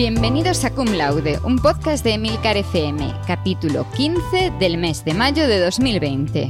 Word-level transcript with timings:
Bienvenidos 0.00 0.64
a 0.64 0.70
Cum 0.70 0.94
Laude, 0.94 1.38
un 1.44 1.58
podcast 1.58 2.02
de 2.02 2.14
Emilcar 2.14 2.56
FM, 2.56 3.06
capítulo 3.26 3.86
15 3.94 4.50
del 4.58 4.78
mes 4.78 5.04
de 5.04 5.12
mayo 5.12 5.46
de 5.46 5.60
2020. 5.60 6.48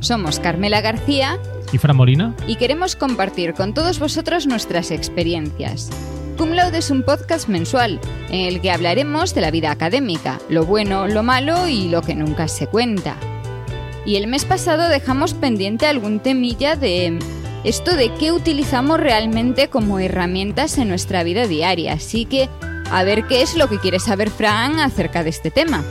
Somos 0.00 0.40
Carmela 0.40 0.80
García 0.80 1.38
y 1.72 1.78
Fran 1.78 1.96
Molina 1.96 2.34
y 2.48 2.56
queremos 2.56 2.96
compartir 2.96 3.54
con 3.54 3.72
todos 3.72 4.00
vosotros 4.00 4.48
nuestras 4.48 4.90
experiencias. 4.90 5.90
Cum 6.36 6.50
Laude 6.50 6.78
es 6.78 6.90
un 6.90 7.04
podcast 7.04 7.48
mensual 7.48 8.00
en 8.30 8.46
el 8.46 8.60
que 8.60 8.72
hablaremos 8.72 9.32
de 9.32 9.40
la 9.40 9.52
vida 9.52 9.70
académica, 9.70 10.40
lo 10.48 10.66
bueno, 10.66 11.06
lo 11.06 11.22
malo 11.22 11.68
y 11.68 11.88
lo 11.88 12.02
que 12.02 12.16
nunca 12.16 12.48
se 12.48 12.66
cuenta. 12.66 13.16
Y 14.04 14.16
el 14.16 14.26
mes 14.26 14.44
pasado 14.44 14.88
dejamos 14.88 15.34
pendiente 15.34 15.86
algún 15.86 16.18
temilla 16.18 16.74
de 16.74 17.16
esto 17.64 17.96
de 17.96 18.12
qué 18.14 18.30
utilizamos 18.30 19.00
realmente 19.00 19.68
como 19.68 19.98
herramientas 19.98 20.78
en 20.78 20.88
nuestra 20.88 21.24
vida 21.24 21.46
diaria. 21.46 21.94
Así 21.94 22.26
que 22.26 22.48
a 22.90 23.02
ver 23.04 23.26
qué 23.26 23.42
es 23.42 23.56
lo 23.56 23.68
que 23.68 23.78
quiere 23.78 23.98
saber 23.98 24.30
Fran 24.30 24.78
acerca 24.78 25.24
de 25.24 25.30
este 25.30 25.50
tema. 25.50 25.82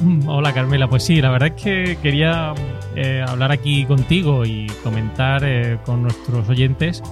Mm, 0.00 0.28
hola 0.28 0.52
Carmela, 0.52 0.88
pues 0.88 1.02
sí, 1.02 1.20
la 1.20 1.30
verdad 1.30 1.52
es 1.56 1.62
que 1.62 1.98
quería 2.02 2.54
eh, 2.94 3.24
hablar 3.26 3.50
aquí 3.50 3.84
contigo 3.84 4.44
y 4.44 4.66
comentar 4.82 5.42
eh, 5.44 5.78
con 5.84 6.02
nuestros 6.02 6.48
oyentes 6.48 7.02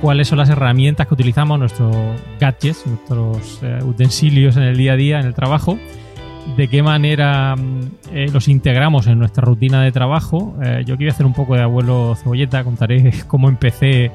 cuáles 0.00 0.28
son 0.28 0.38
las 0.38 0.48
herramientas 0.48 1.06
que 1.06 1.14
utilizamos, 1.14 1.58
nuestros 1.58 1.94
gadgets, 2.38 2.86
nuestros 2.86 3.60
eh, 3.62 3.78
utensilios 3.84 4.56
en 4.56 4.62
el 4.64 4.76
día 4.76 4.92
a 4.92 4.96
día, 4.96 5.20
en 5.20 5.26
el 5.26 5.34
trabajo, 5.34 5.78
de 6.56 6.68
qué 6.68 6.82
manera 6.82 7.54
mm, 7.56 7.80
eh, 8.12 8.26
los 8.32 8.48
integramos 8.48 9.06
en 9.06 9.18
nuestra 9.18 9.44
rutina 9.44 9.82
de 9.82 9.92
trabajo. 9.92 10.56
Eh, 10.62 10.82
yo 10.86 10.96
quería 10.96 11.12
hacer 11.12 11.26
un 11.26 11.32
poco 11.32 11.54
de 11.54 11.62
abuelo 11.62 12.14
cebolleta, 12.16 12.64
contaré 12.64 13.12
cómo 13.26 13.48
empecé 13.48 14.10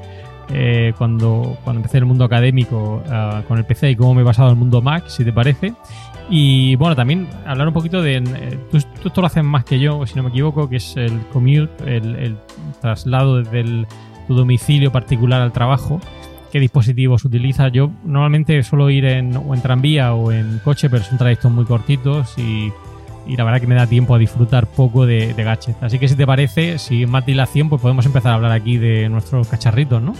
eh, 0.50 0.92
cuando, 0.96 1.56
cuando 1.64 1.80
empecé 1.80 1.98
el 1.98 2.06
mundo 2.06 2.24
académico 2.24 3.02
con 3.48 3.58
el 3.58 3.64
PC 3.64 3.90
y 3.90 3.96
cómo 3.96 4.14
me 4.14 4.22
he 4.22 4.24
pasado 4.24 4.48
al 4.48 4.56
mundo 4.56 4.80
Mac, 4.80 5.08
si 5.08 5.24
te 5.24 5.32
parece. 5.32 5.72
Y 6.28 6.74
bueno, 6.76 6.96
también 6.96 7.28
hablar 7.46 7.68
un 7.68 7.74
poquito 7.74 8.02
de... 8.02 8.20
Tú, 8.70 8.78
esto 8.78 9.20
lo 9.20 9.26
haces 9.28 9.44
más 9.44 9.64
que 9.64 9.78
yo, 9.78 10.04
si 10.06 10.16
no 10.16 10.24
me 10.24 10.30
equivoco, 10.30 10.68
que 10.68 10.76
es 10.76 10.96
el 10.96 11.20
commute, 11.32 11.70
el, 11.86 12.16
el 12.16 12.36
traslado 12.80 13.42
desde 13.42 13.86
tu 14.26 14.34
domicilio 14.34 14.90
particular 14.90 15.40
al 15.40 15.52
trajo 15.52 16.00
qué 16.56 16.60
dispositivos 16.60 17.22
utiliza. 17.26 17.68
Yo 17.68 17.90
normalmente 18.02 18.62
suelo 18.62 18.88
ir 18.88 19.04
en, 19.04 19.36
o 19.36 19.54
en 19.54 19.60
tranvía 19.60 20.14
o 20.14 20.32
en 20.32 20.58
coche, 20.64 20.88
pero 20.88 21.04
son 21.04 21.18
trayectos 21.18 21.52
muy 21.52 21.66
cortitos 21.66 22.32
y, 22.38 22.72
la 23.36 23.44
verdad 23.44 23.60
que 23.60 23.66
me 23.66 23.74
da 23.74 23.86
tiempo 23.86 24.14
a 24.14 24.18
disfrutar 24.18 24.66
poco 24.66 25.04
de, 25.04 25.34
de. 25.34 25.46
Así 25.82 25.98
que 25.98 26.08
si 26.08 26.16
te 26.16 26.26
parece, 26.26 26.78
sin 26.78 27.10
más 27.10 27.26
dilación, 27.26 27.68
pues 27.68 27.82
podemos 27.82 28.06
empezar 28.06 28.32
a 28.32 28.36
hablar 28.36 28.52
aquí 28.52 28.78
de 28.78 29.10
nuestros 29.10 29.48
cacharritos, 29.48 30.00
¿no? 30.00 30.14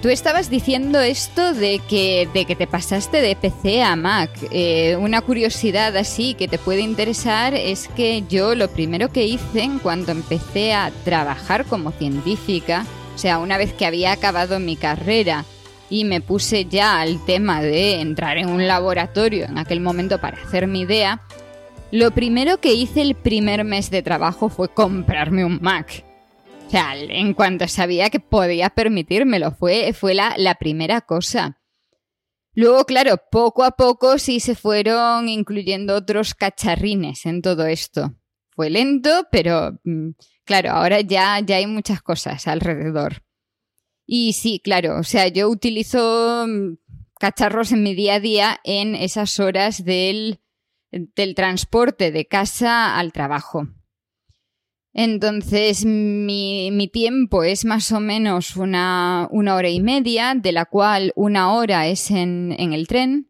Tú 0.00 0.08
estabas 0.08 0.48
diciendo 0.48 1.00
esto 1.00 1.52
de 1.52 1.80
que, 1.86 2.28
de 2.32 2.46
que 2.46 2.56
te 2.56 2.66
pasaste 2.66 3.20
de 3.20 3.36
PC 3.36 3.82
a 3.82 3.94
Mac. 3.96 4.30
Eh, 4.50 4.96
una 4.98 5.20
curiosidad 5.20 5.94
así 5.98 6.32
que 6.32 6.48
te 6.48 6.56
puede 6.56 6.80
interesar 6.80 7.52
es 7.52 7.88
que 7.88 8.24
yo 8.28 8.54
lo 8.54 8.68
primero 8.68 9.10
que 9.10 9.26
hice 9.26 9.62
en 9.62 9.78
cuanto 9.78 10.12
empecé 10.12 10.72
a 10.72 10.90
trabajar 11.04 11.66
como 11.66 11.90
científica, 11.90 12.86
o 13.14 13.18
sea, 13.18 13.38
una 13.38 13.58
vez 13.58 13.74
que 13.74 13.84
había 13.84 14.12
acabado 14.12 14.60
mi 14.60 14.76
carrera 14.76 15.44
y 15.90 16.04
me 16.04 16.20
puse 16.20 16.64
ya 16.64 17.00
al 17.00 17.24
tema 17.24 17.62
de 17.62 18.00
entrar 18.00 18.38
en 18.38 18.48
un 18.48 18.66
laboratorio 18.66 19.44
en 19.44 19.58
aquel 19.58 19.80
momento 19.80 20.20
para 20.20 20.42
hacer 20.42 20.66
mi 20.66 20.80
idea, 20.80 21.22
lo 21.90 22.10
primero 22.10 22.58
que 22.58 22.74
hice 22.74 23.02
el 23.02 23.14
primer 23.14 23.64
mes 23.64 23.90
de 23.90 24.02
trabajo 24.02 24.48
fue 24.48 24.68
comprarme 24.68 25.44
un 25.44 25.60
Mac. 25.62 26.04
O 26.66 26.70
sea, 26.70 26.96
en 26.96 27.34
cuanto 27.34 27.68
sabía 27.68 28.10
que 28.10 28.20
podía 28.20 28.70
permitírmelo, 28.70 29.52
fue, 29.52 29.92
fue 29.92 30.14
la, 30.14 30.34
la 30.36 30.56
primera 30.56 31.02
cosa. 31.02 31.60
Luego, 32.54 32.84
claro, 32.84 33.16
poco 33.30 33.64
a 33.64 33.72
poco 33.72 34.18
sí 34.18 34.40
se 34.40 34.54
fueron 34.54 35.28
incluyendo 35.28 35.94
otros 35.96 36.34
cacharrines 36.34 37.26
en 37.26 37.42
todo 37.42 37.66
esto. 37.66 38.14
Fue 38.50 38.70
lento, 38.70 39.26
pero 39.30 39.78
mm, 39.82 40.10
claro, 40.44 40.70
ahora 40.70 41.00
ya, 41.00 41.40
ya 41.40 41.56
hay 41.56 41.66
muchas 41.66 42.00
cosas 42.00 42.46
alrededor. 42.46 43.22
Y 44.06 44.34
sí, 44.34 44.60
claro, 44.62 44.98
o 44.98 45.02
sea, 45.02 45.28
yo 45.28 45.48
utilizo 45.48 46.46
mm, 46.46 46.76
cacharros 47.18 47.72
en 47.72 47.82
mi 47.82 47.94
día 47.94 48.16
a 48.16 48.20
día 48.20 48.60
en 48.64 48.94
esas 48.94 49.40
horas 49.40 49.84
del, 49.84 50.40
del 50.90 51.34
transporte 51.34 52.12
de 52.12 52.26
casa 52.26 52.98
al 52.98 53.12
trabajo. 53.12 53.68
Entonces, 54.92 55.84
mi, 55.84 56.70
mi, 56.70 56.86
tiempo 56.86 57.42
es 57.42 57.64
más 57.64 57.90
o 57.90 57.98
menos 57.98 58.56
una, 58.56 59.26
una, 59.32 59.56
hora 59.56 59.68
y 59.68 59.80
media, 59.80 60.34
de 60.36 60.52
la 60.52 60.66
cual 60.66 61.12
una 61.16 61.52
hora 61.52 61.88
es 61.88 62.12
en, 62.12 62.54
en, 62.58 62.72
el 62.72 62.86
tren. 62.86 63.28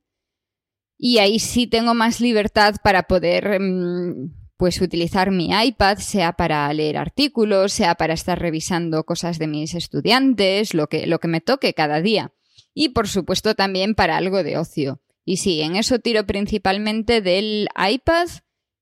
Y 0.99 1.19
ahí 1.19 1.39
sí 1.39 1.67
tengo 1.67 1.95
más 1.95 2.21
libertad 2.21 2.75
para 2.85 3.05
poder 3.05 3.59
mm, 3.61 4.44
pues 4.57 4.81
utilizar 4.81 5.31
mi 5.31 5.51
iPad, 5.51 5.99
sea 5.99 6.33
para 6.33 6.73
leer 6.73 6.97
artículos, 6.97 7.73
sea 7.73 7.95
para 7.97 8.15
estar 8.15 8.39
revisando 8.39 9.05
cosas 9.05 9.39
de 9.39 9.47
mis 9.47 9.75
estudiantes, 9.75 10.75
lo 10.75 10.87
que, 10.87 11.07
lo 11.07 11.19
que 11.19 11.29
me 11.29 11.41
toque 11.41 11.75
cada 11.75 12.01
día. 12.01 12.33
Y 12.73 12.91
por 12.91 13.09
supuesto 13.09 13.55
también 13.55 13.95
para 13.95 14.17
algo 14.17 14.43
de 14.43 14.59
ocio. 14.59 15.01
Y 15.25 15.39
sí, 15.39 15.61
en 15.63 15.77
eso 15.77 15.99
tiro 15.99 16.27
principalmente 16.27 17.21
del 17.21 17.69
iPad 17.77 18.29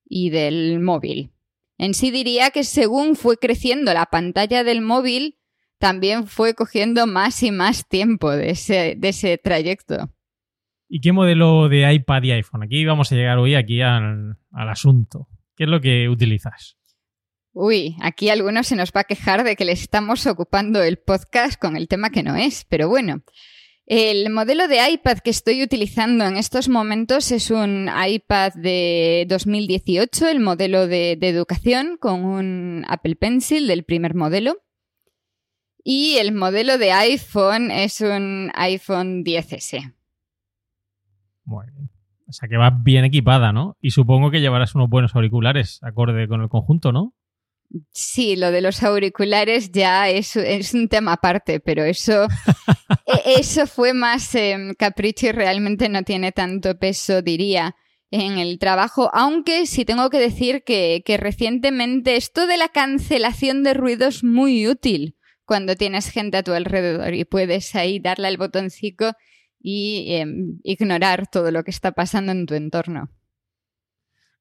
y 0.05 0.31
del 0.31 0.81
móvil. 0.81 1.33
En 1.79 1.95
sí 1.95 2.11
diría 2.11 2.51
que 2.51 2.65
según 2.65 3.17
fue 3.17 3.39
creciendo 3.39 3.95
la 3.95 4.07
pantalla 4.07 4.65
del 4.65 4.83
móvil, 4.83 5.39
también 5.79 6.27
fue 6.27 6.55
cogiendo 6.55 7.07
más 7.07 7.43
y 7.43 7.51
más 7.51 7.89
tiempo 7.89 8.31
de 8.31 8.51
ese, 8.51 8.95
de 8.97 9.09
ese 9.09 9.39
trayecto. 9.39 10.11
¿Y 10.89 11.01
qué 11.01 11.11
modelo 11.13 11.69
de 11.69 11.93
iPad 11.93 12.23
y 12.25 12.33
iPhone? 12.33 12.63
Aquí 12.63 12.85
vamos 12.85 13.11
a 13.11 13.17
llegar 13.17 13.39
hoy 13.39 13.55
aquí 13.55 13.81
al, 13.81 14.37
al 14.53 14.69
asunto. 14.69 15.29
¿Qué 15.57 15.65
es 15.65 15.71
lo 15.71 15.81
que 15.81 16.09
utilizas? 16.09 16.77
Uy, 17.53 17.97
aquí 18.01 18.31
algunos 18.31 18.67
se 18.67 18.77
nos 18.77 18.93
va 18.93 19.03
a 19.03 19.05
quejar 19.05 19.45
de 19.45 19.57
que 19.57 19.67
le 19.67 19.73
estamos 19.73 20.27
ocupando 20.27 20.83
el 20.83 20.99
podcast 20.99 21.61
con 21.61 21.77
el 21.77 21.87
tema 21.87 22.11
que 22.11 22.23
no 22.23 22.35
es, 22.35 22.65
pero 22.69 22.89
bueno. 22.89 23.23
El 23.85 24.31
modelo 24.31 24.69
de 24.69 24.79
iPad 24.91 25.19
que 25.19 25.31
estoy 25.31 25.63
utilizando 25.63 26.25
en 26.25 26.37
estos 26.37 26.69
momentos 26.69 27.31
es 27.31 27.51
un 27.51 27.91
iPad 27.91 28.53
de 28.55 29.27
2018, 29.29 30.29
el 30.29 30.41
modelo 30.41 30.87
de, 30.87 31.17
de 31.21 31.29
educación, 31.29 31.99
con 32.01 32.25
un 32.25 32.85
Apple 32.89 33.17
Pencil 33.17 33.67
del 33.67 33.85
primer 33.85 34.15
modelo. 34.15 34.63
Y 35.85 36.17
el 36.19 36.33
modelo 36.33 36.79
de 36.79 36.93
iPhone 36.93 37.71
es 37.71 38.01
un 38.01 38.51
iPhone 38.55 39.25
10S. 39.25 39.95
Muy 41.45 41.67
bien. 41.67 41.92
O 42.33 42.35
sea 42.35 42.49
que 42.49 42.57
vas 42.57 42.73
bien 42.83 43.05
equipada, 43.05 43.53
¿no? 43.53 43.77
Y 43.83 43.91
supongo 43.91 44.31
que 44.31 44.41
llevarás 44.41 44.75
unos 44.75 44.89
buenos 44.89 45.15
auriculares 45.15 45.81
acorde 45.83 46.27
con 46.27 46.41
el 46.41 46.49
conjunto, 46.49 46.91
¿no? 46.91 47.13
Sí, 47.93 48.37
lo 48.37 48.51
de 48.51 48.63
los 48.63 48.83
auriculares 48.83 49.71
ya 49.71 50.09
es, 50.09 50.35
es 50.37 50.73
un 50.73 50.89
tema 50.89 51.13
aparte, 51.13 51.61
pero 51.61 51.85
eso, 51.85 52.25
e, 53.07 53.35
eso 53.39 53.67
fue 53.67 53.93
más 53.93 54.35
em, 54.35 54.73
capricho 54.73 55.27
y 55.27 55.33
realmente 55.33 55.91
no 55.91 56.05
tiene 56.05 56.33
tanto 56.33 56.79
peso, 56.79 57.21
diría, 57.21 57.77
en 58.11 58.39
el 58.39 58.59
trabajo. 58.59 59.11
Aunque 59.13 59.67
sí 59.67 59.85
tengo 59.85 60.09
que 60.09 60.19
decir 60.19 60.65
que, 60.65 61.03
que 61.05 61.19
recientemente 61.19 62.17
esto 62.17 62.47
de 62.47 62.57
la 62.57 62.69
cancelación 62.69 63.63
de 63.63 63.75
ruido 63.75 64.09
es 64.09 64.25
muy 64.25 64.67
útil 64.67 65.17
cuando 65.45 65.77
tienes 65.77 66.09
gente 66.09 66.39
a 66.39 66.43
tu 66.43 66.53
alrededor 66.53 67.13
y 67.13 67.27
puedes 67.27 67.75
ahí 67.75 67.99
darle 67.99 68.29
al 68.29 68.39
botoncito 68.39 69.13
y 69.63 70.15
em, 70.15 70.59
ignorar 70.65 71.29
todo 71.31 71.51
lo 71.51 71.63
que 71.63 71.71
está 71.71 71.93
pasando 71.93 72.33
en 72.33 72.47
tu 72.47 72.55
entorno. 72.55 73.09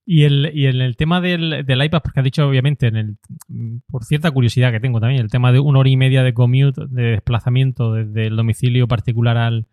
Y, 0.04 0.24
el, 0.24 0.46
en 0.48 0.82
el 0.82 0.98
tema 0.98 1.22
del, 1.22 1.64
del, 1.66 1.84
iPad, 1.84 2.02
porque 2.02 2.20
has 2.20 2.24
dicho 2.24 2.48
obviamente, 2.48 2.88
en 2.88 2.96
el, 2.96 3.18
por 3.88 4.04
cierta 4.04 4.32
curiosidad 4.32 4.72
que 4.72 4.80
tengo 4.80 5.00
también, 5.00 5.22
el 5.22 5.30
tema 5.30 5.52
de 5.52 5.60
una 5.60 5.80
hora 5.80 5.90
y 5.90 5.96
media 5.96 6.24
de 6.24 6.34
commute, 6.34 6.82
de 6.90 7.12
desplazamiento 7.12 7.94
desde 7.94 8.28
el 8.28 8.36
domicilio 8.36 8.88
particular 8.88 9.38
al, 9.38 9.68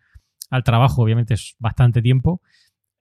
al 0.51 0.63
trabajo, 0.63 1.01
obviamente 1.01 1.33
es 1.33 1.55
bastante 1.59 2.01
tiempo. 2.01 2.41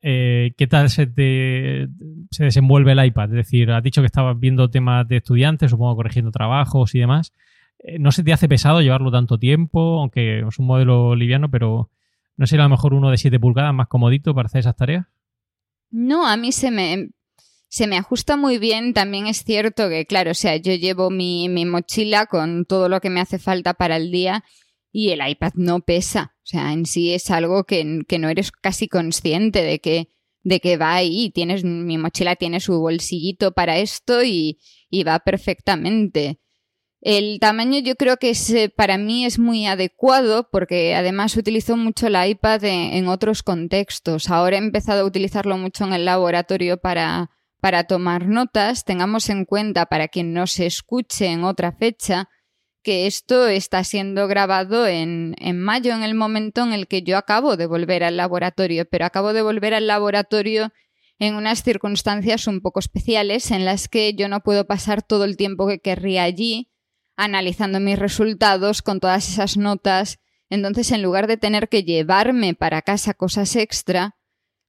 Eh, 0.00 0.54
¿Qué 0.56 0.66
tal 0.66 0.90
se, 0.90 1.06
te, 1.06 1.88
se 2.30 2.44
desenvuelve 2.44 2.92
el 2.92 3.04
iPad? 3.04 3.30
Es 3.30 3.36
decir, 3.36 3.70
has 3.72 3.82
dicho 3.82 4.00
que 4.00 4.06
estabas 4.06 4.38
viendo 4.38 4.70
temas 4.70 5.06
de 5.06 5.16
estudiantes, 5.16 5.70
supongo 5.70 5.96
corrigiendo 5.96 6.30
trabajos 6.30 6.94
y 6.94 7.00
demás. 7.00 7.34
Eh, 7.80 7.98
¿No 7.98 8.10
se 8.10 8.24
te 8.24 8.32
hace 8.32 8.48
pesado 8.48 8.80
llevarlo 8.80 9.10
tanto 9.10 9.38
tiempo? 9.38 10.00
Aunque 10.00 10.40
es 10.40 10.58
un 10.58 10.66
modelo 10.66 11.14
liviano, 11.14 11.50
pero 11.50 11.90
¿No 12.38 12.46
será 12.46 12.62
a 12.62 12.66
lo 12.66 12.70
mejor 12.70 12.94
uno 12.94 13.10
de 13.10 13.18
7 13.18 13.38
pulgadas 13.40 13.74
más 13.74 13.88
comodito 13.88 14.32
para 14.32 14.46
hacer 14.46 14.60
esas 14.60 14.76
tareas? 14.76 15.06
No, 15.90 16.24
a 16.24 16.36
mí 16.36 16.52
se 16.52 16.70
me, 16.70 17.10
se 17.66 17.88
me 17.88 17.98
ajusta 17.98 18.36
muy 18.36 18.58
bien. 18.58 18.94
También 18.94 19.26
es 19.26 19.42
cierto 19.42 19.88
que, 19.88 20.06
claro, 20.06 20.30
o 20.30 20.34
sea, 20.34 20.56
yo 20.56 20.72
llevo 20.74 21.10
mi, 21.10 21.48
mochila 21.48 22.26
con 22.26 22.64
todo 22.64 22.88
lo 22.88 23.00
que 23.00 23.10
me 23.10 23.20
hace 23.20 23.40
falta 23.40 23.74
para 23.74 23.96
el 23.96 24.12
día 24.12 24.44
y 24.92 25.10
el 25.10 25.28
iPad 25.28 25.54
no 25.56 25.80
pesa. 25.80 26.36
O 26.36 26.46
sea, 26.46 26.72
en 26.72 26.86
sí 26.86 27.12
es 27.12 27.28
algo 27.32 27.64
que, 27.64 27.84
no 27.84 28.28
eres 28.28 28.52
casi 28.52 28.86
consciente 28.86 29.64
de 29.64 29.80
que, 29.80 30.08
de 30.44 30.60
que 30.60 30.76
va 30.76 30.94
ahí. 30.94 31.30
Tienes, 31.30 31.64
mi 31.64 31.98
mochila 31.98 32.36
tiene 32.36 32.60
su 32.60 32.78
bolsillito 32.78 33.50
para 33.50 33.78
esto 33.78 34.22
y, 34.22 34.60
y 34.88 35.02
va 35.02 35.18
perfectamente. 35.18 36.38
El 37.00 37.38
tamaño 37.38 37.78
yo 37.78 37.94
creo 37.94 38.16
que 38.16 38.30
es, 38.30 38.50
eh, 38.50 38.72
para 38.74 38.98
mí 38.98 39.24
es 39.24 39.38
muy 39.38 39.66
adecuado 39.66 40.48
porque 40.50 40.96
además 40.96 41.36
utilizo 41.36 41.76
mucho 41.76 42.08
la 42.08 42.26
iPad 42.26 42.64
en, 42.64 43.06
otros 43.06 43.44
contextos. 43.44 44.30
Ahora 44.30 44.56
he 44.56 44.58
empezado 44.58 45.02
a 45.02 45.06
utilizarlo 45.06 45.56
mucho 45.56 45.84
en 45.84 45.92
el 45.92 46.04
laboratorio 46.04 46.78
para, 46.78 47.30
para 47.60 47.84
tomar 47.84 48.26
notas. 48.26 48.84
Tengamos 48.84 49.30
en 49.30 49.44
cuenta, 49.44 49.86
para 49.86 50.08
quien 50.08 50.32
no 50.32 50.48
se 50.48 50.66
escuche 50.66 51.26
en 51.26 51.44
otra 51.44 51.70
fecha, 51.70 52.28
que 52.82 53.06
esto 53.06 53.46
está 53.46 53.84
siendo 53.84 54.26
grabado 54.26 54.86
en, 54.88 55.36
en, 55.38 55.60
mayo, 55.60 55.94
en 55.94 56.02
el 56.02 56.16
momento 56.16 56.62
en 56.64 56.72
el 56.72 56.88
que 56.88 57.02
yo 57.02 57.16
acabo 57.16 57.56
de 57.56 57.66
volver 57.66 58.02
al 58.02 58.16
laboratorio, 58.16 58.86
pero 58.90 59.04
acabo 59.04 59.32
de 59.32 59.42
volver 59.42 59.72
al 59.72 59.86
laboratorio 59.86 60.72
en 61.20 61.36
unas 61.36 61.62
circunstancias 61.62 62.48
un 62.48 62.60
poco 62.60 62.80
especiales 62.80 63.52
en 63.52 63.64
las 63.64 63.88
que 63.88 64.14
yo 64.14 64.28
no 64.28 64.40
puedo 64.40 64.66
pasar 64.66 65.02
todo 65.02 65.24
el 65.24 65.36
tiempo 65.36 65.68
que 65.68 65.80
querría 65.80 66.24
allí 66.24 66.70
analizando 67.18 67.80
mis 67.80 67.98
resultados 67.98 68.80
con 68.80 69.00
todas 69.00 69.28
esas 69.28 69.58
notas. 69.58 70.20
Entonces, 70.48 70.92
en 70.92 71.02
lugar 71.02 71.26
de 71.26 71.36
tener 71.36 71.68
que 71.68 71.82
llevarme 71.82 72.54
para 72.54 72.80
casa 72.80 73.12
cosas 73.12 73.56
extra, 73.56 74.16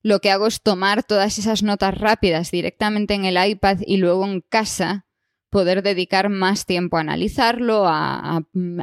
lo 0.01 0.19
que 0.19 0.31
hago 0.31 0.47
es 0.47 0.61
tomar 0.61 1.03
todas 1.03 1.37
esas 1.37 1.61
notas 1.61 1.97
rápidas 1.97 2.51
directamente 2.51 3.13
en 3.13 3.25
el 3.25 3.37
iPad 3.49 3.77
y 3.85 3.97
luego 3.97 4.25
en 4.25 4.41
casa 4.41 5.05
poder 5.51 5.83
dedicar 5.83 6.29
más 6.29 6.65
tiempo 6.65 6.97
a 6.97 7.01
analizarlo, 7.01 7.85
a, 7.87 8.41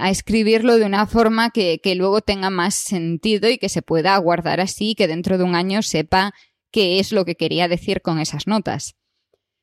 escribirlo 0.09 0.77
de 0.77 0.85
una 0.85 1.07
forma 1.07 1.51
que, 1.51 1.81
que, 1.83 1.95
luego 1.95 2.21
tenga 2.21 2.51
más 2.51 2.75
sentido 2.75 3.49
y 3.49 3.59
que 3.59 3.69
se 3.69 3.83
pueda 3.83 4.17
guardar 4.19 4.61
así, 4.61 4.95
que 4.95 5.09
dentro 5.09 5.39
de 5.39 5.45
un 5.45 5.55
año 5.55 5.83
sepa 5.83 6.35
qué 6.71 6.99
es 6.99 7.13
lo 7.13 7.25
que 7.25 7.37
quería 7.37 7.69
decir 7.69 8.01
con 8.01 8.19
esas 8.21 8.47
notas. 8.47 8.97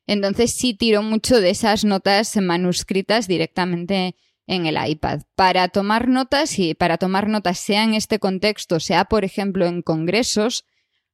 Entonces 0.06 0.54
sí 0.54 0.74
tiro 0.74 1.02
mucho 1.02 1.40
de 1.40 1.50
esas 1.50 1.86
notas 1.86 2.36
manuscritas 2.38 3.28
directamente 3.28 4.16
en 4.48 4.66
el 4.66 4.78
iPad. 4.86 5.22
Para 5.36 5.70
tomar 5.70 6.08
notas 6.08 6.60
y 6.60 6.74
para 6.74 6.98
tomar 6.98 7.30
notas 7.30 7.60
sea 7.60 7.84
en 7.84 7.94
este 7.94 8.20
contexto, 8.20 8.80
sea 8.80 9.06
por 9.06 9.24
ejemplo 9.24 9.66
en 9.66 9.82
congresos, 9.82 10.66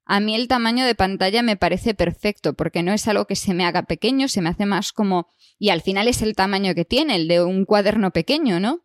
a 0.05 0.19
mí 0.19 0.33
el 0.33 0.47
tamaño 0.47 0.85
de 0.85 0.95
pantalla 0.95 1.43
me 1.43 1.55
parece 1.55 1.93
perfecto 1.93 2.55
porque 2.55 2.81
no 2.81 2.93
es 2.93 3.07
algo 3.07 3.25
que 3.25 3.35
se 3.35 3.53
me 3.53 3.65
haga 3.65 3.83
pequeño, 3.83 4.27
se 4.27 4.41
me 4.41 4.49
hace 4.49 4.65
más 4.65 4.91
como... 4.91 5.27
y 5.59 5.69
al 5.69 5.81
final 5.81 6.07
es 6.07 6.23
el 6.23 6.35
tamaño 6.35 6.73
que 6.73 6.85
tiene, 6.85 7.15
el 7.15 7.27
de 7.27 7.43
un 7.43 7.65
cuaderno 7.65 8.11
pequeño, 8.11 8.59
¿no? 8.59 8.81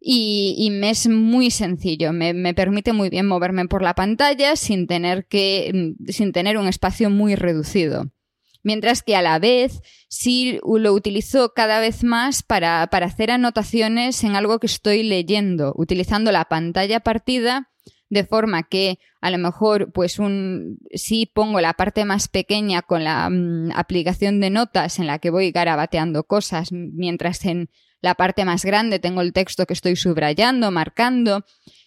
Y, 0.00 0.68
me 0.70 0.90
es 0.90 1.08
muy 1.08 1.50
sencillo, 1.50 2.12
me, 2.12 2.32
me, 2.32 2.54
permite 2.54 2.92
muy 2.92 3.10
bien 3.10 3.26
moverme 3.26 3.66
por 3.66 3.82
la 3.82 3.94
pantalla 3.94 4.54
sin 4.54 4.86
tener 4.86 5.26
que. 5.26 5.96
sin 6.06 6.30
tener 6.30 6.56
un 6.56 6.68
espacio 6.68 7.10
muy 7.10 7.34
reducido 7.34 8.12
mientras 8.62 9.02
que 9.02 9.16
a 9.16 9.22
la 9.22 9.38
vez 9.38 9.80
sí 10.08 10.58
lo 10.62 10.92
utilizo 10.92 11.52
cada 11.54 11.80
vez 11.80 12.04
más 12.04 12.42
para, 12.42 12.82
hacer 12.82 13.30
anotaciones 13.30 14.24
en 14.24 14.36
algo 14.36 14.58
que 14.58 14.66
estoy 14.66 15.02
leyendo, 15.02 15.72
utilizando 15.76 16.32
la 16.32 16.46
pantalla 16.46 17.00
partida 17.00 17.70
de 18.10 18.24
forma 18.24 18.62
que 18.62 18.98
a 19.20 19.30
lo 19.30 19.38
mejor 19.38 19.92
pues 19.92 20.18
un 20.18 20.78
sí 20.94 21.26
pongo 21.26 21.60
la 21.60 21.74
parte 21.74 22.04
más 22.04 22.28
pequeña 22.28 22.80
con 22.82 23.04
la 23.04 23.28
mm, 23.28 23.72
aplicación 23.74 24.40
de 24.40 24.48
notas 24.50 24.98
en 24.98 25.06
la 25.06 25.18
que 25.18 25.30
voy 25.30 25.50
garabateando 25.50 26.24
cosas 26.24 26.72
mientras 26.72 27.44
en 27.44 27.70
la 28.00 28.14
parte 28.14 28.44
más 28.44 28.64
grande 28.64 28.98
tengo 28.98 29.20
el 29.20 29.32
texto 29.32 29.66
que 29.66 29.74
estoy 29.74 29.96
subrayando, 29.96 30.70
marcando. 30.70 31.44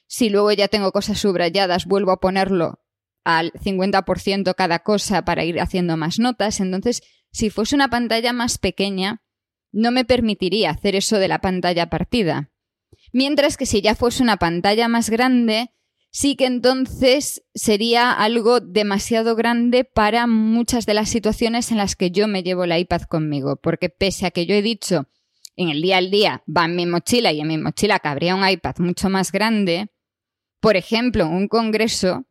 Si 0.07 0.29
luego 0.29 0.51
ya 0.51 0.67
tengo 0.67 0.91
cosas 0.91 1.19
subrayadas, 1.19 1.85
vuelvo 1.85 2.11
a 2.11 2.19
ponerlo 2.19 2.79
al 3.23 3.51
50% 3.53 4.55
cada 4.55 4.79
cosa 4.79 5.23
para 5.23 5.43
ir 5.43 5.59
haciendo 5.59 5.97
más 5.97 6.19
notas. 6.19 6.59
Entonces, 6.59 7.01
si 7.31 7.49
fuese 7.49 7.75
una 7.75 7.89
pantalla 7.89 8.33
más 8.33 8.57
pequeña, 8.57 9.21
no 9.71 9.91
me 9.91 10.05
permitiría 10.05 10.71
hacer 10.71 10.95
eso 10.95 11.17
de 11.17 11.27
la 11.27 11.39
pantalla 11.39 11.89
partida. 11.89 12.51
Mientras 13.13 13.57
que 13.57 13.65
si 13.65 13.81
ya 13.81 13.95
fuese 13.95 14.23
una 14.23 14.37
pantalla 14.37 14.87
más 14.87 15.09
grande, 15.09 15.71
sí 16.11 16.35
que 16.35 16.45
entonces 16.45 17.43
sería 17.53 18.11
algo 18.11 18.59
demasiado 18.59 19.35
grande 19.35 19.85
para 19.85 20.27
muchas 20.27 20.85
de 20.85 20.93
las 20.93 21.09
situaciones 21.09 21.71
en 21.71 21.77
las 21.77 21.95
que 21.95 22.11
yo 22.11 22.27
me 22.27 22.43
llevo 22.43 22.65
la 22.65 22.79
iPad 22.79 23.03
conmigo, 23.03 23.55
porque 23.55 23.89
pese 23.89 24.25
a 24.25 24.31
que 24.31 24.45
yo 24.45 24.55
he 24.55 24.61
dicho 24.61 25.07
en 25.55 25.69
el 25.69 25.81
día 25.81 25.97
al 25.97 26.11
día 26.11 26.43
va 26.47 26.65
en 26.65 26.75
mi 26.75 26.85
mochila 26.85 27.31
y 27.31 27.41
en 27.41 27.47
mi 27.47 27.57
mochila 27.57 27.99
cabría 27.99 28.35
un 28.35 28.47
iPad 28.47 28.75
mucho 28.79 29.09
más 29.09 29.31
grande, 29.31 29.89
por 30.59 30.75
ejemplo, 30.75 31.27
un 31.27 31.47
congreso 31.47 32.25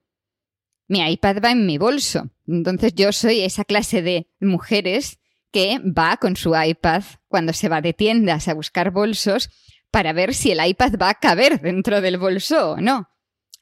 mi 0.90 1.08
iPad 1.08 1.36
va 1.42 1.52
en 1.52 1.66
mi 1.66 1.78
bolso. 1.78 2.30
Entonces 2.48 2.92
yo 2.96 3.12
soy 3.12 3.42
esa 3.42 3.64
clase 3.64 4.02
de 4.02 4.26
mujeres 4.40 5.20
que 5.52 5.78
va 5.78 6.16
con 6.16 6.34
su 6.34 6.52
iPad 6.56 7.04
cuando 7.28 7.52
se 7.52 7.68
va 7.68 7.80
de 7.80 7.92
tiendas 7.92 8.48
a 8.48 8.54
buscar 8.54 8.90
bolsos 8.90 9.50
para 9.92 10.12
ver 10.12 10.34
si 10.34 10.50
el 10.50 10.58
iPad 10.66 10.94
va 11.00 11.10
a 11.10 11.14
caber 11.14 11.60
dentro 11.60 12.00
del 12.00 12.18
bolso 12.18 12.72
o 12.72 12.80
no. 12.80 13.08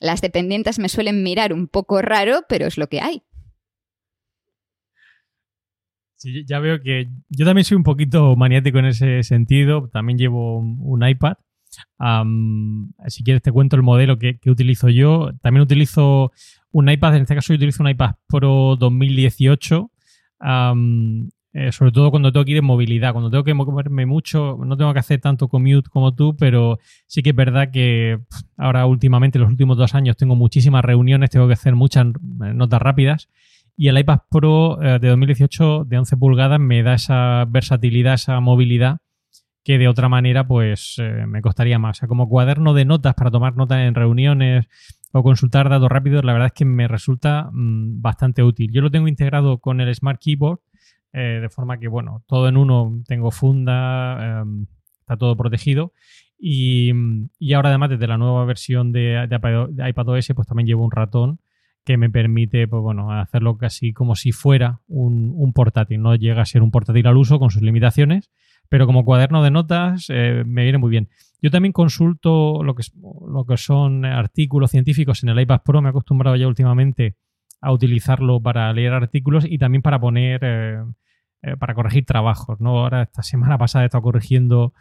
Las 0.00 0.22
dependientes 0.22 0.78
me 0.78 0.88
suelen 0.88 1.22
mirar 1.22 1.52
un 1.52 1.68
poco 1.68 2.00
raro, 2.00 2.44
pero 2.48 2.66
es 2.66 2.78
lo 2.78 2.86
que 2.86 3.02
hay. 3.02 3.22
Sí, 6.16 6.46
ya 6.48 6.60
veo 6.60 6.80
que 6.80 7.10
yo 7.28 7.44
también 7.44 7.66
soy 7.66 7.76
un 7.76 7.84
poquito 7.84 8.36
maniático 8.36 8.78
en 8.78 8.86
ese 8.86 9.22
sentido. 9.22 9.90
También 9.92 10.16
llevo 10.16 10.60
un 10.60 11.06
iPad. 11.06 11.34
si 13.06 13.22
quieres 13.22 13.42
te 13.42 13.52
cuento 13.52 13.76
el 13.76 13.82
modelo 13.82 14.18
que, 14.18 14.38
que 14.38 14.50
utilizo 14.50 14.88
yo. 14.88 15.30
También 15.42 15.62
utilizo 15.62 16.32
un 16.72 16.88
iPad, 16.88 17.16
en 17.16 17.22
este 17.22 17.34
caso 17.34 17.52
yo 17.52 17.56
utilizo 17.56 17.82
un 17.82 17.90
iPad 17.90 18.14
Pro 18.28 18.76
2018, 18.76 19.90
eh, 21.54 21.72
sobre 21.72 21.92
todo 21.92 22.10
cuando 22.10 22.30
tengo 22.30 22.44
que 22.44 22.52
ir 22.52 22.58
en 22.58 22.64
movilidad, 22.64 23.12
cuando 23.12 23.30
tengo 23.30 23.42
que 23.42 23.54
moverme 23.54 24.04
mucho, 24.04 24.58
no 24.64 24.76
tengo 24.76 24.92
que 24.92 24.98
hacer 25.00 25.20
tanto 25.20 25.48
commute 25.48 25.88
como 25.88 26.14
tú, 26.14 26.36
pero 26.36 26.78
sí 27.06 27.22
que 27.22 27.30
es 27.30 27.36
verdad 27.36 27.70
que 27.72 28.20
ahora 28.56 28.84
últimamente, 28.86 29.38
los 29.38 29.48
últimos 29.48 29.76
dos 29.76 29.94
años, 29.94 30.16
tengo 30.16 30.36
muchísimas 30.36 30.84
reuniones, 30.84 31.30
tengo 31.30 31.46
que 31.46 31.54
hacer 31.54 31.74
muchas 31.74 32.06
eh, 32.06 32.54
notas 32.54 32.82
rápidas. 32.82 33.28
Y 33.76 33.88
el 33.88 33.98
iPad 33.98 34.20
Pro 34.30 34.82
eh, 34.82 34.98
de 34.98 35.08
2018 35.08 35.84
de 35.84 35.98
11 35.98 36.16
pulgadas 36.16 36.60
me 36.60 36.82
da 36.82 36.94
esa 36.94 37.44
versatilidad, 37.46 38.14
esa 38.14 38.38
movilidad 38.40 38.98
que 39.64 39.78
de 39.78 39.88
otra 39.88 40.08
manera 40.08 40.46
pues 40.46 40.96
me 41.26 41.42
costaría 41.42 41.78
más. 41.78 41.98
O 41.98 42.00
sea, 42.00 42.08
como 42.08 42.28
cuaderno 42.28 42.72
de 42.72 42.86
notas 42.86 43.14
para 43.14 43.30
tomar 43.30 43.54
notas 43.54 43.80
en 43.80 43.94
reuniones, 43.94 44.66
o 45.12 45.22
consultar 45.22 45.68
datos 45.68 45.88
rápidos, 45.88 46.24
la 46.24 46.32
verdad 46.32 46.46
es 46.46 46.52
que 46.52 46.64
me 46.64 46.88
resulta 46.88 47.50
mm, 47.52 48.00
bastante 48.00 48.42
útil. 48.42 48.70
Yo 48.72 48.82
lo 48.82 48.90
tengo 48.90 49.08
integrado 49.08 49.58
con 49.58 49.80
el 49.80 49.94
Smart 49.94 50.20
Keyboard, 50.20 50.60
eh, 51.12 51.38
de 51.40 51.48
forma 51.48 51.78
que, 51.78 51.88
bueno, 51.88 52.22
todo 52.26 52.48
en 52.48 52.56
uno, 52.56 53.02
tengo 53.06 53.30
funda, 53.30 54.40
em, 54.42 54.66
está 55.00 55.16
todo 55.16 55.36
protegido. 55.36 55.92
Y, 56.38 56.92
ahora 57.54 57.70
además 57.70 57.90
desde 57.90 58.06
la 58.06 58.18
nueva 58.18 58.44
versión 58.44 58.92
de, 58.92 59.28
iPadOS, 59.88 60.28
pues 60.34 60.46
también 60.46 60.66
llevo 60.66 60.84
un 60.84 60.92
ratón 60.92 61.40
que 61.84 61.96
me 61.96 62.10
permite, 62.10 62.68
pues 62.68 62.82
bueno, 62.82 63.10
hacerlo 63.12 63.56
casi 63.56 63.92
como 63.92 64.14
si 64.14 64.30
fuera 64.30 64.80
un, 64.86 65.52
portátil. 65.54 66.02
No 66.02 66.14
llega 66.14 66.42
a 66.42 66.46
ser 66.46 66.62
un 66.62 66.70
portátil 66.70 67.06
al 67.06 67.16
uso 67.16 67.38
con 67.38 67.50
sus 67.50 67.62
limitaciones, 67.62 68.30
pero 68.68 68.86
como 68.86 69.04
cuaderno 69.04 69.42
de 69.42 69.50
notas 69.50 70.06
eh, 70.10 70.44
me 70.46 70.64
viene 70.64 70.78
muy 70.78 70.90
bien. 70.90 71.08
Yo 71.40 71.50
también 71.50 71.72
consulto 71.72 72.62
lo 72.62 72.74
que, 72.74 72.82
lo 73.28 73.44
que 73.44 73.56
son 73.56 74.04
artículos 74.04 74.70
científicos 74.70 75.22
en 75.22 75.30
el 75.30 75.40
iPad 75.40 75.62
Pro, 75.64 75.82
me 75.82 75.88
he 75.88 75.90
acostumbrado 75.90 76.36
ya 76.36 76.48
últimamente 76.48 77.16
a 77.60 77.72
utilizarlo 77.72 78.40
para 78.40 78.72
leer 78.72 78.92
artículos 78.92 79.44
y 79.48 79.58
también 79.58 79.82
para 79.82 80.00
poner, 80.00 80.40
eh, 80.42 80.84
eh, 81.42 81.56
para 81.56 81.74
corregir 81.74 82.04
trabajos. 82.04 82.60
¿no? 82.60 82.78
Ahora, 82.78 83.02
esta 83.02 83.22
semana 83.22 83.58
pasada 83.58 83.84
he 83.84 83.86
estado 83.86 84.02
corrigiendo 84.02 84.72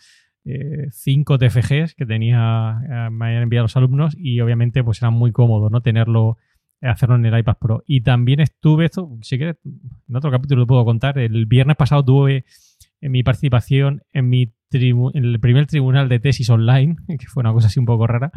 cinco 0.92 1.38
TFGs 1.38 1.94
que 1.94 2.06
tenía, 2.06 2.80
me 3.12 3.26
habían 3.26 3.44
enviado 3.44 3.66
los 3.66 3.76
alumnos 3.76 4.16
y 4.18 4.40
obviamente 4.40 4.82
pues 4.82 5.02
era 5.02 5.10
muy 5.10 5.34
cómodo 5.34 5.70
no 5.70 5.82
tenerlo 5.82 6.38
hacerlo 6.82 7.16
en 7.16 7.26
el 7.26 7.38
iPad 7.38 7.58
Pro. 7.60 7.84
Y 7.86 8.02
también 8.02 8.40
estuve, 8.40 8.86
esto, 8.86 9.18
si 9.22 9.38
quieres, 9.38 9.58
en 9.66 10.16
otro 10.16 10.32
capítulo 10.32 10.62
lo 10.62 10.68
puedo 10.68 10.86
contar, 10.86 11.18
el 11.18 11.46
viernes 11.46 11.76
pasado 11.76 12.06
tuve 12.06 12.46
en 13.02 13.12
mi 13.12 13.24
participación 13.24 14.02
en, 14.14 14.30
mi 14.30 14.54
en 14.72 15.24
el 15.24 15.40
primer 15.40 15.66
tribunal 15.66 16.10
de 16.10 16.20
tesis 16.20 16.50
online, 16.50 16.96
que 17.08 17.28
fue 17.28 17.42
una 17.42 17.54
cosa 17.54 17.68
así 17.68 17.80
un 17.80 17.86
poco 17.86 18.08
rara, 18.08 18.32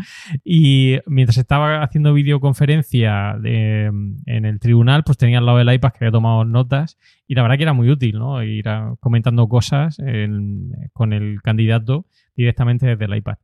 y 0.45 0.99
mientras 1.07 1.39
estaba 1.39 1.83
haciendo 1.83 2.15
videoconferencia 2.15 3.37
en 3.43 4.45
el 4.45 4.61
tribunal, 4.61 5.03
pues 5.05 5.19
tenía 5.19 5.39
al 5.39 5.47
lado 5.47 5.59
del 5.59 5.73
iPad 5.73 5.93
que 5.93 6.05
había 6.05 6.13
tomado 6.13 6.45
notas 6.45 6.99
y 7.27 7.35
la 7.35 7.43
verdad 7.43 7.57
que 7.57 7.65
era 7.65 7.73
muy 7.73 7.91
útil, 7.91 8.19
¿no? 8.19 8.43
Ir 8.43 8.65
comentando 9.01 9.49
cosas 9.49 9.99
con 10.93 11.13
el 11.13 11.43
candidato 11.43 12.07
directamente 12.37 12.87
desde 12.87 13.05
el 13.05 13.17
iPad 13.17 13.37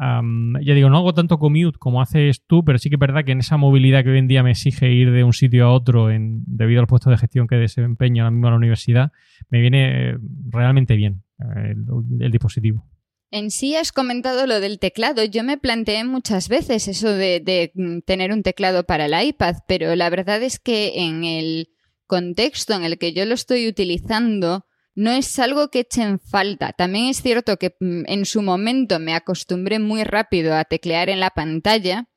ya 0.00 0.74
digo, 0.74 0.88
no 0.88 0.98
hago 0.98 1.12
tanto 1.12 1.38
commute 1.38 1.78
como 1.78 2.00
haces 2.00 2.42
tú, 2.46 2.64
pero 2.64 2.78
sí 2.78 2.88
que 2.88 2.96
es 2.96 3.00
verdad 3.00 3.24
que 3.24 3.32
en 3.32 3.40
esa 3.40 3.58
movilidad 3.58 4.02
que 4.02 4.10
hoy 4.10 4.18
en 4.18 4.28
día 4.28 4.42
me 4.42 4.52
exige 4.52 4.90
ir 4.90 5.10
de 5.10 5.24
un 5.24 5.34
sitio 5.34 5.66
a 5.66 5.72
otro 5.72 6.10
en, 6.10 6.42
debido 6.46 6.80
al 6.80 6.86
puesto 6.86 7.10
de 7.10 7.18
gestión 7.18 7.46
que 7.46 7.56
desempeño 7.56 8.22
ahora 8.22 8.30
mismo 8.30 8.46
en 8.46 8.52
la 8.52 8.56
universidad, 8.56 9.12
me 9.50 9.60
viene 9.60 10.16
realmente 10.48 10.96
bien 10.96 11.22
eh, 11.40 11.74
el, 12.20 12.30
dispositivo. 12.30 12.86
En 13.30 13.50
sí 13.50 13.76
has 13.76 13.92
comentado 13.92 14.46
lo 14.46 14.58
del 14.60 14.78
teclado. 14.78 15.22
Yo 15.24 15.44
me 15.44 15.58
planteé 15.58 16.04
muchas 16.04 16.48
veces 16.48 16.88
eso 16.88 17.12
de, 17.12 17.70
mm, 17.74 17.98
tener 18.00 18.32
un 18.32 18.42
teclado 18.42 18.84
para 18.84 19.04
el 19.04 19.28
iPad, 19.28 19.56
pero 19.68 19.94
la 19.96 20.08
verdad 20.08 20.42
es 20.42 20.58
que 20.58 20.92
en 20.96 21.24
el 21.24 21.68
contexto 22.06 22.74
en 22.74 22.84
el 22.84 22.98
que 22.98 23.12
yo 23.12 23.26
lo 23.26 23.34
estoy 23.34 23.68
utilizando, 23.68 24.64
no 24.94 25.12
es 25.12 25.38
algo 25.38 25.70
que 25.70 25.80
eche 25.80 26.02
en 26.02 26.18
falta. 26.18 26.72
También 26.72 27.06
es 27.06 27.22
cierto 27.22 27.56
que 27.56 27.76
mm, 27.80 28.02
en 28.06 28.24
su 28.24 28.42
momento 28.42 28.98
me 28.98 29.14
acostumbré 29.14 29.78
muy 29.78 30.04
rápido 30.04 30.54
a 30.54 30.64
teclear 30.64 31.08
en 31.08 31.20
la 31.20 31.30
pantalla 31.30 32.08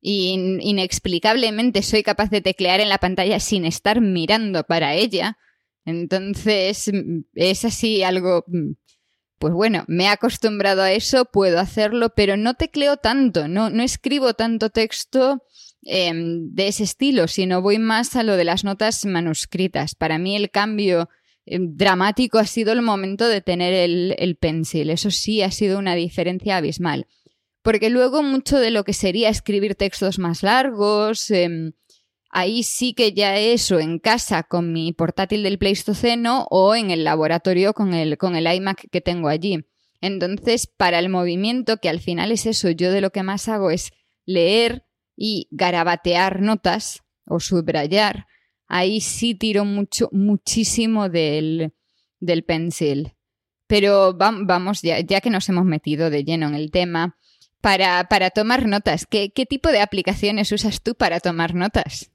y 0.00 0.58
inexplicablemente 0.60 1.82
soy 1.82 2.02
capaz 2.02 2.30
de 2.30 2.42
teclear 2.42 2.80
en 2.80 2.88
la 2.88 2.98
pantalla 2.98 3.40
sin 3.40 3.64
estar 3.64 4.00
mirando 4.00 4.64
para 4.64 4.94
ella. 4.94 5.38
Entonces 5.84 6.90
mm, 6.92 7.20
es 7.34 7.64
así 7.64 8.02
algo... 8.02 8.44
Mm, 8.46 8.72
pues 9.38 9.52
bueno, 9.52 9.84
me 9.88 10.04
he 10.04 10.08
acostumbrado 10.08 10.80
a 10.80 10.92
eso, 10.92 11.26
puedo 11.26 11.58
hacerlo, 11.60 12.14
pero 12.14 12.38
no 12.38 12.54
tecleo 12.54 12.96
tanto, 12.96 13.46
no, 13.46 13.68
no 13.68 13.82
escribo 13.82 14.32
tanto 14.32 14.70
texto 14.70 15.42
em, 15.82 16.54
de 16.54 16.68
ese 16.68 16.84
estilo, 16.84 17.28
sino 17.28 17.60
voy 17.60 17.78
más 17.78 18.16
a 18.16 18.22
lo 18.22 18.38
de 18.38 18.44
las 18.44 18.64
notas 18.64 19.04
manuscritas. 19.04 19.94
Para 19.96 20.16
mí 20.18 20.34
el 20.34 20.50
cambio 20.50 21.10
eh, 21.46 21.58
dramático 21.60 22.38
ha 22.38 22.46
sido 22.46 22.72
el 22.72 22.82
momento 22.82 23.28
de 23.28 23.40
tener 23.40 23.72
el, 23.74 24.14
el 24.18 24.36
pencil. 24.36 24.90
Eso 24.90 25.10
sí 25.10 25.42
ha 25.42 25.50
sido 25.50 25.78
una 25.78 25.94
diferencia 25.94 26.56
abismal. 26.56 27.06
Porque 27.62 27.88
luego 27.88 28.22
mucho 28.22 28.58
de 28.58 28.70
lo 28.70 28.84
que 28.84 28.92
sería 28.92 29.30
escribir 29.30 29.74
textos 29.74 30.18
más 30.18 30.42
largos, 30.42 31.30
em, 31.30 31.72
ahí 32.28 32.62
sí 32.62 32.92
que 32.92 33.14
ya 33.14 33.38
eso 33.38 33.78
en 33.78 33.98
casa 33.98 34.42
con 34.42 34.72
mi 34.72 34.92
portátil 34.92 35.42
del 35.42 35.58
Pleistoceno 35.58 36.46
o 36.50 36.74
en 36.74 36.90
el 36.90 37.04
laboratorio 37.04 37.72
con 37.72 37.94
el, 37.94 38.18
con 38.18 38.36
el 38.36 38.52
iMac 38.52 38.90
que 38.90 39.00
tengo 39.00 39.28
allí. 39.28 39.64
Entonces, 40.02 40.66
para 40.66 40.98
el 40.98 41.08
movimiento, 41.08 41.78
que 41.78 41.88
al 41.88 42.00
final 42.00 42.32
es 42.32 42.44
eso, 42.44 42.68
yo 42.70 42.92
de 42.92 43.00
lo 43.00 43.10
que 43.10 43.22
más 43.22 43.48
hago 43.48 43.70
es 43.70 43.92
leer 44.26 44.84
y 45.16 45.48
garabatear 45.50 46.42
notas 46.42 47.02
o 47.24 47.40
subrayar, 47.40 48.26
ahí 48.66 49.00
sí 49.00 49.34
tiro 49.34 49.64
mucho, 49.64 50.08
muchísimo 50.12 51.08
del, 51.08 51.72
del 52.20 52.44
pencil. 52.44 53.12
Pero 53.66 54.14
vamos, 54.14 54.82
ya, 54.82 55.00
ya, 55.00 55.20
que 55.20 55.30
nos 55.30 55.48
hemos 55.48 55.64
metido 55.64 56.10
de 56.10 56.24
lleno 56.24 56.46
en 56.46 56.54
el 56.54 56.70
tema, 56.70 57.16
para, 57.60 58.04
para 58.08 58.28
tomar 58.28 58.66
notas, 58.66 59.06
¿qué, 59.06 59.32
¿qué 59.34 59.46
tipo 59.46 59.70
de 59.70 59.80
aplicaciones 59.80 60.52
usas 60.52 60.82
tú 60.82 60.94
para 60.94 61.20
tomar 61.20 61.54
notas? 61.54 62.10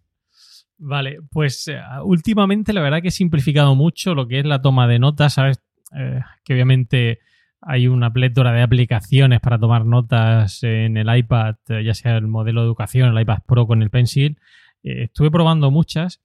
Vale, 0.78 1.18
pues 1.32 1.68
eh, 1.68 1.82
últimamente 2.04 2.72
la 2.72 2.82
verdad 2.82 3.02
que 3.02 3.10
he 3.10 3.12
simplificado 3.12 3.76
mucho 3.76 4.16
lo 4.16 4.28
que 4.28 4.40
es 4.40 4.46
la 4.46 4.62
toma 4.62 4.88
de 4.88 5.00
notas, 5.00 5.34
¿sabes? 5.34 5.60
Eh, 5.94 6.22
que 6.46 6.54
obviamente 6.54 7.20
hay 7.62 7.88
una 7.88 8.14
plétora 8.14 8.54
de 8.54 8.62
aplicaciones 8.62 9.42
para 9.42 9.60
tomar 9.60 9.86
notas 9.86 10.64
en 10.64 10.96
el 10.96 11.14
iPad, 11.14 11.56
eh, 11.68 11.84
ya 11.84 11.94
sea 11.94 12.16
el 12.16 12.28
modelo 12.28 12.62
de 12.62 12.68
educación, 12.68 13.10
el 13.10 13.22
iPad 13.22 13.40
Pro 13.46 13.68
con 13.68 13.82
el 13.82 13.90
Pencil. 13.90 14.38
estuve 14.84 15.32
probando 15.32 15.70
muchas 15.70 16.22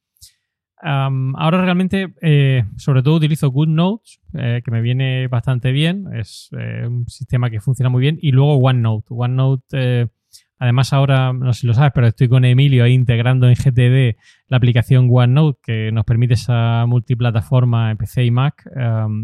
ahora 0.85 1.62
realmente, 1.62 2.14
eh, 2.21 2.64
sobre 2.76 3.03
todo 3.03 3.17
utilizo 3.17 3.50
GoodNotes, 3.50 4.21
eh, 4.35 4.61
que 4.64 4.71
me 4.71 4.83
viene 4.83 5.29
bastante 5.29 5.73
bien. 5.73 6.07
Es 6.14 6.50
eh, 6.59 6.87
un 6.87 7.07
sistema 7.09 7.50
que 7.50 7.61
funciona 7.61 7.88
muy 7.88 8.00
bien. 8.00 8.19
Y 8.21 8.33
luego 8.33 8.57
OneNote. 8.57 9.07
OneNote, 9.11 10.09
además 10.59 10.93
ahora, 10.93 11.33
no 11.33 11.53
sé 11.53 11.61
si 11.61 11.67
lo 11.67 11.75
sabes, 11.75 11.93
pero 11.95 12.07
estoy 12.07 12.29
con 12.29 12.45
Emilio 12.45 12.85
ahí 12.85 12.93
integrando 12.93 13.49
en 13.49 13.55
GTD 13.55 14.19
la 14.49 14.59
aplicación 14.59 15.09
OneNote 15.11 15.59
que 15.62 15.93
nos 15.93 16.05
permite 16.05 16.35
esa 16.35 16.85
multiplataforma 16.87 17.91
en 17.91 17.97
PC 17.97 18.25
y 18.25 18.31
Mac. 18.31 18.71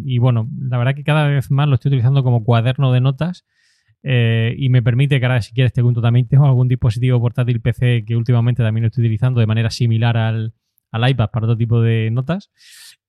y 0.05 0.19
bueno, 0.19 0.49
la 0.59 0.79
verdad 0.79 0.95
que 0.95 1.05
cada 1.05 1.27
vez 1.29 1.51
más 1.51 1.69
lo 1.69 1.75
estoy 1.75 1.91
utilizando 1.91 2.23
como 2.23 2.43
cuaderno 2.43 2.93
de 2.93 3.01
notas. 3.01 3.45
y 4.03 4.69
me 4.71 4.83
permite 4.83 5.21
que 5.21 5.27
ahora, 5.27 5.43
si 5.43 5.53
quieres, 5.53 5.75
te 5.75 5.83
cuento 5.83 6.01
también, 6.01 6.27
tengo 6.27 6.47
algún 6.47 6.69
dispositivo 6.69 7.21
portátil 7.21 7.61
PC 7.61 8.05
que 8.07 8.17
últimamente 8.17 8.63
también 8.63 8.85
lo 8.85 8.89
estoy 8.89 9.05
utilizando 9.05 9.41
de 9.41 9.47
manera 9.47 9.71
similar 9.71 10.17
al, 10.17 10.55
al 10.91 11.09
iPad 11.09 11.31
para 11.31 11.47
todo 11.47 11.57
tipo 11.57 11.81
de 11.81 12.11
notas. 12.11 12.51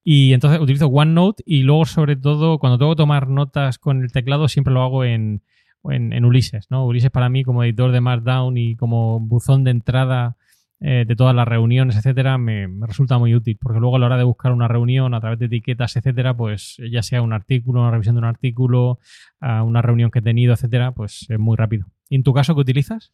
Y 0.03 0.33
entonces 0.33 0.59
utilizo 0.59 0.87
OneNote 0.87 1.43
y 1.45 1.61
luego, 1.61 1.85
sobre 1.85 2.15
todo, 2.15 2.57
cuando 2.57 2.79
tengo 2.79 2.91
que 2.93 2.97
tomar 2.97 3.27
notas 3.27 3.77
con 3.77 4.01
el 4.03 4.11
teclado, 4.11 4.47
siempre 4.47 4.73
lo 4.73 4.81
hago 4.81 5.03
en, 5.03 5.43
en, 5.89 6.25
Ulises. 6.25 6.69
¿no? 6.71 6.85
Ulises 6.85 7.11
para 7.11 7.29
mí, 7.29 7.43
como 7.43 7.63
editor 7.63 7.91
de 7.91 8.01
Markdown 8.01 8.57
y 8.57 8.75
como 8.75 9.19
buzón 9.19 9.63
de 9.63 9.71
entrada 9.71 10.37
eh, 10.79 11.05
de 11.07 11.15
todas 11.15 11.35
las 11.35 11.47
reuniones, 11.47 11.95
etcétera, 11.95 12.39
me, 12.39 12.67
resulta 12.87 13.19
muy 13.19 13.35
útil. 13.35 13.59
Porque 13.61 13.79
luego 13.79 13.97
a 13.97 13.99
la 13.99 14.07
hora 14.07 14.17
de 14.17 14.23
buscar 14.23 14.51
una 14.53 14.67
reunión 14.67 15.13
a 15.13 15.19
través 15.19 15.37
de 15.37 15.45
etiquetas, 15.45 15.95
etcétera, 15.95 16.35
pues 16.35 16.77
ya 16.91 17.03
sea 17.03 17.21
un 17.21 17.33
artículo, 17.33 17.81
una 17.81 17.91
revisión 17.91 18.15
de 18.15 18.19
un 18.19 18.25
artículo, 18.25 18.97
una 19.39 19.83
reunión 19.83 20.09
que 20.09 20.19
he 20.19 20.23
tenido, 20.23 20.53
etcétera, 20.53 20.93
pues 20.93 21.27
es 21.29 21.39
muy 21.39 21.57
rápido. 21.57 21.85
¿Y 22.09 22.15
en 22.15 22.23
tu 22.23 22.33
caso 22.33 22.55
qué 22.55 22.61
utilizas? 22.61 23.13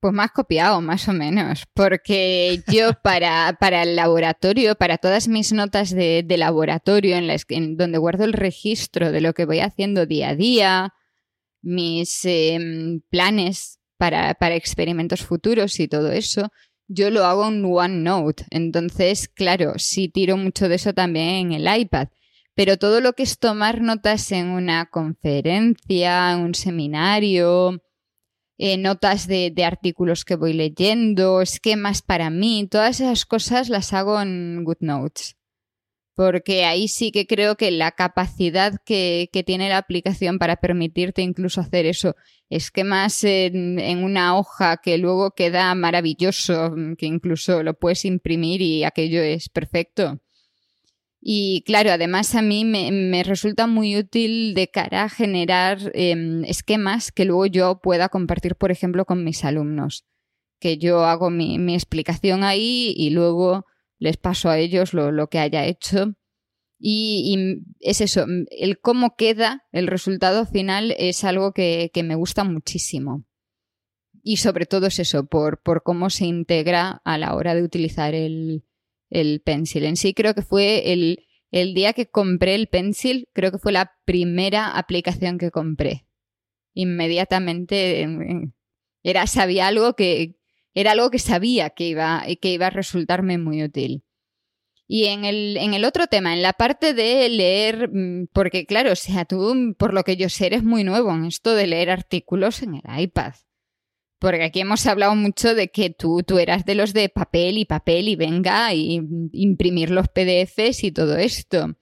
Pues 0.00 0.14
más 0.14 0.30
copiado, 0.30 0.80
más 0.80 1.08
o 1.08 1.12
menos, 1.12 1.64
porque 1.74 2.62
yo 2.68 2.90
para, 3.02 3.56
para 3.58 3.82
el 3.82 3.96
laboratorio, 3.96 4.76
para 4.76 4.98
todas 4.98 5.26
mis 5.26 5.52
notas 5.52 5.90
de, 5.90 6.24
laboratorio 6.36 7.16
en, 7.16 7.26
las, 7.26 7.44
en 7.48 7.76
donde 7.76 7.98
guardo 7.98 8.24
el 8.24 8.32
registro 8.32 9.10
de 9.10 9.20
lo 9.20 9.34
que 9.34 9.44
voy 9.44 9.58
haciendo 9.58 10.06
día 10.06 10.30
a 10.30 10.36
día, 10.36 10.94
mis 11.62 12.24
em, 12.24 13.00
planes 13.10 13.80
para, 13.96 14.34
para 14.34 14.54
experimentos 14.54 15.22
futuros 15.22 15.80
y 15.80 15.88
todo 15.88 16.12
eso, 16.12 16.52
yo 16.88 17.10
lo 17.10 17.24
hago 17.24 17.46
en 17.48 17.64
OneNote. 17.64 18.46
Entonces, 18.50 19.28
claro, 19.28 19.74
sí 19.78 20.08
tiro 20.08 20.36
mucho 20.36 20.68
de 20.68 20.76
eso 20.76 20.94
también 20.94 21.52
en 21.52 21.66
el 21.66 21.80
iPad. 21.80 22.08
Pero 22.54 22.76
todo 22.76 23.00
lo 23.00 23.12
que 23.12 23.22
es 23.22 23.38
tomar 23.38 23.80
notas 23.80 24.32
en 24.32 24.48
una 24.48 24.86
conferencia, 24.86 26.32
en 26.32 26.40
un 26.40 26.54
seminario, 26.54 27.80
eh, 28.58 28.76
notas 28.76 29.28
de, 29.28 29.52
artículos 29.64 30.24
que 30.24 30.36
voy 30.36 30.52
leyendo, 30.52 31.40
esquemas 31.40 32.02
para 32.02 32.28
mí, 32.28 32.66
todas 32.68 33.00
esas 33.00 33.24
cosas 33.24 33.68
las 33.68 33.92
hago 33.92 34.20
en 34.20 34.64
GoodNotes. 34.64 35.36
Porque 36.14 36.64
ahí 36.64 36.88
sí 36.88 37.12
que 37.12 37.28
creo 37.28 37.56
que 37.56 37.70
la 37.70 37.92
capacidad 37.92 38.74
que, 38.84 39.30
tiene 39.46 39.68
la 39.68 39.78
aplicación 39.78 40.38
para 40.40 40.56
permitirte 40.56 41.22
incluso 41.22 41.60
hacer 41.60 41.86
eso, 41.86 42.16
esquemas 42.50 43.22
en, 43.22 43.78
en, 43.78 44.02
una 44.02 44.36
hoja 44.36 44.78
que 44.78 44.98
luego 44.98 45.30
queda 45.30 45.72
maravilloso, 45.76 46.74
que 46.98 47.06
incluso 47.06 47.62
lo 47.62 47.74
puedes 47.74 48.04
imprimir 48.04 48.60
y 48.60 48.82
aquello 48.82 49.22
es 49.22 49.48
perfecto. 49.48 50.20
Y 51.20 51.62
claro, 51.66 51.90
además 51.90 52.34
a 52.34 52.42
mí 52.42 52.64
me, 52.64 53.22
resulta 53.24 53.66
muy 53.66 53.96
útil 53.96 54.54
de 54.54 54.68
cara 54.68 55.04
a 55.04 55.08
generar 55.08 55.78
em, 55.94 56.44
esquemas 56.44 57.10
que 57.10 57.24
luego 57.24 57.46
yo 57.46 57.80
pueda 57.80 58.08
compartir, 58.08 58.54
por 58.54 58.70
ejemplo, 58.70 59.04
con 59.04 59.24
mis 59.24 59.44
alumnos. 59.44 60.04
Que 60.60 60.78
yo 60.78 61.04
hago 61.04 61.30
mi, 61.30 61.74
explicación 61.74 62.44
ahí 62.44 62.94
y 62.96 63.10
luego 63.10 63.66
les 63.98 64.16
paso 64.16 64.48
a 64.48 64.58
ellos 64.58 64.94
lo, 64.94 65.28
que 65.28 65.38
haya 65.40 65.66
hecho. 65.66 66.14
Y, 66.78 67.62
es 67.80 68.00
eso, 68.00 68.24
el 68.50 68.80
cómo 68.80 69.16
queda 69.16 69.64
el 69.72 69.88
resultado 69.88 70.46
final 70.46 70.94
es 70.98 71.24
algo 71.24 71.52
que, 71.52 71.90
me 72.04 72.14
gusta 72.14 72.44
muchísimo. 72.44 73.24
Y 74.22 74.36
sobre 74.36 74.66
todo 74.66 74.86
es 74.86 74.98
eso, 75.00 75.26
por, 75.26 75.62
por 75.62 75.82
cómo 75.82 76.10
se 76.10 76.26
integra 76.26 77.00
a 77.04 77.18
la 77.18 77.34
hora 77.34 77.54
de 77.54 77.62
utilizar 77.62 78.14
el, 78.14 78.62
el 79.10 79.40
Pencil. 79.40 79.84
En 79.84 79.96
sí 79.96 80.14
creo 80.14 80.34
que 80.34 80.42
fue 80.42 80.92
el, 80.92 81.26
el 81.50 81.74
día 81.74 81.92
que 81.92 82.06
compré 82.06 82.54
el 82.54 82.68
Pencil, 82.68 83.28
creo 83.32 83.50
que 83.50 83.58
fue 83.58 83.72
la 83.72 83.92
primera 84.04 84.76
aplicación 84.76 85.38
que 85.38 85.50
compré. 85.50 86.06
Inmediatamente 86.74 88.06
era, 89.02 89.26
sabía 89.26 89.66
algo 89.66 89.94
que 89.94 90.36
era 90.74 90.92
algo 90.92 91.10
que 91.10 91.18
sabía 91.18 91.70
que 91.70 91.88
iba, 91.88 92.24
que 92.40 92.52
iba 92.52 92.66
a 92.68 92.70
resultarme 92.70 93.38
muy 93.38 93.64
útil. 93.64 94.04
Y 94.86 95.06
en 95.06 95.24
el, 95.24 95.56
en 95.56 95.74
el 95.74 95.84
otro 95.84 96.06
tema, 96.06 96.32
en 96.32 96.40
la 96.40 96.54
parte 96.54 96.94
de 96.94 97.28
leer, 97.28 97.90
mm, 97.92 98.28
porque 98.32 98.64
claro, 98.64 98.92
o 98.92 98.96
sea, 98.96 99.24
tú, 99.24 99.74
por 99.78 99.92
lo 99.92 100.04
que 100.04 100.16
yo 100.16 100.28
sé, 100.28 100.46
eres 100.46 100.62
muy 100.62 100.84
nuevo 100.84 101.12
en 101.12 101.26
esto 101.26 101.54
de 101.54 101.66
leer 101.66 101.90
artículos 101.90 102.62
en 102.62 102.76
el 102.76 103.00
iPad. 103.00 103.34
Porque 104.18 104.44
aquí 104.44 104.60
hemos 104.60 104.84
hablado 104.86 105.14
mucho 105.14 105.54
de 105.54 105.68
que 105.68 105.90
tú, 105.90 106.22
tú 106.26 106.38
eras 106.38 106.64
de 106.64 106.74
los 106.74 106.92
de 106.92 107.08
papel 107.08 107.56
y 107.58 107.64
papel 107.64 108.08
y 108.08 108.16
venga 108.16 108.74
y 108.74 109.00
imprimir 109.32 109.90
los 109.90 110.08
PDFs 110.08 110.82
y 110.82 110.92
todo 110.92 111.16
esto. 111.16 111.76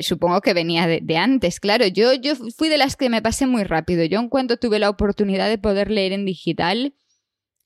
supongo 0.00 0.40
que 0.40 0.54
venía 0.54 0.86
de, 0.86 1.16
antes, 1.18 1.60
claro. 1.60 1.86
Yo, 1.86 2.14
yo 2.14 2.34
fui 2.34 2.68
de 2.68 2.78
las 2.78 2.96
que 2.96 3.10
me 3.10 3.20
pasé 3.20 3.46
muy 3.46 3.64
rápido. 3.64 4.04
Yo 4.04 4.20
en 4.20 4.30
cuanto 4.30 4.56
tuve 4.56 4.78
la 4.78 4.88
oportunidad 4.88 5.48
de 5.48 5.58
poder 5.58 5.90
leer 5.90 6.12
en 6.12 6.24
digital, 6.24 6.94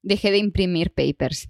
dejé 0.03 0.33
de 0.33 0.39
imprimir 0.39 0.93
papers. 0.93 1.49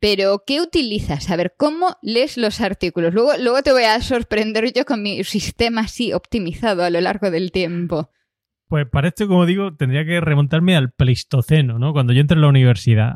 Pero, 0.00 0.42
¿qué 0.44 0.60
utilizas? 0.60 1.30
A 1.30 1.36
ver, 1.36 1.54
¿cómo 1.56 1.96
lees 2.02 2.36
los 2.36 2.60
artículos? 2.60 3.14
Luego, 3.14 3.32
luego 3.38 3.62
te 3.62 3.72
voy 3.72 3.84
a 3.84 4.02
sorprender 4.02 4.72
yo 4.72 4.84
con 4.84 5.02
mi 5.02 5.22
sistema 5.24 5.82
así 5.82 6.12
optimizado 6.12 6.82
a 6.82 6.90
lo 6.90 7.00
largo 7.00 7.30
del 7.30 7.52
tiempo. 7.52 8.10
Pues 8.68 8.86
para 8.88 9.08
esto, 9.08 9.28
como 9.28 9.46
digo, 9.46 9.74
tendría 9.74 10.04
que 10.04 10.20
remontarme 10.20 10.76
al 10.76 10.90
Pleistoceno, 10.90 11.78
¿no? 11.78 11.92
Cuando 11.92 12.12
yo 12.12 12.20
entré 12.20 12.36
en 12.36 12.42
la 12.42 12.48
universidad. 12.48 13.14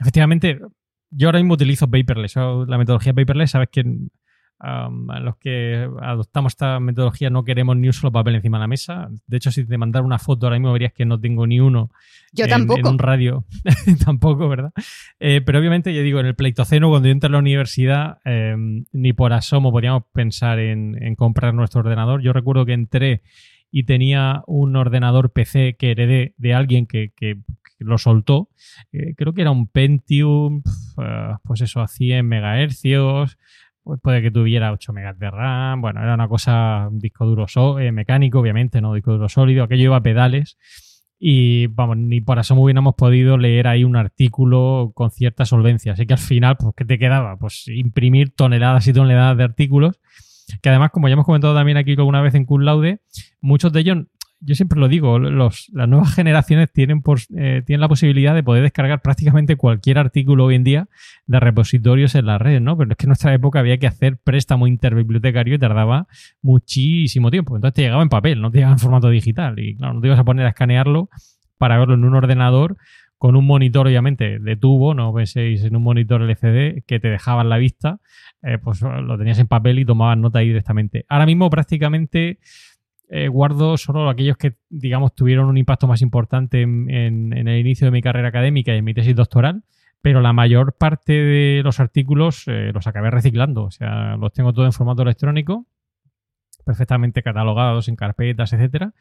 efectivamente, 0.00 0.60
yo 1.10 1.28
ahora 1.28 1.38
mismo 1.38 1.54
utilizo 1.54 1.90
paperless, 1.90 2.36
la 2.36 2.78
metodología 2.78 3.14
paperless, 3.14 3.52
sabes 3.52 3.68
que 3.70 3.80
en 3.80 4.10
los 5.22 5.36
que 5.38 5.88
adoptamos 6.00 6.52
esta 6.52 6.78
metodología 6.78 7.30
no 7.30 7.42
queremos 7.42 7.76
ni 7.76 7.88
un 7.88 7.92
solo 7.92 8.12
papel 8.12 8.36
encima 8.36 8.58
de 8.58 8.62
la 8.62 8.68
mesa. 8.68 9.08
De 9.26 9.36
hecho, 9.36 9.50
si 9.50 9.64
te 9.64 9.76
mandara 9.76 10.04
una 10.04 10.18
foto 10.18 10.46
ahora 10.46 10.58
mismo 10.58 10.72
verías 10.72 10.92
que 10.92 11.04
no 11.04 11.18
tengo 11.18 11.46
ni 11.46 11.58
uno. 11.58 11.90
Yo 12.32 12.46
tampoco. 12.46 12.80
En 12.80 12.86
un 12.86 12.98
radio. 12.98 13.44
tampoco, 14.04 14.48
¿verdad? 14.48 14.72
Eh, 15.18 15.40
pero 15.44 15.58
obviamente, 15.58 15.92
yo 15.92 16.02
digo, 16.02 16.20
en 16.20 16.26
el 16.26 16.36
pleitoceno, 16.36 16.88
cuando 16.90 17.08
yo 17.08 17.12
entré 17.12 17.28
a 17.28 17.32
la 17.32 17.38
universidad, 17.38 18.18
eh, 18.24 18.54
ni 18.92 19.12
por 19.12 19.32
asomo 19.32 19.72
podíamos 19.72 20.04
pensar 20.12 20.60
en, 20.60 21.16
comprar 21.16 21.54
nuestro 21.54 21.80
ordenador. 21.80 22.22
Yo 22.22 22.32
recuerdo 22.32 22.64
que 22.64 22.72
entré 22.72 23.22
y 23.72 23.84
tenía 23.84 24.44
un 24.46 24.76
ordenador 24.76 25.32
PC 25.32 25.74
que 25.76 25.90
heredé 25.90 26.34
de 26.36 26.54
alguien 26.54 26.86
que, 26.86 27.10
lo 27.80 27.98
soltó. 27.98 28.48
Eh, 28.92 29.14
creo 29.16 29.32
que 29.34 29.40
era 29.40 29.50
un 29.50 29.66
Pentium, 29.66 30.62
pues 31.42 31.62
eso, 31.62 31.80
a 31.80 31.88
100 31.88 32.24
megahercios 32.24 33.36
puede 34.02 34.22
que 34.22 34.30
tuviera 34.30 34.72
8 34.72 34.92
megas 34.92 35.18
de 35.18 35.30
RAM. 35.30 35.80
Bueno, 35.80 36.02
era 36.02 36.14
una 36.14 36.28
cosa, 36.28 36.88
un 36.90 36.98
disco 36.98 37.26
duro 37.26 37.46
eh, 37.78 37.92
mecánico, 37.92 38.38
obviamente, 38.38 38.80
no 38.80 38.94
disco 38.94 39.12
duro 39.12 39.28
sólido. 39.28 39.64
Aquello 39.64 39.84
iba 39.84 39.96
a 39.96 40.02
pedales. 40.02 40.58
Y 41.18 41.68
vamos, 41.68 41.96
ni 41.98 42.20
por 42.20 42.38
eso 42.40 42.54
hubiéramos 42.56 42.96
podido 42.96 43.38
leer 43.38 43.68
ahí 43.68 43.84
un 43.84 43.94
artículo 43.94 44.90
con 44.94 45.10
cierta 45.12 45.44
solvencia. 45.44 45.92
Así 45.92 46.04
que 46.04 46.14
al 46.14 46.18
final, 46.18 46.56
pues, 46.56 46.74
¿qué 46.76 46.84
te 46.84 46.98
quedaba? 46.98 47.36
Pues 47.36 47.68
imprimir 47.68 48.34
toneladas 48.34 48.88
y 48.88 48.92
toneladas 48.92 49.36
de 49.36 49.44
artículos. 49.44 50.00
Que 50.60 50.68
además, 50.68 50.90
como 50.90 51.08
ya 51.08 51.14
hemos 51.14 51.26
comentado 51.26 51.54
también 51.54 51.76
aquí 51.76 51.92
alguna 51.92 52.20
vez 52.20 52.34
en 52.34 52.44
Cum 52.44 52.62
Laude, 52.62 53.00
muchos 53.40 53.72
de 53.72 53.80
ellos 53.80 53.98
yo 54.44 54.56
siempre 54.56 54.78
lo 54.78 54.88
digo, 54.88 55.18
los, 55.18 55.68
las 55.72 55.88
nuevas 55.88 56.14
generaciones 56.14 56.72
tienen, 56.72 57.00
por, 57.00 57.20
eh, 57.36 57.62
tienen 57.64 57.80
la 57.80 57.88
posibilidad 57.88 58.34
de 58.34 58.42
poder 58.42 58.62
descargar 58.62 59.00
prácticamente 59.00 59.56
cualquier 59.56 59.98
artículo 59.98 60.46
hoy 60.46 60.56
en 60.56 60.64
día 60.64 60.88
de 61.26 61.38
repositorios 61.40 62.16
en 62.16 62.26
la 62.26 62.38
red, 62.38 62.60
¿no? 62.60 62.76
Pero 62.76 62.90
es 62.90 62.96
que 62.96 63.04
en 63.06 63.10
nuestra 63.10 63.32
época 63.34 63.60
había 63.60 63.78
que 63.78 63.86
hacer 63.86 64.18
préstamo 64.18 64.66
interbibliotecario 64.66 65.54
y 65.54 65.58
tardaba 65.58 66.08
muchísimo 66.42 67.30
tiempo. 67.30 67.54
Entonces 67.54 67.74
te 67.74 67.82
llegaba 67.82 68.02
en 68.02 68.08
papel, 68.08 68.40
no 68.40 68.50
te 68.50 68.58
llegaba 68.58 68.74
en 68.74 68.80
formato 68.80 69.08
digital. 69.10 69.58
Y 69.60 69.76
claro, 69.76 69.94
no 69.94 70.00
te 70.00 70.08
ibas 70.08 70.18
a 70.18 70.24
poner 70.24 70.44
a 70.46 70.48
escanearlo 70.48 71.08
para 71.56 71.78
verlo 71.78 71.94
en 71.94 72.04
un 72.04 72.14
ordenador 72.16 72.76
con 73.22 73.36
un 73.36 73.46
monitor, 73.46 73.86
obviamente, 73.86 74.40
de 74.40 74.56
tubo, 74.56 74.94
no 74.94 75.14
penséis 75.14 75.62
en 75.62 75.76
un 75.76 75.84
monitor 75.84 76.22
LCD 76.22 76.82
que 76.84 76.98
te 76.98 77.06
dejaba 77.06 77.42
en 77.42 77.50
la 77.50 77.56
vista, 77.56 78.00
eh, 78.42 78.58
pues 78.58 78.82
lo 78.82 79.16
tenías 79.16 79.38
en 79.38 79.46
papel 79.46 79.78
y 79.78 79.84
tomabas 79.84 80.18
nota 80.18 80.40
ahí 80.40 80.48
directamente. 80.48 81.06
Ahora 81.08 81.24
mismo 81.24 81.48
prácticamente 81.48 82.40
eh, 83.08 83.28
guardo 83.28 83.76
solo 83.76 84.10
aquellos 84.10 84.36
que, 84.36 84.56
digamos, 84.68 85.14
tuvieron 85.14 85.46
un 85.46 85.56
impacto 85.56 85.86
más 85.86 86.02
importante 86.02 86.62
en, 86.62 87.32
el 87.32 87.58
inicio 87.60 87.84
de 87.84 87.92
mi 87.92 88.02
carrera 88.02 88.26
académica 88.26 88.74
y 88.74 88.78
en 88.78 88.84
mi 88.84 88.92
tesis 88.92 89.14
doctoral, 89.14 89.62
pero 90.00 90.20
la 90.20 90.32
mayor 90.32 90.76
parte 90.76 91.12
de 91.12 91.62
los 91.62 91.78
artículos 91.78 92.42
eh, 92.48 92.72
los 92.74 92.88
acabé 92.88 93.12
reciclando, 93.12 93.62
o 93.62 93.70
sea, 93.70 94.16
los 94.16 94.32
tengo 94.32 94.52
todo 94.52 94.64
en 94.64 94.72
formato 94.72 95.02
electrónico, 95.02 95.68
perfectamente 96.62 97.22
catalogados 97.22 97.88
en 97.88 97.96
carpetas, 97.96 98.52
etcétera, 98.52 98.94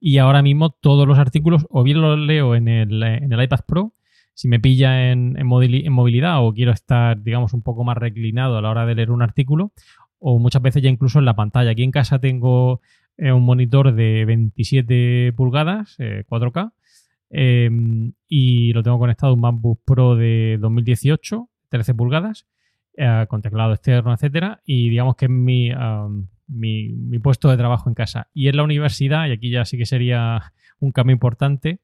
y 0.00 0.18
ahora 0.18 0.42
mismo 0.42 0.70
todos 0.70 1.06
los 1.06 1.18
artículos 1.18 1.66
o 1.70 1.82
bien 1.82 2.00
los 2.00 2.18
leo 2.18 2.54
en 2.54 2.68
el, 2.68 3.42
iPad 3.42 3.60
Pro, 3.66 3.94
si 4.34 4.48
me 4.48 4.60
pilla 4.60 5.10
en, 5.10 5.36
en, 5.38 5.46
movilidad 5.46 6.44
o 6.44 6.52
quiero 6.52 6.72
estar, 6.72 7.22
digamos, 7.22 7.52
un 7.54 7.62
poco 7.62 7.84
más 7.84 7.96
reclinado 7.96 8.56
a 8.56 8.62
la 8.62 8.70
hora 8.70 8.86
de 8.86 8.94
leer 8.94 9.10
un 9.10 9.22
artículo, 9.22 9.72
o 10.20 10.38
muchas 10.38 10.62
veces 10.62 10.82
ya 10.82 10.88
incluso 10.88 11.18
en 11.18 11.24
la 11.24 11.36
pantalla. 11.36 11.70
Aquí 11.70 11.82
en 11.82 11.90
casa 11.90 12.18
tengo 12.18 12.80
un 13.18 13.42
monitor 13.42 13.94
de 13.94 14.24
27 14.24 15.32
pulgadas, 15.36 15.96
4K, 15.98 16.72
eh, 17.30 17.64
em, 17.66 18.12
y 18.28 18.72
lo 18.72 18.82
tengo 18.82 18.98
conectado 18.98 19.32
a 19.32 19.34
un 19.34 19.40
MacBook 19.40 19.80
Pro 19.84 20.16
de 20.16 20.58
2018, 20.60 21.48
13 21.68 21.94
pulgadas, 21.94 22.46
eh, 23.00 23.26
con 23.28 23.42
teclado 23.42 23.74
externo, 23.74 24.12
etcétera, 24.12 24.60
y 24.66 24.90
digamos 24.90 25.14
que 25.14 25.26
es 25.26 25.30
mi, 25.30 25.70
mi, 26.48 27.18
puesto 27.20 27.48
de 27.48 27.56
trabajo 27.56 27.88
en 27.88 27.94
casa. 27.94 28.28
Y 28.34 28.48
en 28.48 28.56
la 28.56 28.64
universidad, 28.64 29.28
y 29.28 29.30
aquí 29.30 29.50
ya 29.50 29.64
sí 29.64 29.78
que 29.78 29.86
sería 29.86 30.52
un 30.80 30.90
cambio 30.90 31.14
importante, 31.14 31.78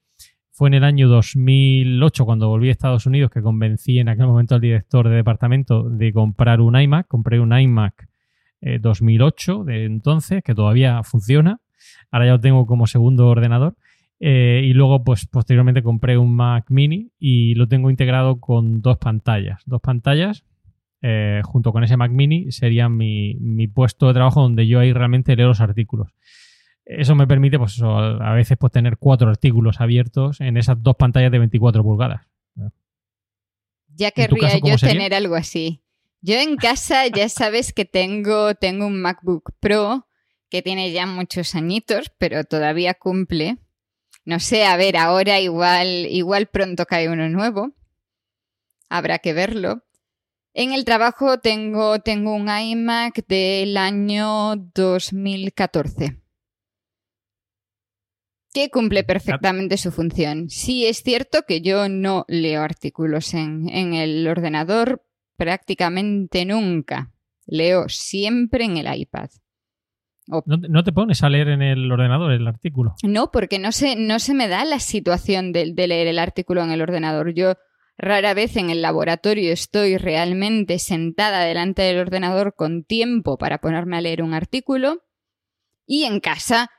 fue 0.51 0.69
en 0.69 0.75
el 0.75 0.83
año 0.83 1.09
2008 1.09 2.25
cuando 2.25 2.49
volví 2.49 2.69
a 2.69 2.73
Estados 2.73 3.07
Unidos 3.07 3.31
que 3.31 3.43
convencí 3.43 4.01
en 4.01 4.09
aquel 4.09 4.27
momento 4.27 4.57
al 4.57 4.61
director 4.61 5.09
de 5.09 5.15
departamento 5.15 5.89
de 5.89 6.13
comprar 6.13 6.61
un 6.61 6.81
iMac. 6.81 7.07
Compré 7.07 7.39
un 7.39 7.57
iMac 7.57 8.09
2008 8.81 9.63
eh, 9.63 9.73
de 9.73 9.85
entonces, 9.85 10.43
que 10.43 10.55
todavía 10.55 11.03
funciona. 11.05 11.61
Ahora 12.11 12.27
ya 12.27 12.33
lo 12.33 12.41
tengo 12.41 12.67
como 12.67 12.87
segundo 12.87 13.29
ordenador. 13.29 13.77
Eh, 14.21 14.63
y 14.65 14.73
luego, 14.73 15.05
pues 15.05 15.27
posteriormente 15.27 15.83
compré 15.83 16.17
un 16.19 16.35
Mac 16.35 16.67
Mini 16.71 17.11
y 17.19 17.55
lo 17.55 17.69
tengo 17.69 17.91
integrado 17.91 18.41
con 18.41 18.81
dos 18.81 18.99
pantallas. 18.99 19.63
Dos 19.67 19.81
pantallas, 19.81 20.45
eh, 21.07 21.43
junto 21.45 21.71
con 21.71 21.85
ese 21.85 21.99
Mac 21.99 22.11
Mini, 22.11 22.51
serían 22.51 22.97
mi, 22.97 23.69
puesto 23.69 24.07
de 24.07 24.15
trabajo 24.15 24.41
donde 24.41 24.67
yo 24.67 24.81
ahí 24.81 24.91
realmente 24.95 25.37
leo 25.37 25.49
los 25.49 25.61
artículos. 25.61 26.15
Eso 26.87 27.15
me 27.15 27.27
permite, 27.27 27.59
pues 27.59 27.75
eso, 27.75 27.95
a 27.99 28.33
veces 28.33 28.57
pues, 28.59 28.73
tener 28.73 28.97
cuatro 28.97 29.29
artículos 29.29 29.83
abiertos 29.83 30.41
en 30.41 30.57
esas 30.57 30.83
dos 30.83 30.97
pantallas 30.97 31.31
de 31.31 31.41
24 31.41 31.83
pulgadas. 31.83 32.23
Ya 33.89 34.13
querría 34.13 34.59
yo 34.59 34.79
tener 34.79 35.13
algo 35.13 35.35
así. 35.35 35.83
Yo 36.23 36.37
en 36.37 36.57
casa 36.57 37.07
ya 37.07 37.29
sabes 37.29 37.75
que 37.75 37.85
tengo, 37.85 38.55
tengo 38.55 38.87
un 38.87 39.03
MacBook 39.03 39.53
Pro 39.61 40.07
que 40.49 40.63
tiene 40.63 40.91
ya 40.91 41.05
muchos 41.05 41.55
añitos, 41.55 42.11
pero 42.17 42.45
todavía 42.45 42.95
cumple. 42.95 43.59
No 44.25 44.41
sé, 44.41 44.65
a 44.65 44.79
ver, 44.79 44.97
ahora 44.97 45.39
igual, 45.39 46.07
igual 46.09 46.47
pronto 46.47 46.87
cae 46.87 47.11
uno 47.11 47.29
nuevo. 47.29 47.75
Habrá 48.89 49.19
que 49.19 49.35
verlo. 49.35 49.83
En 50.57 50.73
el 50.73 50.85
trabajo 50.85 51.39
tengo, 51.39 51.99
tengo 51.99 52.33
un 52.33 52.49
iMac 52.49 53.27
del 53.27 53.77
año 53.77 54.55
2014 54.55 56.21
que 58.53 58.71
cumple 58.71 59.03
perfectamente 59.03 59.77
su 59.77 59.91
función. 59.91 60.49
Sí 60.49 60.87
es 60.87 61.03
cierto 61.03 61.41
que 61.47 61.61
yo 61.61 61.89
no 61.89 62.25
leo 62.29 62.63
artículos 62.63 63.35
en, 63.35 63.69
en 63.69 63.95
el 63.95 64.29
ordenador 64.29 65.05
prácticamente 65.37 66.45
nunca. 66.45 67.11
Leo 67.47 67.89
siempre 67.89 68.65
en 68.65 68.77
el 68.77 68.97
iPad. 68.97 69.31
¿No, 70.27 70.85
te 70.85 70.93
pones 70.93 71.23
a 71.25 71.29
leer 71.29 71.49
en 71.49 71.63
el 71.63 71.91
ordenador 71.91 72.31
el 72.31 72.47
artículo? 72.47 72.95
No, 73.03 73.33
porque 73.33 73.59
no 73.59 73.73
se, 73.73 73.97
no 73.97 74.21
se 74.21 74.35
me 74.35 74.47
da 74.47 74.65
la 74.65 74.79
situación 74.79 75.53
de, 75.53 75.73
de 75.75 75.87
leer 75.89 76.07
el 76.07 76.21
artículo 76.21 76.63
en 76.63 76.71
el 76.71 76.81
ordenador. 76.81 77.35
Yo 77.35 77.55
rara 77.97 78.35
vez 78.35 78.57
en 78.57 78.71
el 78.71 78.83
laboratorio 78.83 79.53
estoy 79.53 79.97
realmente 79.97 80.79
sentada 80.79 81.45
delante 81.45 81.83
del 81.83 81.99
ordenador 81.99 82.55
con 82.55 82.85
tiempo 82.85 83.39
para 83.39 83.59
ponerme 83.59 83.97
a 83.97 84.01
leer 84.01 84.23
un 84.23 84.35
artículo. 84.35 85.03
Y 85.87 86.05
en 86.05 86.21
casa, 86.21 86.71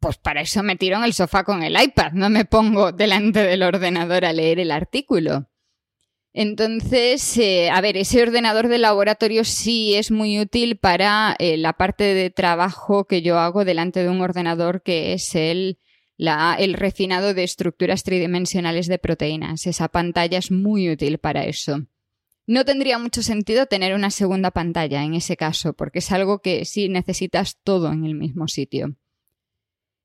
pues 0.00 0.18
para 0.18 0.40
eso 0.40 0.62
me 0.62 0.76
tiro 0.76 0.96
en 0.96 1.04
el 1.04 1.12
sofá 1.12 1.44
con 1.44 1.62
el 1.62 1.80
iPad, 1.80 2.12
no 2.12 2.30
me 2.30 2.44
pongo 2.44 2.92
delante 2.92 3.40
del 3.40 3.62
ordenador 3.62 4.24
a 4.24 4.32
leer 4.32 4.60
el 4.60 4.70
artículo. 4.70 5.48
Entonces, 6.34 7.36
eh, 7.36 7.68
a 7.70 7.80
ver, 7.82 7.98
ese 7.98 8.22
ordenador 8.22 8.68
de 8.68 8.78
laboratorio 8.78 9.44
sí 9.44 9.94
es 9.94 10.10
muy 10.10 10.40
útil 10.40 10.78
para 10.78 11.36
eh, 11.38 11.58
la 11.58 11.74
parte 11.74 12.14
de 12.14 12.30
trabajo 12.30 13.04
que 13.04 13.20
yo 13.20 13.38
hago 13.38 13.66
delante 13.66 14.02
de 14.02 14.08
un 14.08 14.22
ordenador 14.22 14.82
que 14.82 15.12
es 15.12 15.34
el, 15.34 15.78
el 16.18 16.74
refinado 16.74 17.34
de 17.34 17.44
estructuras 17.44 18.02
tridimensionales 18.02 18.86
de 18.86 18.98
proteínas. 18.98 19.66
Esa 19.66 19.88
pantalla 19.88 20.38
es 20.38 20.50
muy 20.50 20.90
útil 20.90 21.18
para 21.18 21.44
eso. 21.44 21.86
No 22.46 22.64
tendría 22.64 22.98
mucho 22.98 23.22
sentido 23.22 23.66
tener 23.66 23.94
una 23.94 24.10
segunda 24.10 24.50
pantalla 24.50 25.04
en 25.04 25.14
ese 25.14 25.36
caso, 25.36 25.74
porque 25.74 26.00
es 26.00 26.10
algo 26.12 26.40
que 26.40 26.64
sí 26.64 26.88
necesitas 26.88 27.58
todo 27.62 27.92
en 27.92 28.04
el 28.04 28.14
mismo 28.14 28.48
sitio. 28.48 28.96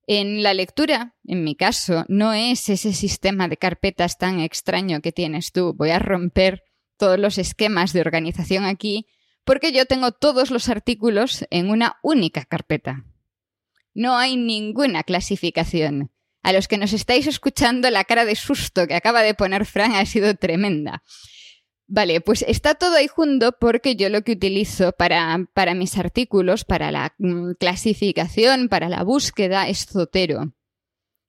En 0.06 0.42
la 0.42 0.54
lectura, 0.54 1.16
en 1.26 1.44
mi 1.44 1.56
caso, 1.56 2.06
no 2.08 2.34
es 2.34 2.70
ese 2.70 2.94
sistema 2.94 3.48
de 3.48 3.58
carpetas 3.58 4.18
tan 4.18 4.40
extraño 4.40 5.02
que 5.02 5.12
tienes 5.12 5.52
tú. 5.52 5.74
Voy 5.74 5.90
a 5.90 6.00
romper 6.00 6.64
todos 6.96 7.20
los 7.20 7.38
esquemas 7.38 7.92
de 7.92 8.02
organización 8.02 8.64
aquí 8.64 9.08
porque 9.44 9.72
yo 9.72 9.86
tengo 9.86 10.12
todos 10.12 10.52
los 10.52 10.70
artículos 10.70 11.46
en 11.50 11.70
una 11.70 11.98
única 12.04 12.46
carpeta. 12.46 13.06
No 13.98 14.16
hay 14.16 14.38
ninguna 14.38 15.02
clasificación. 15.02 16.12
A 16.44 16.54
los 16.54 16.68
que 16.68 16.78
nos 16.78 16.94
estáis 16.94 17.26
escuchando, 17.26 17.90
la 17.90 18.04
cara 18.04 18.26
de 18.26 18.36
susto 18.36 18.86
que 18.86 18.94
acaba 18.94 19.24
de 19.24 19.34
poner 19.34 19.66
Fran 19.66 19.94
ha 19.94 20.06
sido 20.06 20.36
tremenda. 20.36 21.02
Vale, 21.88 22.22
pues 22.22 22.46
está 22.48 22.76
todo 22.76 22.96
ahí 22.96 23.08
junto 23.08 23.54
porque 23.54 23.96
yo 23.96 24.10
lo 24.10 24.22
que 24.22 24.34
utilizo 24.34 24.92
para, 24.92 25.48
para 25.52 25.74
mis 25.74 25.98
artículos, 25.98 26.64
para 26.64 26.92
la 26.92 27.16
mm, 27.18 27.54
clasificación, 27.60 28.70
para 28.70 28.88
la 28.88 29.02
búsqueda, 29.02 29.68
es 29.68 29.88
Zotero. 29.88 30.54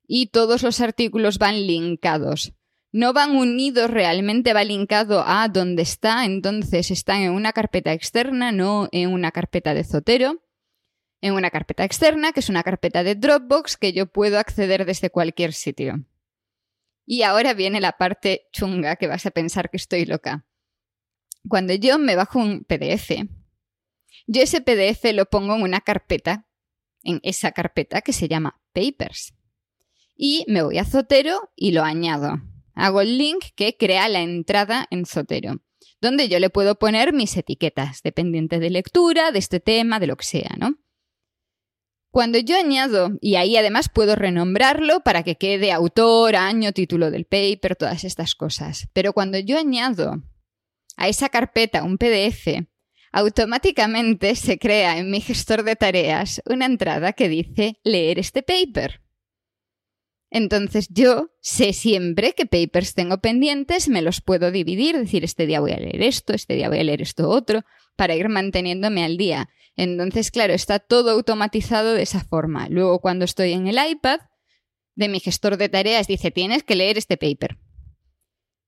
Y 0.06 0.26
todos 0.26 0.62
los 0.62 0.82
artículos 0.82 1.38
van 1.38 1.66
linkados. 1.66 2.52
No 2.92 3.14
van 3.14 3.34
unidos, 3.34 3.90
realmente 3.90 4.52
va 4.52 4.62
linkado 4.64 5.24
a 5.26 5.48
donde 5.48 5.80
está, 5.80 6.26
entonces 6.26 6.90
están 6.90 7.22
en 7.22 7.32
una 7.32 7.54
carpeta 7.54 7.94
externa, 7.94 8.52
no 8.52 8.90
en 8.92 9.10
una 9.10 9.30
carpeta 9.30 9.72
de 9.72 9.84
Zotero. 9.84 10.42
En 11.20 11.34
una 11.34 11.50
carpeta 11.50 11.84
externa, 11.84 12.32
que 12.32 12.40
es 12.40 12.48
una 12.48 12.62
carpeta 12.62 13.02
de 13.02 13.14
Dropbox 13.14 13.76
que 13.76 13.92
yo 13.92 14.06
puedo 14.06 14.38
acceder 14.38 14.84
desde 14.84 15.10
cualquier 15.10 15.52
sitio. 15.52 16.04
Y 17.04 17.22
ahora 17.22 17.54
viene 17.54 17.80
la 17.80 17.92
parte 17.92 18.48
chunga 18.52 18.96
que 18.96 19.06
vas 19.06 19.24
a 19.26 19.30
pensar 19.30 19.70
que 19.70 19.78
estoy 19.78 20.04
loca. 20.04 20.44
Cuando 21.48 21.74
yo 21.74 21.98
me 21.98 22.16
bajo 22.16 22.38
un 22.38 22.64
PDF, 22.64 23.10
Yo 24.26 24.42
ese 24.42 24.60
PDF 24.60 25.12
lo 25.14 25.24
pongo 25.24 25.54
en 25.54 25.62
una 25.62 25.80
carpeta, 25.80 26.46
en 27.02 27.20
esa 27.22 27.52
carpeta 27.52 28.02
que 28.02 28.12
se 28.12 28.28
llama 28.28 28.60
Papers. 28.72 29.32
Y 30.14 30.44
me 30.48 30.62
voy 30.62 30.78
a 30.78 30.84
Zotero 30.84 31.50
y 31.56 31.72
lo 31.72 31.82
añado. 31.82 32.42
Hago 32.74 33.00
el 33.00 33.16
link 33.16 33.42
que 33.56 33.76
crea 33.76 34.08
la 34.08 34.20
entrada 34.20 34.86
en 34.90 35.06
Zotero, 35.06 35.62
donde 36.00 36.28
yo 36.28 36.38
le 36.40 36.50
puedo 36.50 36.78
poner 36.78 37.12
mis 37.12 37.36
etiquetas, 37.36 38.02
dependiente 38.02 38.58
de 38.58 38.70
lectura, 38.70 39.32
de 39.32 39.38
este 39.38 39.60
tema, 39.60 39.98
de 39.98 40.08
lo 40.08 40.16
que 40.16 40.26
sea, 40.26 40.54
¿no? 40.58 40.76
Cuando 42.10 42.38
yo 42.38 42.56
añado, 42.56 43.10
y 43.20 43.36
ahí 43.36 43.56
además 43.56 43.88
puedo 43.88 44.16
renombrarlo 44.16 45.00
para 45.00 45.22
que 45.22 45.36
quede 45.36 45.72
autor, 45.72 46.36
año, 46.36 46.72
título 46.72 47.10
del 47.10 47.26
paper, 47.26 47.76
todas 47.76 48.04
estas 48.04 48.34
cosas. 48.34 48.88
Pero 48.94 49.12
cuando 49.12 49.38
yo 49.38 49.58
añado 49.58 50.22
a 50.96 51.08
esa 51.08 51.28
carpeta 51.28 51.84
un 51.84 51.98
PDF, 51.98 52.66
automáticamente 53.12 54.34
se 54.36 54.58
crea 54.58 54.98
en 54.98 55.10
mi 55.10 55.20
gestor 55.20 55.62
de 55.62 55.76
tareas 55.76 56.42
una 56.46 56.66
entrada 56.66 57.12
que 57.12 57.28
dice 57.28 57.78
leer 57.84 58.18
este 58.18 58.42
paper. 58.42 59.02
Entonces 60.30 60.88
yo 60.90 61.30
sé 61.40 61.72
siempre 61.72 62.34
qué 62.34 62.44
papers 62.44 62.94
tengo 62.94 63.18
pendientes, 63.18 63.88
me 63.88 64.02
los 64.02 64.20
puedo 64.20 64.50
dividir, 64.50 64.98
decir, 64.98 65.24
este 65.24 65.46
día 65.46 65.60
voy 65.60 65.72
a 65.72 65.78
leer 65.78 66.02
esto, 66.02 66.34
este 66.34 66.54
día 66.54 66.68
voy 66.68 66.80
a 66.80 66.84
leer 66.84 67.00
esto 67.00 67.28
otro, 67.28 67.64
para 67.96 68.14
ir 68.14 68.28
manteniéndome 68.28 69.04
al 69.04 69.16
día. 69.16 69.48
Entonces, 69.78 70.32
claro, 70.32 70.54
está 70.54 70.80
todo 70.80 71.12
automatizado 71.12 71.94
de 71.94 72.02
esa 72.02 72.24
forma. 72.24 72.68
Luego, 72.68 72.98
cuando 72.98 73.24
estoy 73.24 73.52
en 73.52 73.68
el 73.68 73.78
iPad, 73.78 74.18
de 74.96 75.08
mi 75.08 75.20
gestor 75.20 75.56
de 75.56 75.68
tareas 75.68 76.08
dice, 76.08 76.32
tienes 76.32 76.64
que 76.64 76.74
leer 76.74 76.98
este 76.98 77.16
paper. 77.16 77.58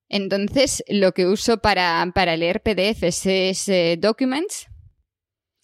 Entonces, 0.08 0.84
lo 0.86 1.10
que 1.10 1.26
uso 1.26 1.58
para, 1.58 2.06
leer 2.36 2.62
PDFs 2.62 3.26
es 3.26 3.68
eh, 3.68 3.98
Documents 4.00 4.68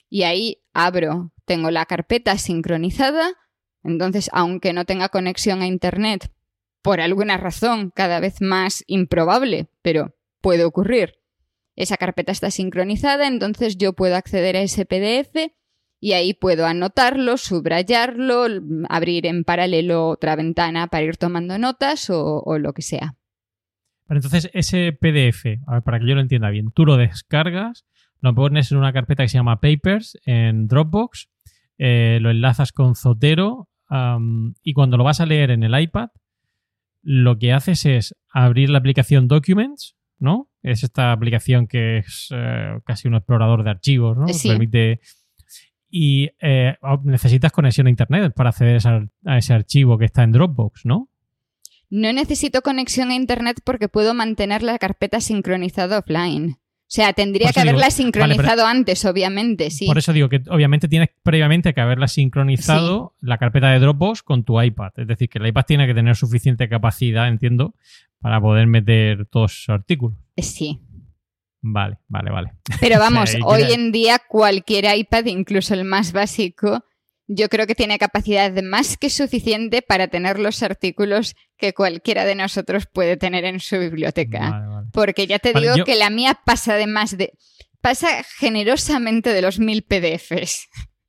y 0.08 0.24
ahí 0.24 0.64
abro, 0.72 1.32
tengo 1.44 1.70
la 1.70 1.86
carpeta 1.86 2.36
sincronizada, 2.38 3.32
entonces, 3.84 4.28
aunque 4.32 4.72
no 4.72 4.84
tenga 4.84 5.10
conexión 5.10 5.62
a 5.62 5.68
Internet, 5.68 6.32
por 6.82 7.00
alguna 7.00 7.36
razón 7.36 7.92
cada 7.94 8.18
vez 8.18 8.40
más 8.40 8.82
improbable, 8.88 9.68
pero 9.80 10.16
puede 10.40 10.64
ocurrir, 10.64 11.20
esa 11.76 11.96
carpeta 11.96 12.32
está 12.32 12.50
sincronizada, 12.50 13.28
entonces 13.28 13.76
yo 13.76 13.92
puedo 13.92 14.16
acceder 14.16 14.56
a 14.56 14.62
ese 14.62 14.86
PDF 14.86 15.52
y 16.00 16.12
ahí 16.12 16.34
puedo 16.34 16.66
anotarlo, 16.66 17.36
subrayarlo, 17.36 18.46
abrir 18.88 19.26
en 19.26 19.44
paralelo 19.44 20.08
otra 20.08 20.36
ventana 20.36 20.88
para 20.88 21.04
ir 21.04 21.16
tomando 21.16 21.58
notas 21.58 22.10
o, 22.10 22.58
lo 22.58 22.72
que 22.72 22.82
sea. 22.82 23.14
entonces, 24.08 24.50
ese 24.52 24.92
PDF, 24.92 25.60
para 25.84 25.98
que 25.98 26.06
yo 26.06 26.14
lo 26.14 26.20
entienda 26.20 26.50
bien, 26.50 26.70
tú 26.72 26.86
lo 26.86 26.96
descargas, 26.96 27.86
lo 28.20 28.34
pones 28.34 28.72
en 28.72 28.78
una 28.78 28.92
carpeta 28.92 29.22
que 29.22 29.28
se 29.28 29.38
llama 29.38 29.60
Papers 29.60 30.18
en 30.24 30.66
Dropbox, 30.66 31.28
eh, 31.78 32.18
lo 32.20 32.30
enlazas 32.30 32.72
con 32.72 32.94
Zotero 32.94 33.68
y 34.62 34.72
cuando 34.72 34.96
lo 34.96 35.04
vas 35.04 35.20
a 35.20 35.26
leer 35.26 35.50
en 35.50 35.62
el 35.62 35.78
iPad, 35.78 36.08
lo 37.02 37.38
que 37.38 37.52
haces 37.52 37.86
es 37.86 38.16
abrir 38.30 38.70
la 38.70 38.78
aplicación 38.78 39.28
Documents, 39.28 39.95
¿no? 40.18 40.50
Es 40.62 40.82
esta 40.82 41.12
aplicación 41.12 41.66
que 41.66 41.98
es 41.98 42.28
eh, 42.34 42.78
casi 42.84 43.08
un 43.08 43.14
explorador 43.14 43.64
de 43.64 43.70
archivos, 43.70 44.16
¿no? 44.16 44.26
Permite 44.26 45.00
y 45.88 46.30
eh, 46.40 46.76
necesitas 47.04 47.52
conexión 47.52 47.86
a 47.86 47.90
Internet 47.90 48.32
para 48.34 48.50
acceder 48.50 48.80
a 49.24 49.38
ese 49.38 49.54
archivo 49.54 49.98
que 49.98 50.06
está 50.06 50.24
en 50.24 50.32
Dropbox, 50.32 50.84
¿no? 50.84 51.08
No 51.88 52.12
necesito 52.12 52.62
conexión 52.62 53.10
a 53.10 53.14
Internet 53.14 53.60
porque 53.64 53.88
puedo 53.88 54.12
mantener 54.12 54.62
la 54.62 54.78
carpeta 54.78 55.20
sincronizada 55.20 55.98
offline. 55.98 56.56
O 56.86 56.88
sea, 56.88 57.12
tendría 57.12 57.50
que 57.52 57.58
haberla 57.58 57.90
sincronizado 57.90 58.64
antes, 58.64 59.04
obviamente, 59.04 59.70
sí. 59.70 59.86
Por 59.86 59.98
eso 59.98 60.12
digo 60.12 60.28
que 60.28 60.42
obviamente 60.48 60.86
tienes 60.86 61.08
previamente 61.24 61.74
que 61.74 61.80
haberla 61.80 62.06
sincronizado 62.06 63.16
la 63.20 63.38
carpeta 63.38 63.70
de 63.70 63.80
Dropbox 63.80 64.22
con 64.22 64.44
tu 64.44 64.62
iPad. 64.62 64.92
Es 64.96 65.08
decir, 65.08 65.28
que 65.28 65.38
el 65.38 65.48
iPad 65.48 65.64
tiene 65.66 65.86
que 65.88 65.94
tener 65.94 66.14
suficiente 66.14 66.68
capacidad, 66.68 67.26
entiendo, 67.26 67.74
para 68.20 68.40
poder 68.40 68.68
meter 68.68 69.26
todos 69.26 69.52
esos 69.52 69.70
artículos. 69.70 70.16
Sí. 70.36 70.80
Vale, 71.60 71.98
vale, 72.06 72.30
vale. 72.30 72.52
Pero 72.80 72.98
vamos, 73.00 73.36
hoy 73.42 73.64
en 73.72 73.90
día 73.90 74.20
cualquier 74.28 74.96
iPad, 74.96 75.24
incluso 75.24 75.74
el 75.74 75.84
más 75.84 76.12
básico, 76.12 76.84
yo 77.28 77.48
creo 77.48 77.66
que 77.66 77.74
tiene 77.74 77.98
capacidad 77.98 78.52
más 78.62 78.96
que 78.96 79.10
suficiente 79.10 79.82
para 79.82 80.08
tener 80.08 80.38
los 80.38 80.62
artículos 80.62 81.34
que 81.56 81.72
cualquiera 81.72 82.24
de 82.24 82.34
nosotros 82.34 82.86
puede 82.86 83.16
tener 83.16 83.44
en 83.44 83.60
su 83.60 83.78
biblioteca. 83.78 84.84
Porque 84.92 85.26
ya 85.26 85.38
te 85.38 85.52
digo 85.52 85.84
que 85.84 85.96
la 85.96 86.10
mía 86.10 86.38
pasa 86.44 86.74
de 86.74 86.86
más 86.86 87.16
de... 87.16 87.32
pasa 87.80 88.08
generosamente 88.38 89.32
de 89.32 89.42
los 89.42 89.58
mil 89.58 89.82
PDFs. 89.82 90.68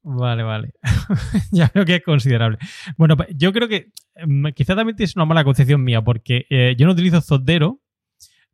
Vale, 0.10 0.44
vale. 0.44 0.72
ya 1.52 1.70
veo 1.74 1.84
que 1.84 1.96
es 1.96 2.04
considerable. 2.04 2.58
Bueno, 2.98 3.18
yo 3.36 3.52
creo 3.52 3.68
que 3.68 3.92
mm, 4.26 4.48
quizá 4.56 4.76
también 4.76 4.96
es 5.00 5.16
una 5.18 5.26
mala 5.26 5.44
concepción 5.44 5.84
mía, 5.84 6.02
porque 6.02 6.46
eh, 6.50 6.76
yo 6.78 6.86
no 6.86 6.94
utilizo 6.94 7.20
Zotero, 7.22 7.82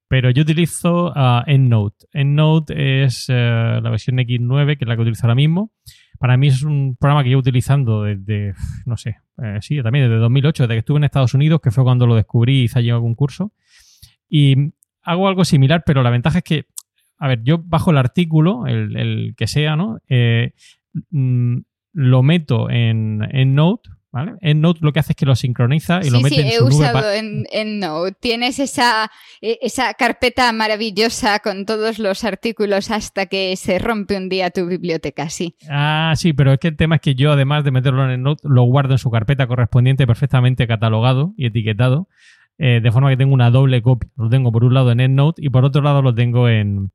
pero 0.07 0.31
yo 0.31 0.41
utilizo 0.41 1.11
uh, 1.11 1.43
EndNote. 1.45 2.07
EndNote 2.11 3.03
es 3.03 3.25
eh, 3.29 3.79
la 3.81 3.89
versión 3.89 4.17
X9, 4.17 4.77
que 4.77 4.85
es 4.85 4.87
la 4.87 4.95
que 4.95 5.01
utilizo 5.03 5.27
ahora 5.27 5.35
mismo. 5.35 5.71
Para 6.23 6.37
mí 6.37 6.47
es 6.47 6.63
un 6.63 6.95
programa 6.97 7.21
que 7.21 7.27
llevo 7.27 7.41
utilizando 7.41 8.03
desde, 8.03 8.53
no 8.85 8.95
sé, 8.95 9.17
eh, 9.43 9.57
sí, 9.59 9.83
también 9.83 10.05
desde 10.05 10.21
2008, 10.21 10.63
desde 10.63 10.75
que 10.75 10.79
estuve 10.79 10.97
en 10.99 11.03
Estados 11.03 11.33
Unidos, 11.33 11.59
que 11.59 11.69
fue 11.69 11.83
cuando 11.83 12.07
lo 12.07 12.15
descubrí 12.15 12.61
y 12.61 12.63
hice 12.63 12.79
allí 12.79 12.91
algún 12.91 13.13
curso. 13.13 13.51
Y 14.29 14.71
hago 15.01 15.27
algo 15.27 15.43
similar, 15.43 15.83
pero 15.85 16.01
la 16.01 16.09
ventaja 16.11 16.37
es 16.37 16.45
que, 16.45 16.67
a 17.17 17.27
ver, 17.27 17.43
yo 17.43 17.57
bajo 17.57 17.91
el 17.91 17.97
artículo, 17.97 18.67
el, 18.67 19.33
que 19.35 19.47
sea, 19.47 19.75
¿no? 19.75 19.99
Eh, 20.07 20.53
mm, 21.09 21.57
lo 21.91 22.23
meto 22.23 22.69
en, 22.69 23.27
en 23.29 23.53
Note, 23.53 23.89
¿Vale? 24.13 24.33
EndNote 24.41 24.81
lo 24.83 24.93
que 24.93 24.99
hace 24.99 25.13
es 25.13 25.15
que 25.15 25.25
lo 25.25 25.35
sincroniza 25.35 26.01
y 26.03 26.11
lo 26.11 26.21
mete 26.21 26.41
en 26.41 26.51
su 26.51 26.65
he 26.65 26.67
usado 26.67 27.11
en, 27.11 27.47
EndNote. 27.51 28.15
Tienes 28.19 28.59
esa, 28.59 29.09
e, 29.41 29.57
esa 29.63 29.95
carpeta 29.95 30.53
maravillosa 30.53 31.39
con 31.39 31.65
todos 31.65 31.97
los 31.97 32.23
artículos 32.23 32.91
hasta 32.91 33.25
que 33.25 33.55
se 33.55 33.79
rompe 33.79 34.15
un 34.15 34.29
día 34.29 34.51
tu 34.51 34.67
biblioteca, 34.67 35.31
sí. 35.31 35.55
Ah, 35.67 36.13
sí, 36.15 36.31
pero 36.31 36.53
es 36.53 36.59
que 36.59 36.67
el 36.67 36.77
tema 36.77 36.97
es 36.97 37.01
que 37.01 37.15
yo, 37.15 37.31
además 37.31 37.63
de 37.63 37.71
meterlo 37.71 38.05
en 38.05 38.11
EndNote, 38.11 38.47
lo 38.47 38.61
guardo 38.65 38.93
en 38.93 38.99
su 38.99 39.09
carpeta 39.09 39.47
correspondiente 39.47 40.05
perfectamente 40.05 40.67
catalogado 40.67 41.33
y 41.35 41.47
etiquetado, 41.47 42.07
eh, 42.59 42.81
de 42.83 42.91
forma 42.91 43.09
que 43.09 43.17
tengo 43.17 43.33
una 43.33 43.49
doble 43.49 43.81
copia. 43.81 44.11
Lo 44.15 44.29
tengo 44.29 44.51
por 44.51 44.63
un 44.63 44.75
lado 44.75 44.91
en 44.91 44.99
EndNote 44.99 45.43
y 45.43 45.49
por 45.49 45.65
otro 45.65 45.81
lado 45.81 46.03
lo 46.03 46.13
tengo 46.13 46.47
en, 46.49 46.91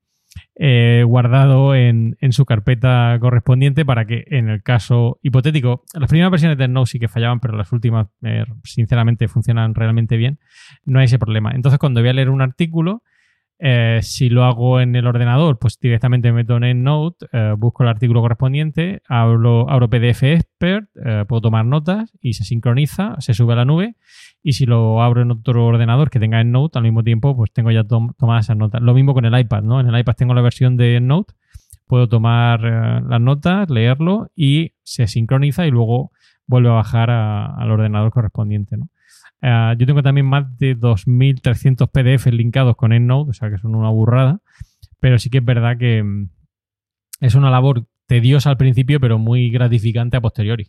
eh, 0.54 1.04
guardado 1.06 1.74
en, 1.74 2.16
su 2.30 2.44
carpeta 2.44 3.16
correspondiente 3.20 3.84
para 3.84 4.06
que 4.06 4.24
en 4.26 4.48
el 4.48 4.62
caso 4.62 5.18
hipotético, 5.22 5.84
las 5.94 6.08
primeras 6.08 6.30
versiones 6.30 6.58
de 6.58 6.68
Node 6.68 6.86
sí 6.86 6.98
que 6.98 7.08
fallaban, 7.08 7.40
pero 7.40 7.56
las 7.56 7.72
últimas 7.72 8.08
eh, 8.22 8.44
sinceramente 8.64 9.28
funcionan 9.28 9.74
realmente 9.74 10.16
bien, 10.16 10.38
no 10.84 10.98
hay 10.98 11.06
ese 11.06 11.18
problema. 11.18 11.52
Entonces 11.54 11.78
cuando 11.78 12.00
voy 12.00 12.10
a 12.10 12.12
leer 12.12 12.30
un 12.30 12.42
artículo, 12.42 13.02
eh, 13.60 14.00
si 14.02 14.28
lo 14.28 14.44
hago 14.44 14.80
en 14.80 14.94
el 14.94 15.06
ordenador, 15.06 15.58
pues 15.58 15.78
directamente 15.80 16.30
me 16.30 16.42
meto 16.42 16.56
en 16.56 16.64
EndNote, 16.64 17.26
busco 17.56 17.82
el 17.82 17.88
artículo 17.88 18.20
correspondiente, 18.20 19.02
abro, 19.08 19.68
abro 19.70 19.88
PDF 19.88 20.22
Expert, 20.24 20.88
puedo 21.28 21.40
tomar 21.40 21.64
notas 21.64 22.12
y 22.20 22.34
se 22.34 22.44
sincroniza, 22.44 23.16
se 23.20 23.34
sube 23.34 23.54
a 23.54 23.56
la 23.56 23.64
nube 23.64 23.96
y 24.42 24.52
si 24.52 24.66
lo 24.66 25.02
abro 25.02 25.22
en 25.22 25.30
otro 25.30 25.66
ordenador 25.66 26.10
que 26.10 26.20
tenga 26.20 26.40
EndNote 26.40 26.78
al 26.78 26.84
mismo 26.84 27.02
tiempo, 27.02 27.36
pues 27.36 27.52
tengo 27.52 27.70
ya 27.70 27.84
tomadas 27.84 28.46
esas 28.46 28.56
notas. 28.56 28.80
Lo 28.82 28.94
mismo 28.94 29.14
con 29.14 29.24
el 29.24 29.38
iPad, 29.38 29.62
¿no? 29.62 29.80
En 29.80 29.88
el 29.88 29.98
iPad 29.98 30.14
tengo 30.14 30.34
la 30.34 30.42
versión 30.42 30.76
de 30.76 30.96
EndNote, 30.96 31.34
puedo 31.86 32.08
tomar 32.08 32.60
eh, 32.64 33.02
las 33.08 33.20
notas, 33.20 33.68
leerlo 33.70 34.30
y 34.36 34.72
se 34.82 35.06
sincroniza 35.06 35.66
y 35.66 35.70
luego 35.70 36.12
vuelve 36.46 36.68
a 36.68 36.72
bajar 36.72 37.10
al 37.10 37.70
ordenador 37.70 38.10
correspondiente, 38.10 38.76
¿no? 38.76 38.88
Eh, 39.40 39.76
yo 39.78 39.86
tengo 39.86 40.02
también 40.02 40.26
más 40.26 40.56
de 40.58 40.76
2.300 40.76 41.90
PDFs 41.90 42.32
linkados 42.32 42.76
con 42.76 42.92
EndNote, 42.92 43.30
o 43.30 43.32
sea 43.32 43.50
que 43.50 43.58
son 43.58 43.74
una 43.74 43.90
burrada, 43.90 44.40
pero 45.00 45.18
sí 45.18 45.30
que 45.30 45.38
es 45.38 45.44
verdad 45.44 45.78
que 45.78 46.02
mm, 46.02 46.30
es 47.20 47.34
una 47.34 47.50
labor 47.50 47.86
tediosa 48.06 48.50
al 48.50 48.56
principio, 48.56 49.00
pero 49.00 49.18
muy 49.18 49.50
gratificante 49.50 50.16
a 50.16 50.20
posteriori. 50.20 50.68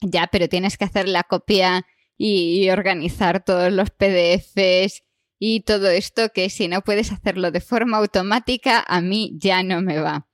Ya, 0.00 0.28
pero 0.32 0.48
tienes 0.48 0.78
que 0.78 0.84
hacer 0.84 1.08
la 1.08 1.22
copia 1.24 1.84
y 2.22 2.68
organizar 2.68 3.42
todos 3.42 3.72
los 3.72 3.88
PDFs 3.88 5.04
y 5.38 5.60
todo 5.60 5.88
esto 5.88 6.28
que 6.34 6.50
si 6.50 6.68
no 6.68 6.82
puedes 6.82 7.12
hacerlo 7.12 7.50
de 7.50 7.62
forma 7.62 7.96
automática, 7.96 8.84
a 8.86 9.00
mí 9.00 9.38
ya 9.40 9.62
no 9.62 9.80
me 9.80 10.00
va. 10.00 10.28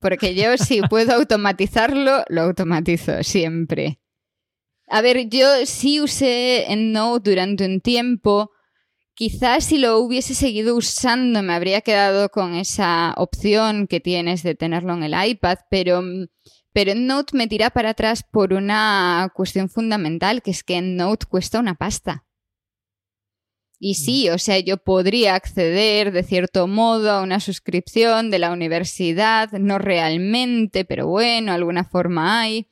Porque 0.00 0.34
yo 0.34 0.56
si 0.56 0.80
puedo 0.88 1.12
automatizarlo, 1.12 2.24
lo 2.30 2.40
automatizo 2.40 3.22
siempre. 3.22 4.00
A 4.88 5.02
ver, 5.02 5.28
yo 5.28 5.46
sí 5.66 6.00
usé 6.00 6.72
EndNote 6.72 7.28
durante 7.28 7.66
un 7.66 7.82
tiempo. 7.82 8.50
Quizás 9.12 9.66
si 9.66 9.76
lo 9.76 9.98
hubiese 9.98 10.34
seguido 10.34 10.74
usando 10.74 11.42
me 11.42 11.52
habría 11.52 11.82
quedado 11.82 12.30
con 12.30 12.54
esa 12.54 13.12
opción 13.18 13.88
que 13.88 14.00
tienes 14.00 14.42
de 14.42 14.54
tenerlo 14.54 14.94
en 14.94 15.02
el 15.02 15.28
iPad, 15.28 15.58
pero 15.68 16.00
mm, 16.00 16.28
pero 16.76 16.92
EndNote 16.92 17.34
me 17.34 17.46
tira 17.46 17.70
para 17.70 17.88
atrás 17.88 18.22
por 18.22 18.52
una 18.52 19.32
cuestión 19.34 19.70
fundamental, 19.70 20.42
que 20.42 20.50
es 20.50 20.62
que 20.62 20.76
EndNote 20.76 21.24
cuesta 21.24 21.58
una 21.58 21.74
pasta. 21.74 22.26
Y 23.78 23.94
sí, 23.94 24.28
o 24.28 24.36
sea, 24.36 24.58
yo 24.58 24.76
podría 24.76 25.36
acceder 25.36 26.12
de 26.12 26.22
cierto 26.22 26.66
modo 26.66 27.12
a 27.12 27.22
una 27.22 27.40
suscripción 27.40 28.30
de 28.30 28.40
la 28.40 28.52
universidad, 28.52 29.50
no 29.52 29.78
realmente, 29.78 30.84
pero 30.84 31.08
bueno, 31.08 31.54
alguna 31.54 31.82
forma 31.82 32.42
hay. 32.42 32.68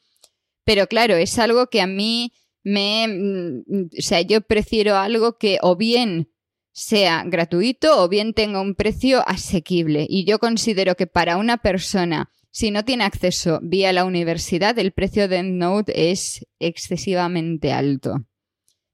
Pero 0.64 0.86
claro, 0.86 1.14
es 1.16 1.38
algo 1.38 1.68
que 1.68 1.80
a 1.80 1.86
mí 1.86 2.34
me... 2.62 3.08
Mm, 3.08 3.86
o 3.86 4.02
sea, 4.02 4.20
yo 4.20 4.42
prefiero 4.42 4.96
algo 4.96 5.38
que 5.38 5.56
o 5.62 5.76
bien 5.76 6.30
sea 6.72 7.22
gratuito 7.24 8.02
o 8.02 8.08
bien 8.10 8.34
tenga 8.34 8.60
un 8.60 8.74
precio 8.74 9.26
asequible. 9.26 10.06
Y 10.10 10.26
yo 10.26 10.38
considero 10.38 10.94
que 10.94 11.06
para 11.06 11.38
una 11.38 11.56
persona, 11.56 12.30
si 12.54 12.70
no 12.70 12.84
tiene 12.84 13.02
acceso 13.02 13.58
vía 13.64 13.92
la 13.92 14.04
universidad, 14.04 14.78
el 14.78 14.92
precio 14.92 15.26
de 15.26 15.38
EndNote 15.38 16.12
es 16.12 16.46
excesivamente 16.60 17.72
alto. 17.72 18.26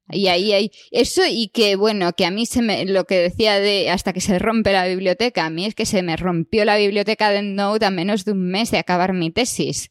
Y 0.09 0.29
ahí 0.29 0.53
hay 0.55 0.70
eso 0.90 1.20
y 1.29 1.49
que 1.49 1.77
bueno, 1.77 2.14
que 2.14 2.25
a 2.25 2.31
mí 2.31 2.46
se 2.46 2.62
me, 2.62 2.87
lo 2.87 3.05
que 3.05 3.18
decía 3.18 3.61
de 3.61 3.90
hasta 3.90 4.14
que 4.14 4.23
se 4.23 4.38
rompe 4.38 4.73
la 4.73 4.87
biblioteca, 4.87 5.44
a 5.44 5.51
mí 5.51 5.66
es 5.66 5.75
que 5.75 5.85
se 5.85 6.03
me 6.03 6.16
rompió 6.16 6.64
la 6.64 6.79
biblioteca 6.79 7.29
de 7.29 7.40
EndNote 7.40 7.85
a 7.85 7.90
menos 7.90 8.25
de 8.25 8.33
un 8.33 8.51
mes 8.51 8.70
de 8.70 8.79
acabar 8.79 9.12
mi 9.12 9.31
tesis. 9.31 9.90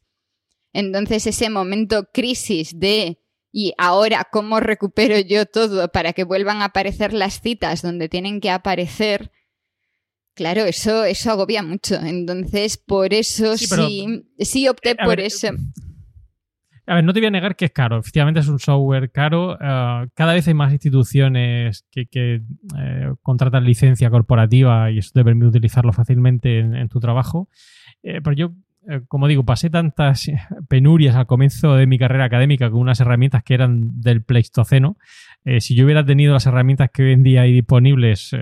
Entonces 0.74 1.28
ese 1.28 1.52
momento 1.52 2.10
crisis 2.12 2.72
de 2.76 3.20
y 3.52 3.74
ahora 3.78 4.28
cómo 4.32 4.60
recupero 4.60 5.20
yo 5.20 5.46
todo 5.46 5.92
para 5.92 6.14
que 6.14 6.24
vuelvan 6.24 6.64
a 6.64 6.66
aparecer 6.66 7.14
las 7.14 7.40
citas 7.40 7.84
donde 7.84 8.10
tienen 8.10 8.42
que 8.42 8.50
aparecer. 8.50 9.32
Claro, 10.40 10.64
eso, 10.64 11.04
eso 11.04 11.32
agobia 11.32 11.62
mucho. 11.62 11.96
Entonces, 11.96 12.78
por 12.78 13.14
eso 13.14 13.58
sí, 13.58 14.24
sí, 14.40 14.70
opté 14.70 14.96
por 14.96 15.20
eso. 15.20 15.50
A 16.88 16.96
ver, 16.96 17.04
no 17.04 17.12
te 17.12 17.20
voy 17.20 17.28
a 17.28 17.32
negar 17.32 17.58
que 17.58 17.66
es 17.66 17.72
caro. 17.72 18.00
Efectivamente 18.00 18.40
es 18.40 18.48
un 18.48 18.58
software 18.58 19.12
caro. 19.12 19.56
Eh, 19.56 20.08
cada 20.14 20.32
vez 20.32 20.48
hay 20.48 20.54
más 20.54 20.72
instituciones 20.72 21.86
que, 21.92 22.08
eh, 22.14 23.14
contratan 23.22 23.66
licencia 23.66 24.10
corporativa 24.10 24.90
y 24.90 25.00
eso 25.00 25.12
te 25.14 25.26
permite 25.26 25.48
utilizarlo 25.48 25.92
fácilmente 25.92 26.60
en, 26.60 26.88
tu 26.88 27.02
trabajo. 27.02 27.50
Eh, 28.02 28.22
pero 28.24 28.34
yo, 28.34 28.54
como 29.08 29.28
digo, 29.28 29.46
pasé 29.46 29.70
tantas 29.70 30.32
penurias 30.68 31.16
al 31.16 31.28
comienzo 31.28 31.76
de 31.76 31.88
mi 31.88 31.98
carrera 31.98 32.26
académica 32.26 32.70
con 32.70 32.80
unas 32.80 33.00
herramientas 33.00 33.44
que 33.44 33.54
eran 33.54 34.02
del 34.02 34.24
Pleistoceno. 34.24 34.98
si 35.60 35.76
yo 35.76 35.86
hubiera 35.86 36.06
tenido 36.06 36.34
las 36.34 36.46
herramientas 36.46 36.90
que 36.92 37.04
hoy 37.04 37.12
en 37.14 37.24
día 37.24 37.42
hay 37.42 37.54
disponibles, 37.54 38.36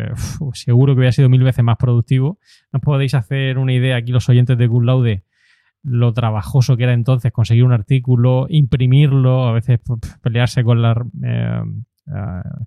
seguro 0.53 0.93
que 0.93 0.99
hubiera 0.99 1.12
sido 1.12 1.29
mil 1.29 1.43
veces 1.43 1.63
más 1.63 1.77
productivo. 1.77 2.39
No 2.71 2.79
podéis 2.79 3.13
hacer 3.13 3.57
una 3.57 3.73
idea 3.73 3.97
aquí 3.97 4.12
los 4.12 4.29
oyentes 4.29 4.57
de 4.57 4.67
Good 4.67 4.86
Laude 4.86 5.23
lo 5.88 6.13
trabajoso 6.13 6.75
que 6.75 6.83
era 6.83 6.93
entonces 6.93 7.31
conseguir 7.31 7.63
un 7.63 7.71
artículo, 7.71 8.47
imprimirlo, 8.49 9.47
a 9.47 9.53
veces 9.53 9.79
pelearse 10.21 10.63
con 10.63 10.81
la 10.81 11.05
eh, 11.23 11.62
eh, 12.07 12.65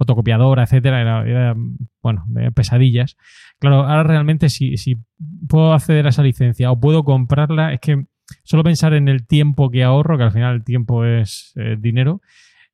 fotocopiadora, 0.00 0.62
etcétera, 0.62 1.02
era, 1.26 1.54
bueno, 2.02 2.24
pesadillas. 2.54 3.18
Claro, 3.58 3.82
ahora 3.82 4.02
realmente 4.02 4.48
si, 4.48 4.96
puedo 5.46 5.74
acceder 5.74 6.06
a 6.06 6.08
esa 6.08 6.22
licencia 6.22 6.70
o 6.70 6.80
puedo 6.80 7.04
comprarla, 7.04 7.74
es 7.74 7.80
que 7.80 8.06
solo 8.42 8.64
pensar 8.64 8.94
en 8.94 9.08
el 9.08 9.26
tiempo 9.26 9.70
que 9.70 9.84
ahorro, 9.84 10.16
que 10.16 10.24
al 10.24 10.32
final 10.32 10.54
el 10.54 10.64
tiempo 10.64 11.04
es 11.04 11.52
eh, 11.56 11.76
dinero, 11.78 12.22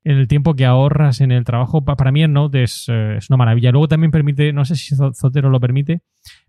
en 0.04 0.18
el 0.18 0.28
tiempo 0.28 0.54
que 0.54 0.66
ahorras 0.66 1.20
en 1.20 1.32
el 1.32 1.42
trabajo, 1.42 1.84
para 1.84 2.12
mí 2.12 2.22
el 2.22 2.32
es, 2.52 2.88
es, 2.88 3.28
una 3.28 3.38
maravilla. 3.38 3.72
Luego 3.72 3.88
también 3.88 4.12
permite, 4.12 4.52
no 4.52 4.64
sé 4.64 4.76
si 4.76 4.94
Zotero 4.94 5.50
lo 5.50 5.58
permite, 5.58 6.02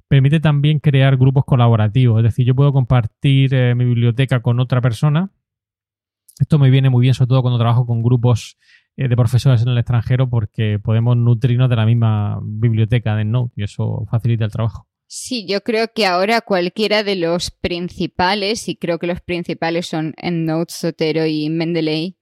permite 0.08 0.40
también 0.40 0.78
crear 0.78 1.18
grupos 1.18 1.44
colaborativos. 1.44 2.20
Es 2.20 2.24
decir, 2.26 2.46
yo 2.46 2.54
puedo 2.54 2.72
compartir 2.72 3.56
eh, 3.56 3.74
mi 3.74 3.86
biblioteca 3.86 4.42
con 4.42 4.60
otra 4.60 4.80
persona. 4.80 5.32
Esto 6.40 6.60
me 6.60 6.70
viene 6.70 6.92
muy 6.92 7.02
bien, 7.02 7.16
sobre 7.16 7.30
todo 7.30 7.42
cuando 7.42 7.58
trabajo 7.58 7.88
con 7.88 8.04
grupos 8.04 8.60
eh, 8.60 8.87
de 8.98 9.16
profesores 9.16 9.62
en 9.62 9.70
el 9.70 9.78
extranjero, 9.78 10.30
porque 10.30 10.80
podemos 10.84 11.16
nutrirnos 11.16 11.70
de 11.70 11.76
la 11.76 11.86
misma 11.86 12.40
biblioteca 12.44 13.16
de 13.16 13.26
Node 13.26 13.52
y 13.56 13.64
eso 13.64 14.06
facilita 14.10 14.46
el 14.46 14.52
trabajo. 14.52 14.88
Sí, 15.06 15.46
yo 15.48 15.62
creo 15.62 15.88
que 15.96 16.06
ahora 16.06 16.42
cualquiera 16.42 17.04
de 17.04 17.16
los 17.16 17.52
principales, 17.52 18.68
y 18.68 18.76
creo 18.76 19.00
que 19.00 19.08
los 19.08 19.22
principales 19.22 19.88
son 19.88 20.14
EndNote, 20.18 20.74
Sotero 20.74 21.26
y 21.26 21.50
Mendeley, 21.50 22.18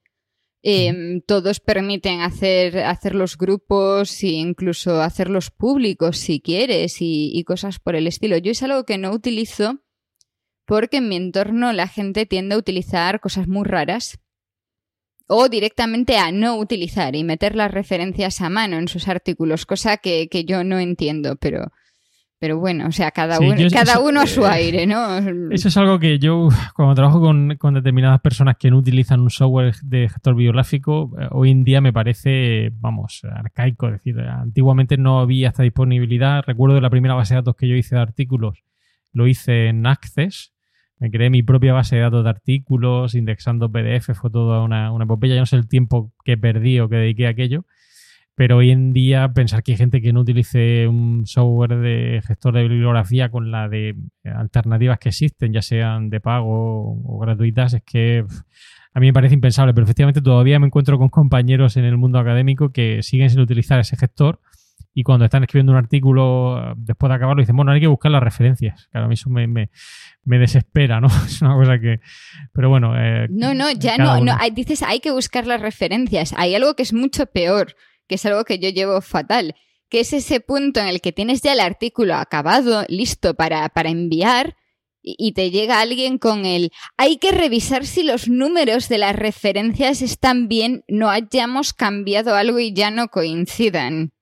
Em, 0.68 1.22
todos 1.22 1.60
permiten 1.60 2.22
hacer, 2.22 2.80
hacer 2.80 3.14
los 3.14 3.38
grupos 3.38 4.24
e 4.24 4.30
incluso 4.30 5.00
hacerlos 5.00 5.52
públicos 5.52 6.18
si 6.18 6.42
quieres 6.42 6.98
y, 7.02 7.44
cosas 7.44 7.78
por 7.78 7.96
el 7.96 8.08
estilo. 8.08 8.36
Yo 8.38 8.50
es 8.50 8.64
algo 8.64 8.84
que 8.84 8.98
no 8.98 9.12
utilizo 9.12 9.84
porque 10.66 10.98
en 10.98 11.08
mi 11.08 11.18
entorno 11.18 11.72
la 11.72 11.88
gente 11.88 12.26
tiende 12.26 12.56
a 12.56 12.58
utilizar 12.58 13.20
cosas 13.20 13.48
muy 13.48 13.64
raras 13.64 14.18
o 15.28 15.50
directamente 15.50 16.18
a 16.18 16.32
no 16.32 16.58
utilizar 16.58 17.16
y 17.16 17.24
meter 17.24 17.56
las 17.56 17.72
referencias 17.72 18.42
a 18.42 18.50
mano 18.50 18.78
en 18.78 18.88
sus 18.88 19.08
artículos, 19.08 19.66
cosa 19.66 19.98
que, 19.98 20.28
que 20.30 20.46
yo 20.46 20.64
no 20.64 20.80
entiendo, 20.80 21.36
pero 21.36 21.72
pero 22.38 22.60
bueno, 22.60 22.88
o 22.88 22.92
sea, 22.92 23.12
cada, 23.12 23.40
uno, 23.40 23.56
cada 23.72 24.00
uno 24.00 24.22
a 24.22 24.28
su 24.28 24.46
aire, 24.46 24.86
¿no? 24.86 25.18
Eso 25.52 25.70
es 25.70 25.78
algo 25.78 26.00
que 26.00 26.20
yo, 26.20 26.50
cuando 26.76 26.94
trabajo 26.94 27.22
con, 27.22 27.58
determinadas 27.74 28.20
personas 28.20 28.58
que 28.60 28.70
no 28.70 28.78
utilizan 28.78 29.22
un 29.22 29.30
software 29.30 29.74
de 29.82 30.10
gestor 30.10 30.36
biográfico, 30.36 31.12
eh, 31.18 31.28
hoy 31.32 31.52
en 31.52 31.64
día 31.64 31.80
me 31.80 31.94
parece, 31.94 32.72
vamos, 32.74 33.22
arcaico. 33.24 33.88
Es 33.88 33.94
decir, 33.94 34.20
antiguamente 34.20 34.98
no 34.98 35.22
había 35.22 35.48
esta 35.48 35.64
disponibilidad. 35.64 36.44
Recuerdo 36.46 36.80
la 36.82 36.90
primera 36.90 37.16
base 37.16 37.34
de 37.34 37.40
datos 37.40 37.56
que 37.56 37.70
yo 37.70 37.76
hice 37.76 37.96
de 37.96 38.02
artículos, 38.02 38.64
lo 39.14 39.28
hice 39.28 39.68
en 39.68 39.88
Access. 39.88 40.54
Me 41.00 41.12
creé 41.12 41.30
mi 41.30 41.44
propia 41.44 41.74
base 41.74 41.98
de 41.98 42.02
datos 42.02 42.24
de 42.24 42.30
artículos, 42.30 43.16
indexando 43.16 43.72
PDF, 43.72 44.14
fue 44.14 44.30
toda 44.30 44.64
una, 44.64 44.92
una 44.92 45.06
epopeya. 45.06 45.36
Yo 45.36 45.42
no 45.42 45.46
sé 45.46 45.58
el 45.58 45.68
tiempo 45.68 46.14
que 46.24 46.38
perdí 46.38 46.80
o 46.80 46.90
que 46.90 46.96
dediqué 46.98 47.28
a 47.28 47.32
aquello 47.32 47.66
pero 48.36 48.58
hoy 48.58 48.72
en 48.72 48.92
día 48.92 49.32
pensar 49.34 49.64
que 49.64 49.72
hay 49.72 49.78
gente 49.78 50.02
que 50.02 50.12
no 50.12 50.20
utilice 50.20 50.88
un 50.88 51.26
software 51.26 51.78
de 51.78 52.22
gestor 52.28 52.54
de 52.54 52.64
bibliografía 52.64 53.30
con 53.32 53.50
la 53.50 53.70
de 53.70 53.96
alternativas 54.26 55.00
que 55.00 55.10
existen, 55.10 55.54
ya 55.54 55.62
sean 55.62 56.10
de 56.10 56.20
pago 56.20 57.00
o 57.06 57.18
gratuitas, 57.20 57.74
es 57.74 57.84
que 57.84 58.26
a 58.94 59.00
mí 59.00 59.08
me 59.08 59.14
parece 59.14 59.36
impensable. 59.36 59.74
Pero 59.74 59.86
efectivamente 59.86 60.22
todavía 60.22 60.60
me 60.60 60.68
encuentro 60.68 60.98
con 60.98 61.08
compañeros 61.08 61.78
en 61.78 61.86
el 61.86 61.96
mundo 61.96 62.20
académico 62.20 62.72
que 62.72 63.04
siguen 63.04 63.30
sin 63.30 63.40
utilizar 63.40 63.80
ese 63.80 63.96
gestor 63.96 64.42
y 64.94 65.04
cuando 65.04 65.26
están 65.26 65.44
escribiendo 65.44 65.74
un 65.74 65.78
artículo, 65.78 66.74
después 66.78 67.10
de 67.10 67.16
acabarlo, 67.16 67.42
dicen, 67.42 67.56
bueno, 67.56 67.72
hay 67.72 67.82
que 67.82 67.88
buscar 67.88 68.12
las 68.12 68.24
referencias. 68.24 68.88
Claro, 68.92 69.06
a 69.06 69.10
mí 69.10 69.16
eso 69.16 69.30
me, 69.30 69.46
me, 69.48 69.70
desespera, 70.40 71.02
¿no? 71.02 71.08
Es 71.26 71.42
una 71.42 71.56
cosa 71.56 71.80
que... 71.80 72.00
Pero 72.54 72.70
bueno... 72.70 72.94
Eh, 72.98 73.28
no, 73.30 73.54
no, 73.54 73.72
ya 73.72 73.98
no, 73.98 74.22
no. 74.22 74.38
Dices, 74.54 74.84
hay 74.84 75.02
que 75.02 75.12
buscar 75.12 75.48
las 75.48 75.60
referencias. 75.60 76.34
Hay 76.38 76.56
algo 76.56 76.76
que 76.76 76.84
es 76.84 76.94
mucho 76.94 77.26
peor 77.26 77.76
que 78.08 78.16
es 78.16 78.26
algo 78.26 78.44
que 78.46 78.60
yo 78.60 78.70
llevo 78.70 79.02
fatal, 79.02 79.56
que 79.90 80.00
es 80.02 80.14
ese 80.14 80.40
punto 80.40 80.80
en 80.80 80.88
el 80.88 81.02
que 81.02 81.12
tienes 81.12 81.42
ya 81.42 81.54
el 81.54 81.60
artículo 81.60 82.16
acabado, 82.16 82.86
listo 82.88 83.34
para, 83.34 83.70
para 83.70 83.90
enviar, 83.90 84.56
y, 85.08 85.34
te 85.34 85.52
llega 85.52 85.82
alguien 85.82 86.18
con 86.18 86.48
el 86.48 86.72
hay 86.98 87.18
que 87.18 87.30
revisar 87.30 87.86
si 87.86 88.02
los 88.02 88.28
números 88.28 88.90
de 88.90 88.98
las 88.98 89.16
referencias 89.16 90.02
están 90.02 90.48
bien, 90.48 90.84
no 90.88 91.12
hayamos 91.12 91.74
cambiado 91.74 92.36
algo 92.36 92.58
y 92.58 92.74
ya 92.74 92.90
no 92.90 93.10
coincidan. 93.10 94.15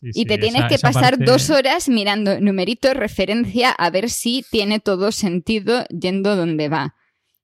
Y 0.00 0.24
te 0.24 0.38
tienes 0.38 0.64
que 0.68 0.78
pasar 0.78 1.18
dos 1.18 1.50
horas 1.50 1.88
mirando 1.88 2.40
numerito, 2.40 2.94
referencia, 2.94 3.70
a 3.70 3.90
ver 3.90 4.10
si 4.10 4.44
tiene 4.50 4.80
todo 4.80 5.12
sentido 5.12 5.84
yendo 5.88 6.36
donde 6.36 6.68
va. 6.68 6.94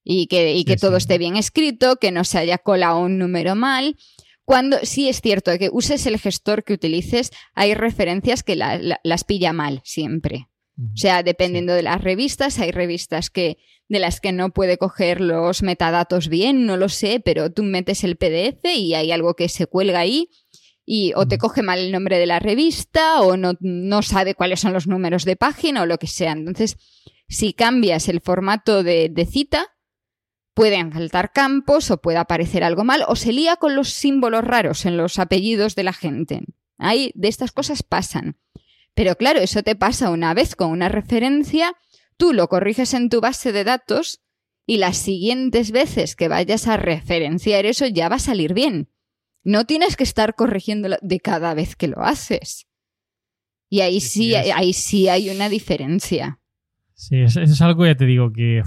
Y 0.04 0.26
que, 0.26 0.54
y 0.54 0.64
que 0.64 0.76
todo 0.76 0.96
esté 0.96 1.18
bien 1.18 1.36
escrito, 1.36 1.96
que 1.96 2.10
no 2.10 2.24
se 2.24 2.38
haya 2.38 2.58
colado 2.58 3.00
un 3.00 3.18
número 3.18 3.54
mal. 3.54 3.96
Cuando 4.44 4.78
sí 4.82 5.08
es 5.08 5.20
cierto 5.20 5.50
que 5.58 5.68
uses 5.70 6.06
el 6.06 6.18
gestor 6.18 6.64
que 6.64 6.72
utilices, 6.72 7.30
hay 7.54 7.74
referencias 7.74 8.42
que 8.42 8.56
las 8.56 9.24
pilla 9.24 9.52
mal 9.52 9.82
siempre. 9.84 10.48
O 10.78 10.96
sea, 10.96 11.22
dependiendo 11.22 11.74
de 11.74 11.82
las 11.82 12.00
revistas, 12.00 12.58
hay 12.60 12.70
revistas 12.70 13.30
que 13.30 13.58
de 13.88 13.98
las 13.98 14.20
que 14.20 14.32
no 14.32 14.50
puede 14.50 14.78
coger 14.78 15.20
los 15.20 15.62
metadatos 15.62 16.28
bien, 16.28 16.66
no 16.66 16.76
lo 16.76 16.88
sé, 16.88 17.20
pero 17.24 17.50
tú 17.50 17.62
metes 17.62 18.04
el 18.04 18.16
PDF 18.16 18.64
y 18.76 18.94
hay 18.94 19.10
algo 19.12 19.34
que 19.34 19.48
se 19.48 19.66
cuelga 19.66 20.00
ahí 20.00 20.30
y 20.90 21.12
o 21.16 21.28
te 21.28 21.36
coge 21.36 21.62
mal 21.62 21.80
el 21.80 21.92
nombre 21.92 22.18
de 22.18 22.24
la 22.24 22.38
revista 22.38 23.20
o 23.20 23.36
no, 23.36 23.52
no 23.60 24.00
sabe 24.00 24.34
cuáles 24.34 24.60
son 24.60 24.72
los 24.72 24.86
números 24.86 25.26
de 25.26 25.36
página 25.36 25.82
o 25.82 25.86
lo 25.86 25.98
que 25.98 26.06
sea. 26.06 26.32
Entonces, 26.32 26.78
si 27.28 27.52
cambias 27.52 28.08
el 28.08 28.22
formato 28.22 28.82
de 28.82 29.28
cita, 29.30 29.66
pueden 30.54 30.90
faltar 30.90 31.32
campos 31.34 31.90
o 31.90 32.00
puede 32.00 32.16
aparecer 32.16 32.64
algo 32.64 32.84
mal 32.84 33.04
o 33.06 33.16
se 33.16 33.34
lía 33.34 33.56
con 33.56 33.76
los 33.76 33.90
símbolos 33.90 34.42
raros 34.42 34.86
en 34.86 34.96
los 34.96 35.18
apellidos 35.18 35.74
de 35.74 35.84
la 35.84 35.92
gente. 35.92 36.40
Ahí 36.78 37.12
de 37.14 37.28
estas 37.28 37.52
cosas 37.52 37.82
pasan. 37.82 38.38
Pero 38.94 39.16
claro, 39.16 39.40
eso 39.40 39.62
te 39.62 39.76
pasa 39.76 40.08
una 40.08 40.32
vez 40.32 40.56
con 40.56 40.70
una 40.70 40.88
referencia, 40.88 41.74
tú 42.16 42.32
lo 42.32 42.48
corriges 42.48 42.94
en 42.94 43.10
tu 43.10 43.20
base 43.20 43.52
de 43.52 43.64
datos 43.64 44.22
y 44.64 44.78
las 44.78 44.96
siguientes 44.96 45.70
veces 45.70 46.16
que 46.16 46.28
vayas 46.28 46.66
a 46.66 46.78
referenciar 46.78 47.66
eso 47.66 47.86
ya 47.86 48.08
va 48.08 48.16
a 48.16 48.20
salir 48.20 48.54
bien. 48.54 48.88
No 49.48 49.64
tienes 49.64 49.96
que 49.96 50.04
estar 50.04 50.34
corrigiéndolo 50.34 50.96
de 51.00 51.20
cada 51.20 51.54
vez 51.54 51.74
que 51.74 51.88
lo 51.88 52.02
haces. 52.02 52.66
Y 53.70 53.80
ahí 53.80 53.98
sí, 54.00 54.34
ahí 54.34 54.74
sí 54.74 55.08
hay 55.08 55.30
una 55.30 55.48
diferencia. 55.48 56.38
Sí, 56.92 57.20
eso 57.20 57.40
es 57.40 57.62
algo, 57.62 57.86
ya 57.86 57.94
te 57.94 58.04
digo, 58.04 58.30
que 58.30 58.62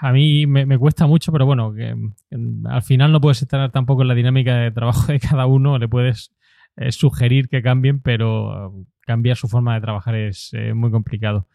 a 0.00 0.12
mí 0.12 0.46
me, 0.46 0.78
cuesta 0.78 1.08
mucho, 1.08 1.32
pero 1.32 1.46
bueno, 1.46 1.74
que, 1.74 1.96
al 2.64 2.82
final 2.82 3.10
no 3.10 3.20
puedes 3.20 3.42
estar 3.42 3.72
tampoco 3.72 4.02
en 4.02 4.08
la 4.08 4.14
dinámica 4.14 4.56
de 4.56 4.70
trabajo 4.70 5.10
de 5.10 5.18
cada 5.18 5.46
uno, 5.46 5.80
le 5.80 5.88
puedes 5.88 6.30
sugerir 6.90 7.48
que 7.48 7.60
cambien, 7.60 8.00
pero 8.00 8.86
cambiar 9.06 9.36
su 9.36 9.48
forma 9.48 9.74
de 9.74 9.80
trabajar 9.80 10.14
es 10.14 10.52
muy 10.74 10.90
complicado. 10.90 11.46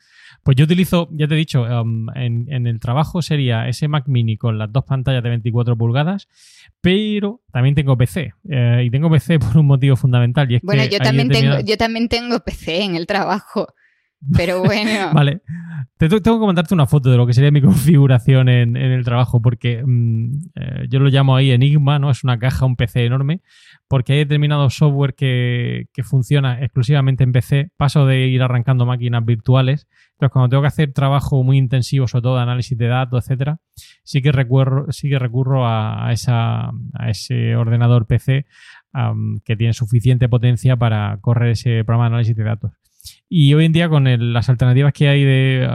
Pues 0.44 0.56
yo 0.56 0.66
utilizo, 0.66 1.10
ya 1.12 1.28
te 1.28 1.34
he 1.34 1.38
dicho, 1.38 1.64
um, 1.64 2.08
en, 2.16 2.68
el 2.68 2.80
trabajo 2.80 3.22
sería 3.22 3.68
ese 3.68 3.88
Mac 3.88 4.08
mini 4.08 4.38
con 4.38 4.58
las 4.58 4.72
dos 4.72 4.86
pantallas 4.86 5.24
de 5.24 5.30
24 5.30 5.78
pulgadas, 5.78 6.28
pero 6.82 7.42
también 7.52 7.76
tengo 7.76 7.98
PC. 7.98 8.34
Eh, 8.50 8.84
y 8.86 8.90
tengo 8.90 9.10
PC 9.10 9.40
por 9.40 9.58
un 9.58 9.66
motivo 9.66 9.96
fundamental. 9.96 10.50
Y 10.52 10.56
es 10.56 10.62
bueno, 10.62 10.86
yo, 10.86 11.00
también 11.00 11.30
tengo, 11.30 11.60
yo 11.60 11.78
también 11.78 12.08
tengo 12.08 12.40
PC 12.40 12.84
en 12.84 12.96
el 12.96 13.06
trabajo. 13.06 13.68
Pero 14.36 14.60
bueno. 14.64 15.14
vale. 15.14 15.42
tengo 15.98 16.20
que 16.20 16.22
comentarte 16.22 16.74
una 16.74 16.86
foto 16.88 17.10
de 17.10 17.18
lo 17.18 17.26
que 17.26 17.34
sería 17.34 17.52
mi 17.52 17.62
configuración 17.62 18.50
en, 18.50 18.76
el 18.76 19.04
trabajo, 19.04 19.42
porque 19.42 19.84
mm, 19.86 20.40
eh, 20.56 20.88
yo 20.90 21.00
lo 21.00 21.10
llamo 21.10 21.36
ahí 21.36 21.52
Enigma, 21.52 22.00
¿no? 22.00 22.12
Es 22.12 22.24
una 22.24 22.38
caja, 22.38 22.66
un 22.66 22.76
PC 22.76 23.06
enorme, 23.06 23.42
porque 23.90 24.14
hay 24.14 24.20
determinado 24.20 24.70
software 24.70 25.16
que, 25.16 25.88
que 25.94 26.04
funciona 26.04 26.62
exclusivamente 26.62 27.24
en 27.24 27.32
PC. 27.32 27.72
Paso 27.76 28.06
de 28.06 28.28
ir 28.28 28.44
arrancando 28.44 28.86
máquinas 28.86 29.26
virtuales. 29.26 29.88
Entonces, 30.12 30.32
cuando 30.32 30.50
tengo 30.50 30.62
que 30.62 30.68
hacer 30.68 30.94
trabajo 30.94 31.44
muy 31.44 31.58
intensivo, 31.58 32.08
sobre 32.08 32.22
todo 32.22 32.36
de 32.36 32.44
análisis 32.44 32.78
de 32.78 32.88
datos, 32.88 33.26
etcétera, 33.26 33.58
sí 34.04 34.22
que 34.22 34.32
recurro, 34.32 34.92
sí 34.92 35.10
que 35.10 35.18
recurro 35.18 35.68
a, 35.68 36.12
esa, 36.14 36.70
ese 37.08 37.56
ordenador 37.56 38.06
PC 38.06 38.46
que 39.44 39.56
tiene 39.56 39.74
suficiente 39.74 40.30
potencia 40.30 40.76
para 40.78 41.18
correr 41.22 41.52
ese 41.52 41.84
programa 41.84 42.06
de 42.06 42.08
análisis 42.08 42.36
de 42.36 42.44
datos. 42.44 42.72
Y 43.28 43.54
hoy 43.54 43.66
en 43.66 43.72
día, 43.72 43.90
con 43.90 44.34
las 44.34 44.50
alternativas 44.50 44.94
que 44.94 45.08
hay 45.08 45.24
de 45.24 45.68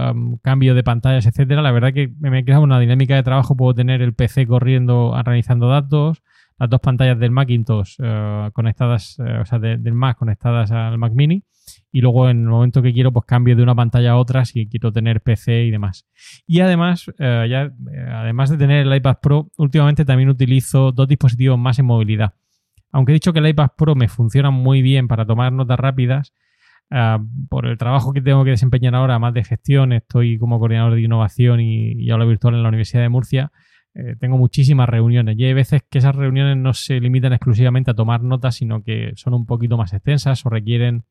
cambio 0.42 0.74
de 0.74 0.82
pantallas, 0.84 1.26
etcétera, 1.26 1.62
la 1.62 1.72
verdad 1.72 1.92
que 1.92 2.12
me 2.20 2.44
crea 2.44 2.60
una 2.60 2.78
dinámica 2.78 3.16
de 3.16 3.22
trabajo. 3.24 3.56
Puedo 3.56 3.74
tener 3.74 4.02
el 4.02 4.14
PC 4.14 4.46
corriendo, 4.46 5.14
analizando 5.14 5.68
datos, 5.68 6.22
las 6.58 6.70
dos 6.70 6.80
pantallas 6.80 7.18
del 7.18 7.30
Macintosh 7.30 8.00
uh, 8.00 8.50
conectadas, 8.52 9.18
uh, 9.18 9.40
o 9.42 9.44
sea, 9.44 9.58
del 9.58 9.92
Mac 9.92 10.18
conectadas 10.18 10.70
al 10.70 10.98
Mac 10.98 11.12
Mini. 11.14 11.42
Y 11.90 12.00
luego, 12.00 12.28
en 12.28 12.40
el 12.40 12.48
momento 12.48 12.82
que 12.82 12.92
quiero, 12.92 13.12
pues 13.12 13.24
cambio 13.24 13.56
de 13.56 13.62
una 13.62 13.74
pantalla 13.74 14.12
a 14.12 14.16
otra 14.16 14.44
si 14.44 14.68
quiero 14.68 14.92
tener 14.92 15.22
PC 15.22 15.64
y 15.64 15.70
demás. 15.70 16.06
Y 16.46 16.60
además, 16.60 17.08
uh, 17.08 17.46
ya, 17.46 17.72
además 18.10 18.50
de 18.50 18.58
tener 18.58 18.86
el 18.86 18.94
iPad 18.94 19.16
Pro, 19.22 19.50
últimamente 19.56 20.04
también 20.04 20.28
utilizo 20.28 20.92
dos 20.92 21.08
dispositivos 21.08 21.58
más 21.58 21.78
en 21.78 21.86
movilidad. 21.86 22.34
Aunque 22.92 23.12
he 23.12 23.14
dicho 23.14 23.32
que 23.32 23.40
el 23.40 23.48
iPad 23.48 23.70
Pro 23.76 23.94
me 23.94 24.08
funciona 24.08 24.50
muy 24.50 24.82
bien 24.82 25.08
para 25.08 25.26
tomar 25.26 25.52
notas 25.52 25.78
rápidas, 25.80 26.32
por 27.48 27.66
el 27.66 27.76
trabajo 27.78 28.12
que 28.12 28.20
tengo 28.20 28.44
que 28.44 28.50
desempeñar 28.50 28.94
ahora, 28.94 29.18
más 29.18 29.34
de 29.34 29.42
gestión, 29.42 29.92
estoy 29.92 30.38
como 30.38 30.58
coordinador 30.58 30.94
de 30.94 31.02
innovación 31.02 31.60
y, 31.60 31.92
y 31.92 32.10
aula 32.10 32.24
virtual 32.24 32.54
en 32.54 32.62
la 32.62 32.68
Universidad 32.68 33.02
de 33.02 33.08
Murcia. 33.08 33.52
Eh, 33.94 34.16
tengo 34.18 34.36
muchísimas 34.36 34.88
reuniones 34.88 35.38
y 35.38 35.44
hay 35.44 35.52
veces 35.52 35.82
que 35.88 35.98
esas 35.98 36.16
reuniones 36.16 36.56
no 36.56 36.74
se 36.74 36.98
limitan 37.00 37.32
exclusivamente 37.32 37.92
a 37.92 37.94
tomar 37.94 38.22
notas, 38.22 38.56
sino 38.56 38.82
que 38.82 39.12
son 39.16 39.34
un 39.34 39.46
poquito 39.46 39.76
más 39.76 39.92
extensas 39.92 40.44
o 40.44 40.50
requieren 40.50 41.04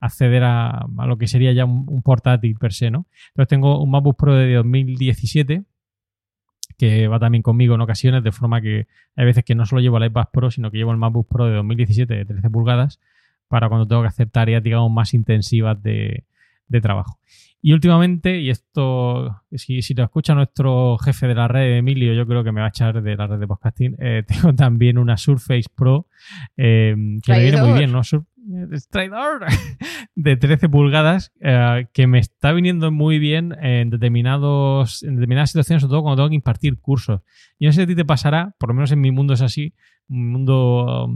acceder 0.00 0.42
a, 0.42 0.86
lo 1.06 1.16
que 1.16 1.28
sería 1.28 1.52
ya 1.52 1.64
un, 1.64 2.02
portátil 2.02 2.56
per 2.56 2.72
se, 2.72 2.90
¿no? 2.90 3.06
Entonces 3.28 3.48
tengo 3.48 3.80
un 3.80 3.90
MacBook 3.90 4.16
Pro 4.16 4.34
de 4.34 4.54
2017 4.54 5.62
que 6.76 7.06
va 7.06 7.20
también 7.20 7.42
conmigo 7.42 7.74
en 7.74 7.80
ocasiones, 7.82 8.24
de 8.24 8.32
forma 8.32 8.60
que 8.60 8.86
hay 9.14 9.24
veces 9.24 9.44
que 9.44 9.54
no 9.54 9.66
solo 9.66 9.80
llevo 9.80 9.98
el 9.98 10.06
iPad 10.06 10.28
Pro, 10.32 10.50
sino 10.50 10.70
que 10.70 10.78
llevo 10.78 10.90
el 10.90 10.96
MacBook 10.96 11.28
Pro 11.28 11.46
de 11.46 11.54
2017 11.54 12.14
de 12.14 12.24
13 12.24 12.50
pulgadas 12.50 12.98
para 13.46 13.68
cuando 13.68 13.86
tengo 13.86 14.02
que 14.02 14.08
hacer 14.08 14.30
tareas, 14.30 14.62
digamos, 14.62 14.90
más 14.90 15.12
intensivas 15.14 15.80
de, 15.82 16.24
trabajo. 16.80 17.18
Y 17.64 17.72
últimamente, 17.72 18.40
y 18.40 18.50
esto, 18.50 19.44
si, 19.52 19.82
si 19.82 19.94
lo 19.94 20.02
escucha 20.02 20.34
nuestro 20.34 20.98
jefe 20.98 21.28
de 21.28 21.34
la 21.36 21.46
red, 21.46 21.78
Emilio, 21.78 22.12
yo 22.12 22.26
creo 22.26 22.42
que 22.42 22.50
me 22.50 22.60
va 22.60 22.66
a 22.66 22.70
echar 22.70 23.00
de 23.00 23.16
la 23.16 23.28
red 23.28 23.38
de 23.38 23.46
podcasting, 23.46 23.96
eh, 24.00 24.24
tengo 24.26 24.52
también 24.52 24.98
una 24.98 25.16
Surface 25.16 25.66
Pro 25.72 26.08
eh, 26.56 26.94
que 27.22 27.32
me 27.32 27.40
viene 27.40 27.62
muy 27.62 27.78
bien, 27.78 27.92
¿no? 27.92 28.02
traidor 28.90 29.44
de 30.14 30.36
13 30.36 30.68
pulgadas 30.68 31.32
eh, 31.40 31.86
que 31.92 32.06
me 32.06 32.18
está 32.18 32.52
viniendo 32.52 32.90
muy 32.90 33.18
bien 33.18 33.56
en, 33.62 33.90
determinados, 33.90 35.02
en 35.02 35.16
determinadas 35.16 35.50
situaciones, 35.50 35.82
sobre 35.82 35.92
todo 35.92 36.02
cuando 36.02 36.16
tengo 36.16 36.30
que 36.30 36.34
impartir 36.34 36.78
cursos. 36.80 37.20
Y 37.58 37.66
no 37.66 37.72
sé 37.72 37.76
si 37.76 37.82
a 37.82 37.86
ti 37.86 37.94
te 37.94 38.04
pasará, 38.04 38.54
por 38.58 38.70
lo 38.70 38.74
menos 38.74 38.92
en 38.92 39.00
mi 39.00 39.10
mundo 39.10 39.34
es 39.34 39.42
así, 39.42 39.74
un 40.08 40.30
mundo 40.30 41.08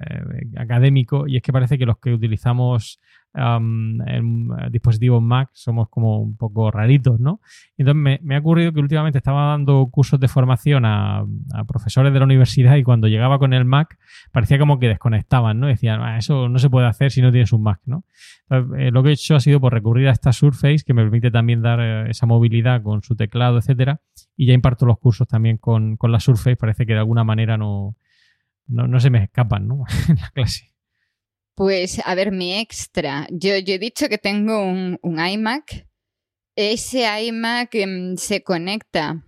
eh, 0.00 0.58
académico 0.58 1.26
y 1.26 1.36
es 1.36 1.42
que 1.42 1.52
parece 1.52 1.78
que 1.78 1.86
los 1.86 1.98
que 1.98 2.12
utilizamos 2.12 3.00
en 3.34 4.48
dispositivos 4.70 5.22
Mac 5.22 5.50
somos 5.52 5.88
como 5.88 6.20
un 6.20 6.36
poco 6.36 6.70
raritos, 6.70 7.18
¿no? 7.18 7.40
Entonces 7.76 8.20
me, 8.22 8.36
ha 8.36 8.38
ocurrido 8.38 8.72
que 8.72 8.80
últimamente 8.80 9.18
estaba 9.18 9.48
dando 9.48 9.86
cursos 9.90 10.20
de 10.20 10.28
formación 10.28 10.84
a, 10.84 11.24
profesores 11.66 12.12
de 12.12 12.18
la 12.18 12.24
universidad 12.24 12.76
y 12.76 12.84
cuando 12.84 13.08
llegaba 13.08 13.38
con 13.38 13.52
el 13.52 13.64
Mac 13.64 13.98
parecía 14.32 14.58
como 14.58 14.78
que 14.78 14.88
desconectaban, 14.88 15.58
¿no? 15.58 15.66
Decían, 15.66 16.00
ah, 16.00 16.18
eso 16.18 16.48
no 16.48 16.58
se 16.58 16.70
puede 16.70 16.86
hacer 16.86 17.10
si 17.10 17.22
no 17.22 17.32
tienes 17.32 17.52
un 17.52 17.62
Mac, 17.62 17.80
¿no? 17.86 18.04
Eh, 18.50 18.90
lo 18.92 19.02
que 19.02 19.10
he 19.10 19.12
hecho 19.12 19.34
ha 19.34 19.40
sido 19.40 19.60
por 19.60 19.72
recurrir 19.72 20.08
a 20.08 20.12
esta 20.12 20.32
Surface 20.32 20.84
que 20.86 20.94
me 20.94 21.02
permite 21.02 21.30
también 21.30 21.62
dar 21.62 21.80
eh, 21.80 22.10
esa 22.10 22.26
movilidad 22.26 22.82
con 22.82 23.02
su 23.02 23.16
teclado, 23.16 23.58
etcétera, 23.58 24.00
y 24.36 24.46
ya 24.46 24.52
imparto 24.52 24.86
los 24.86 24.98
cursos 24.98 25.26
también 25.26 25.58
con, 25.58 25.96
con 25.96 26.12
la 26.12 26.20
Surface, 26.20 26.56
parece 26.56 26.86
que 26.86 26.92
de 26.92 27.00
alguna 27.00 27.24
manera 27.24 27.56
no 27.56 27.96
no, 28.66 29.00
se 29.00 29.10
me 29.10 29.22
escapan, 29.22 29.68
¿no? 29.68 29.84
en 30.08 30.16
la 30.16 30.30
clase. 30.30 30.73
Pues, 31.54 32.00
a 32.04 32.14
ver, 32.14 32.32
mi 32.32 32.58
extra. 32.58 33.26
Yo, 33.30 33.52
he 33.54 33.78
dicho 33.78 34.08
que 34.08 34.18
tengo 34.18 34.62
un, 34.62 34.98
iMac. 35.02 35.86
Ese 36.56 37.04
iMac 37.22 37.74
em, 37.74 38.16
se 38.16 38.42
conecta 38.42 39.24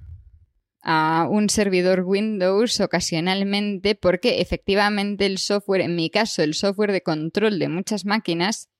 a 0.83 1.27
un 1.29 1.49
servidor 1.51 2.03
Windows 2.05 2.81
ocasionalmente 2.81 3.97
porque 3.97 4.41
efectivamente 4.41 5.27
el 5.27 5.39
software, 5.39 5.81
en 5.81 5.97
mi 5.97 6.11
caso, 6.11 6.43
el 6.43 6.55
software 6.55 6.93
de 6.93 7.03
control 7.03 7.59
de 7.59 7.69
muchas 7.69 8.05
máquinas, 8.05 8.71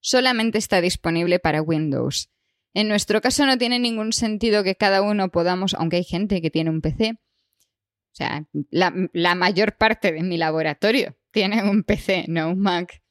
solamente 0.00 0.58
está 0.58 0.80
disponible 0.80 1.38
para 1.38 1.62
Windows. 1.62 2.30
En 2.74 2.88
nuestro 2.88 3.22
caso 3.22 3.46
no 3.46 3.56
tiene 3.56 3.78
ningún 3.78 4.12
sentido 4.12 4.62
que 4.62 4.74
cada 4.74 5.00
uno 5.00 5.30
podamos, 5.30 5.74
aunque 5.74 5.96
hay 5.96 6.04
gente 6.04 6.42
que 6.42 6.50
tiene 6.50 6.68
un 6.68 6.82
PC, 6.82 7.12
o 7.12 8.16
sea, 8.16 8.46
la, 8.70 9.34
mayor 9.34 9.76
parte 9.76 10.10
de 10.10 10.22
mi 10.22 10.38
laboratorio 10.38 11.16
tiene 11.36 11.68
un 11.68 11.82
PC, 11.82 12.24
no 12.28 12.48
un 12.48 12.60
Mac. 12.60 13.02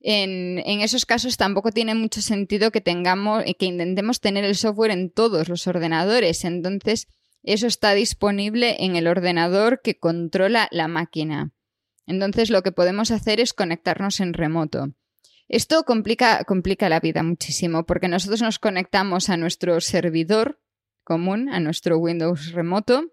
En, 0.00 0.58
esos 0.80 1.06
casos 1.06 1.36
tampoco 1.36 1.70
tiene 1.70 1.94
mucho 1.94 2.20
sentido 2.20 2.72
que 2.72 2.80
tengamos, 2.80 3.44
que 3.56 3.66
intentemos 3.66 4.20
tener 4.20 4.44
el 4.44 4.56
software 4.56 4.90
en 4.90 5.12
todos 5.12 5.48
los 5.48 5.68
ordenadores. 5.68 6.44
Entonces, 6.44 7.06
eso 7.44 7.68
está 7.68 7.94
disponible 7.94 8.78
en 8.80 8.96
el 8.96 9.06
ordenador 9.06 9.80
que 9.80 9.96
controla 9.96 10.66
la 10.72 10.88
máquina. 10.88 11.52
Entonces, 12.04 12.50
lo 12.50 12.62
que 12.62 12.72
podemos 12.72 13.12
hacer 13.12 13.38
es 13.38 13.52
conectarnos 13.52 14.18
en 14.18 14.34
remoto. 14.34 14.88
Esto 15.46 15.84
complica 15.84 16.88
la 16.88 16.98
vida 16.98 17.22
muchísimo 17.22 17.86
porque 17.86 18.08
nosotros 18.08 18.42
nos 18.42 18.58
conectamos 18.58 19.28
a 19.30 19.36
nuestro 19.36 19.80
servidor 19.80 20.60
común, 21.04 21.48
a 21.48 21.60
nuestro 21.60 21.96
Windows 21.98 22.50
remoto, 22.50 23.04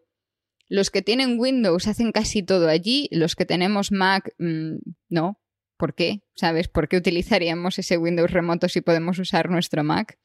los 0.67 0.89
que 0.89 1.01
tienen 1.01 1.39
Windows 1.39 1.87
hacen 1.87 2.11
casi 2.11 2.43
todo 2.43 2.67
allí, 2.67 3.07
los 3.11 3.35
que 3.35 3.45
tenemos 3.45 3.91
Mac, 3.91 4.33
mm, 4.39 4.77
no. 5.09 5.39
¿Por 5.77 5.93
qué? 5.93 6.21
¿Sabes? 6.35 6.67
¿Por 6.69 6.87
qué 6.87 6.97
utilizaríamos 6.97 7.77
ese 7.79 7.97
Windows 7.97 8.31
remoto 8.31 8.69
si 8.69 8.81
podemos 8.81 9.19
usar 9.19 9.49
nuestro 9.49 9.83
Mac? 9.83 10.17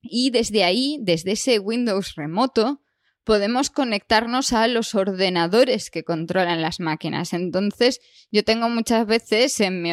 Y 0.00 0.30
desde 0.30 0.64
ahí, 0.64 0.98
desde 1.00 1.32
ese 1.32 1.58
Windows 1.58 2.14
remoto, 2.14 2.82
podemos 3.24 3.70
conectarnos 3.70 4.52
a 4.52 4.66
los 4.68 4.94
ordenadores 4.94 5.90
que 5.90 6.04
controlan 6.04 6.62
las 6.62 6.80
máquinas. 6.80 7.32
Entonces, 7.32 8.00
yo 8.30 8.44
tengo 8.44 8.68
muchas 8.68 9.06
veces 9.06 9.60
en, 9.60 9.86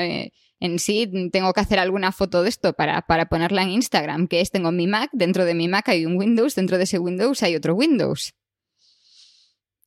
en 0.60 0.80
sí, 0.80 1.10
tengo 1.32 1.54
que 1.54 1.62
hacer 1.62 1.80
alguna 1.80 2.12
foto 2.12 2.44
de 2.44 2.50
esto 2.50 2.74
para, 2.74 3.02
para 3.04 3.30
ponerla 3.30 3.64
en 3.64 3.70
Instagram, 3.70 4.28
que 4.28 4.42
es, 4.42 4.52
tengo 4.52 4.72
mi 4.72 4.88
Mac, 4.88 5.10
dentro 5.14 5.46
de 5.46 5.54
mi 5.54 5.68
Mac 5.68 5.90
hay 5.90 6.06
un 6.06 6.18
Windows, 6.18 6.56
dentro 6.56 6.78
de 6.78 6.84
ese 6.84 7.00
Windows 7.00 7.44
hay 7.44 7.56
otro 7.56 7.76
Windows. 7.76 8.34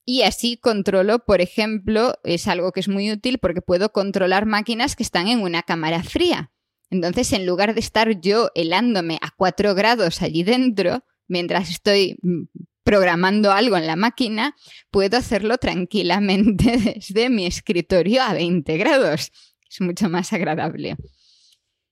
Y 0.05 0.23
así 0.23 0.57
controlo, 0.57 1.21
por 1.21 1.41
ejemplo, 1.41 2.15
es 2.25 2.49
algo 2.49 2.73
que 2.73 2.81
es 2.81 2.89
muy 2.89 3.13
útil 3.13 3.39
porque 3.39 3.63
puedo 3.63 3.93
controlar 3.93 4.47
máquinas 4.47 4.97
que 4.97 5.05
están 5.05 5.29
en 5.29 5.41
una 5.41 5.63
cámara 5.63 6.03
fría. 6.03 6.51
Entonces, 6.91 7.33
en 7.33 7.47
lugar 7.47 7.75
de 7.75 7.81
estar 7.81 8.21
yo 8.21 8.51
helándome 8.55 9.19
a 9.23 9.31
4 9.37 9.75
grados 9.75 10.21
allí 10.21 10.43
dentro, 10.43 11.05
mientras 11.29 11.71
estoy 11.71 12.19
mm, 12.23 12.43
programando 12.83 13.53
algo 13.53 13.77
en 13.77 13.87
la 13.87 13.97
máquina, 13.97 14.57
puedo 14.91 15.17
hacerlo 15.17 15.57
tranquilamente 15.59 16.77
desde 16.97 17.31
mi 17.31 17.47
escritorio 17.47 18.23
a 18.23 18.35
20 18.35 18.77
grados. 18.77 19.31
Es 19.71 19.81
mucho 19.81 20.11
más 20.11 20.33
agradable. 20.33 20.97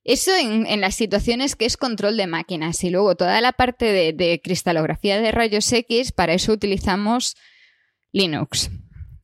Eso 0.02 0.32
en, 0.36 0.80
las 0.80 0.96
situaciones 0.96 1.56
que 1.56 1.66
es 1.66 1.76
control 1.76 2.16
de 2.16 2.26
máquinas 2.26 2.82
y 2.84 2.90
luego 2.90 3.14
toda 3.16 3.40
la 3.40 3.52
parte 3.52 3.86
de, 3.86 4.12
de 4.12 4.40
cristalografía 4.42 5.20
de 5.20 5.30
rayos 5.30 5.70
X, 5.72 6.10
para 6.12 6.32
eso 6.32 6.52
utilizamos 6.52 7.36
Linux. 8.12 8.70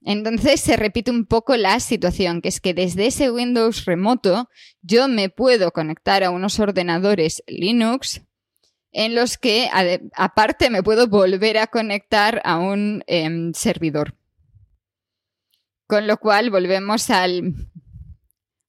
Entonces 0.03 0.61
se 0.61 0.77
repite 0.77 1.11
un 1.11 1.27
poco 1.27 1.57
la 1.57 1.81
situación, 1.81 2.41
que 2.41 2.49
es 2.49 2.61
que 2.61 2.75
desde 2.75 3.07
ese 3.07 3.31
Windows 3.31 3.85
remoto 3.85 4.49
yo 4.83 5.09
me 5.09 5.29
puedo 5.29 5.73
conectar 5.73 6.23
a 6.23 6.31
unos 6.31 6.61
ordenadores 6.61 7.43
Linux 7.47 8.23
en 8.93 9.15
los 9.15 9.37
que 9.37 9.69
aparte 10.15 10.71
me 10.71 10.83
puedo 10.83 11.09
volver 11.09 11.59
a 11.59 11.67
conectar 11.67 12.41
a 12.45 12.59
un 12.59 13.03
em, 13.07 13.53
servidor. 13.53 14.15
Con 15.89 16.07
lo 16.07 16.17
cual 16.19 16.51
volvemos 16.51 17.11
al, 17.11 17.55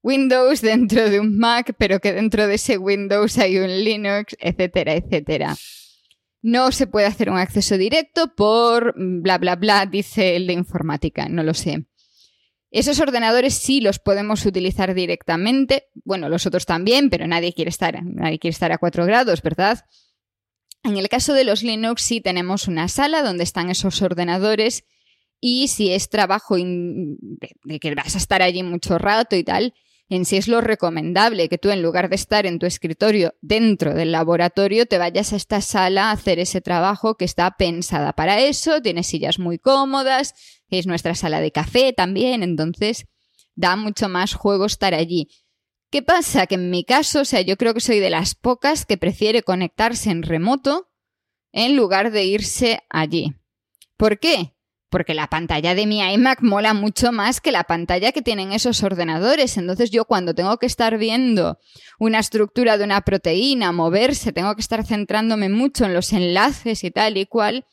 Windows 0.07 0.61
dentro 0.61 1.09
de 1.09 1.19
un 1.19 1.37
Mac, 1.37 1.75
pero 1.77 1.99
que 1.99 2.13
dentro 2.13 2.47
de 2.47 2.55
ese 2.55 2.77
Windows 2.77 3.37
hay 3.37 3.57
un 3.57 3.83
Linux, 3.83 4.37
etcétera, 4.39 4.93
etcétera. 4.93 5.57
No 6.47 6.71
se 6.71 6.87
puede 6.87 7.07
hacer 7.07 7.29
un 7.29 7.37
acceso 7.37 7.77
directo 7.77 8.33
por 8.33 8.93
bla, 8.95 9.37
bla, 9.37 9.57
bla, 9.57 9.85
dice 9.85 10.37
el 10.37 10.47
de 10.47 10.53
informática, 10.53 11.27
no 11.27 11.43
lo 11.43 11.53
sé. 11.53 11.87
Esos 12.71 13.01
ordenadores 13.01 13.53
sí 13.53 13.81
los 13.81 13.99
podemos 13.99 14.45
utilizar 14.45 14.93
directamente, 14.93 15.89
bueno, 16.05 16.29
los 16.29 16.45
otros 16.45 16.65
también, 16.65 17.09
pero 17.09 17.27
nadie 17.27 17.51
quiere 17.51 17.67
estar, 17.67 18.01
nadie 18.01 18.39
quiere 18.39 18.53
estar 18.53 18.71
a 18.71 18.77
4 18.77 19.05
grados, 19.05 19.41
¿verdad? 19.41 19.83
En 20.85 20.95
el 20.95 21.09
caso 21.09 21.33
de 21.33 21.43
los 21.43 21.63
Linux 21.63 22.01
sí 22.01 22.21
tenemos 22.21 22.69
una 22.69 22.87
sala 22.87 23.23
donde 23.23 23.43
están 23.43 23.69
esos 23.69 24.01
ordenadores 24.01 24.85
y 25.41 25.67
si 25.67 25.91
es 25.91 26.07
trabajo 26.07 26.55
de 26.55 27.79
que 27.81 27.93
vas 27.93 28.15
a 28.15 28.19
estar 28.19 28.41
allí 28.41 28.63
mucho 28.63 28.97
rato 28.97 29.35
y 29.35 29.43
tal, 29.43 29.73
en 30.09 30.25
sí 30.25 30.37
es 30.37 30.47
lo 30.47 30.61
recomendable 30.61 31.49
que 31.49 31.57
tú 31.57 31.69
en 31.69 31.81
lugar 31.81 32.09
de 32.09 32.15
estar 32.15 32.45
en 32.45 32.59
tu 32.59 32.65
escritorio 32.65 33.35
dentro 33.41 33.93
del 33.93 34.11
laboratorio 34.11 34.85
te 34.85 34.97
vayas 34.97 35.33
a 35.33 35.35
esta 35.35 35.61
sala 35.61 36.09
a 36.09 36.11
hacer 36.11 36.39
ese 36.39 36.61
trabajo 36.61 37.15
que 37.15 37.25
está 37.25 37.51
pensada 37.57 38.13
para 38.13 38.39
eso, 38.39 38.81
tiene 38.81 39.03
sillas 39.03 39.39
muy 39.39 39.59
cómodas, 39.59 40.33
es 40.69 40.87
nuestra 40.87 41.15
sala 41.15 41.41
de 41.41 41.51
café 41.51 41.93
también, 41.93 42.43
entonces 42.43 43.05
da 43.55 43.75
mucho 43.75 44.07
más 44.07 44.33
juego 44.33 44.65
estar 44.65 44.93
allí. 44.93 45.29
¿Qué 45.89 46.01
pasa? 46.01 46.47
Que 46.47 46.55
en 46.55 46.69
mi 46.69 46.83
caso, 46.83 47.21
o 47.21 47.25
sea, 47.25 47.41
yo 47.41 47.57
creo 47.57 47.73
que 47.73 47.79
soy 47.79 47.99
de 47.99 48.09
las 48.09 48.35
pocas 48.35 48.85
que 48.85 48.97
prefiere 48.97 49.41
conectarse 49.41 50.09
en 50.09 50.23
remoto 50.23 50.89
en 51.53 51.75
lugar 51.75 52.11
de 52.11 52.25
irse 52.25 52.81
allí. 52.89 53.33
¿Por 53.95 54.19
qué? 54.19 54.56
Porque 54.89 55.13
la 55.13 55.27
pantalla 55.27 55.75
de 55.75 55.85
mi 55.85 55.99
iMac 55.99 56.41
mola 56.41 56.73
mucho 56.73 57.11
más 57.11 57.41
que 57.41 57.51
la 57.51 57.65
pantalla 57.65 58.11
que 58.11 58.21
tienen 58.21 58.51
esos 58.51 58.83
ordenadores. 58.83 59.57
Entonces 59.57 59.91
yo 59.91 60.05
cuando 60.05 60.33
tengo 60.33 60.57
que 60.57 60.65
estar 60.65 60.97
viendo 60.97 61.59
una 61.99 62.19
estructura 62.19 62.77
de 62.77 62.85
una 62.85 63.01
proteína, 63.01 63.71
moverse, 63.71 64.31
tengo 64.31 64.55
que 64.55 64.61
estar 64.61 64.85
centrándome 64.85 65.49
mucho 65.49 65.85
en 65.85 65.93
los 65.93 66.13
enlaces 66.13 66.83
y 66.83 66.91
tal 66.91 67.17
y 67.17 67.25
cual, 67.25 67.65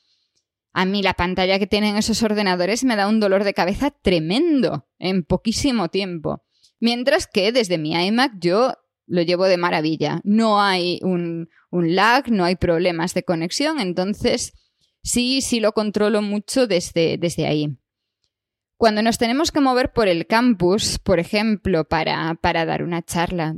a 0.72 0.84
mí 0.84 1.02
la 1.02 1.14
pantalla 1.14 1.58
que 1.58 1.68
tienen 1.68 1.96
esos 1.96 2.22
ordenadores 2.22 2.82
me 2.82 2.96
da 2.96 3.06
un 3.06 3.20
dolor 3.20 3.44
de 3.44 3.54
cabeza 3.54 3.90
tremendo 3.90 4.88
en 4.98 5.22
poquísimo 5.22 5.88
tiempo. 5.88 6.42
Mientras 6.80 7.28
que 7.28 7.52
desde 7.52 7.78
mi 7.78 7.94
iMac 7.94 8.32
yo 8.40 8.74
lo 9.06 9.22
llevo 9.22 9.44
de 9.44 9.56
maravilla. 9.56 10.20
No 10.24 10.60
hay 10.60 10.98
un, 11.02 11.48
un 11.70 11.94
lag, 11.94 12.30
no 12.30 12.44
hay 12.44 12.56
problemas 12.56 13.14
de 13.14 13.22
conexión, 13.22 13.80
entonces 13.80 14.52
sí, 15.04 15.40
sí 15.40 15.60
lo 15.60 15.72
controlo 15.72 16.20
mucho 16.22 16.66
desde, 16.66 17.16
desde 17.18 17.46
ahí. 17.46 17.78
Cuando 18.76 19.02
nos 19.02 19.18
tenemos 19.18 19.52
que 19.52 19.60
mover 19.60 19.92
por 19.92 20.08
el 20.08 20.26
campus, 20.26 20.98
por 20.98 21.20
ejemplo, 21.20 21.84
para, 21.84 22.34
para 22.34 22.66
dar 22.66 22.82
una 22.82 23.02
charla 23.02 23.54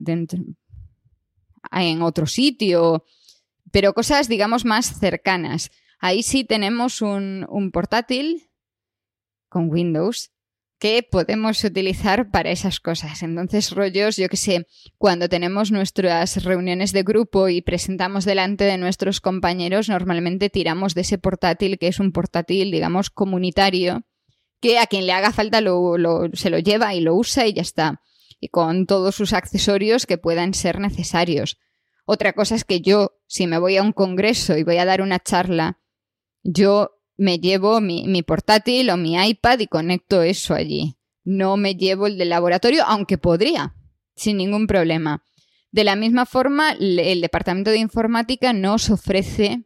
en 1.72 2.02
otro 2.02 2.26
sitio, 2.26 3.04
pero 3.72 3.94
cosas, 3.94 4.28
digamos, 4.28 4.66
más 4.66 4.98
cercanas. 4.98 5.70
Ahí 5.98 6.22
sí 6.22 6.44
tenemos 6.44 7.00
un, 7.00 7.46
un 7.48 7.70
portátil 7.70 8.50
con 9.48 9.70
Windows 9.70 10.35
que 10.78 11.02
podemos 11.02 11.62
utilizar 11.64 12.30
para 12.30 12.50
esas 12.50 12.80
cosas. 12.80 13.22
Entonces, 13.22 13.70
rollos, 13.70 14.16
yo 14.16 14.28
que 14.28 14.36
sé, 14.36 14.66
cuando 14.98 15.28
tenemos 15.28 15.72
nuestras 15.72 16.42
reuniones 16.44 16.92
de 16.92 17.02
grupo 17.02 17.48
y 17.48 17.62
presentamos 17.62 18.24
delante 18.24 18.64
de 18.64 18.76
nuestros 18.76 19.20
compañeros, 19.20 19.88
normalmente 19.88 20.50
tiramos 20.50 20.94
de 20.94 21.00
ese 21.00 21.18
portátil, 21.18 21.78
que 21.78 21.88
es 21.88 21.98
un 21.98 22.12
portátil, 22.12 22.70
digamos, 22.70 23.10
comunitario, 23.10 24.02
que 24.60 24.78
a 24.78 24.86
quien 24.86 25.06
le 25.06 25.12
haga 25.12 25.32
falta 25.32 25.58
se 25.58 26.50
lo 26.50 26.58
lleva 26.58 26.94
y 26.94 27.00
lo 27.00 27.14
usa 27.14 27.46
y 27.46 27.54
ya 27.54 27.62
está. 27.62 28.02
Y 28.38 28.48
con 28.48 28.86
todos 28.86 29.14
sus 29.14 29.32
accesorios 29.32 30.04
que 30.04 30.18
puedan 30.18 30.52
ser 30.52 30.78
necesarios. 30.78 31.58
Otra 32.04 32.34
cosa 32.34 32.54
es 32.54 32.64
que 32.64 32.80
yo, 32.82 33.12
si 33.26 33.46
me 33.46 33.58
voy 33.58 33.78
a 33.78 33.82
un 33.82 33.92
congreso 33.92 34.56
y 34.56 34.62
voy 34.62 34.76
a 34.76 34.84
dar 34.84 35.00
una 35.00 35.18
charla, 35.18 35.80
yo 36.42 36.95
me 37.16 37.38
llevo 37.38 37.80
mi, 37.80 38.22
portátil 38.22 38.90
o 38.90 38.96
mi 38.96 39.16
iPad 39.16 39.60
y 39.60 39.66
conecto 39.66 40.22
eso 40.22 40.54
allí. 40.54 40.96
No 41.24 41.56
me 41.56 41.74
llevo 41.74 42.06
el 42.06 42.18
del 42.18 42.28
laboratorio, 42.28 42.84
aunque 42.86 43.18
podría, 43.18 43.74
sin 44.14 44.36
ningún 44.36 44.66
problema. 44.66 45.24
De 45.72 45.84
la 45.84 45.96
misma 45.96 46.26
forma, 46.26 46.72
el 46.72 47.20
Departamento 47.20 47.70
de 47.70 47.78
Informática 47.78 48.52
nos 48.52 48.90
ofrece 48.90 49.64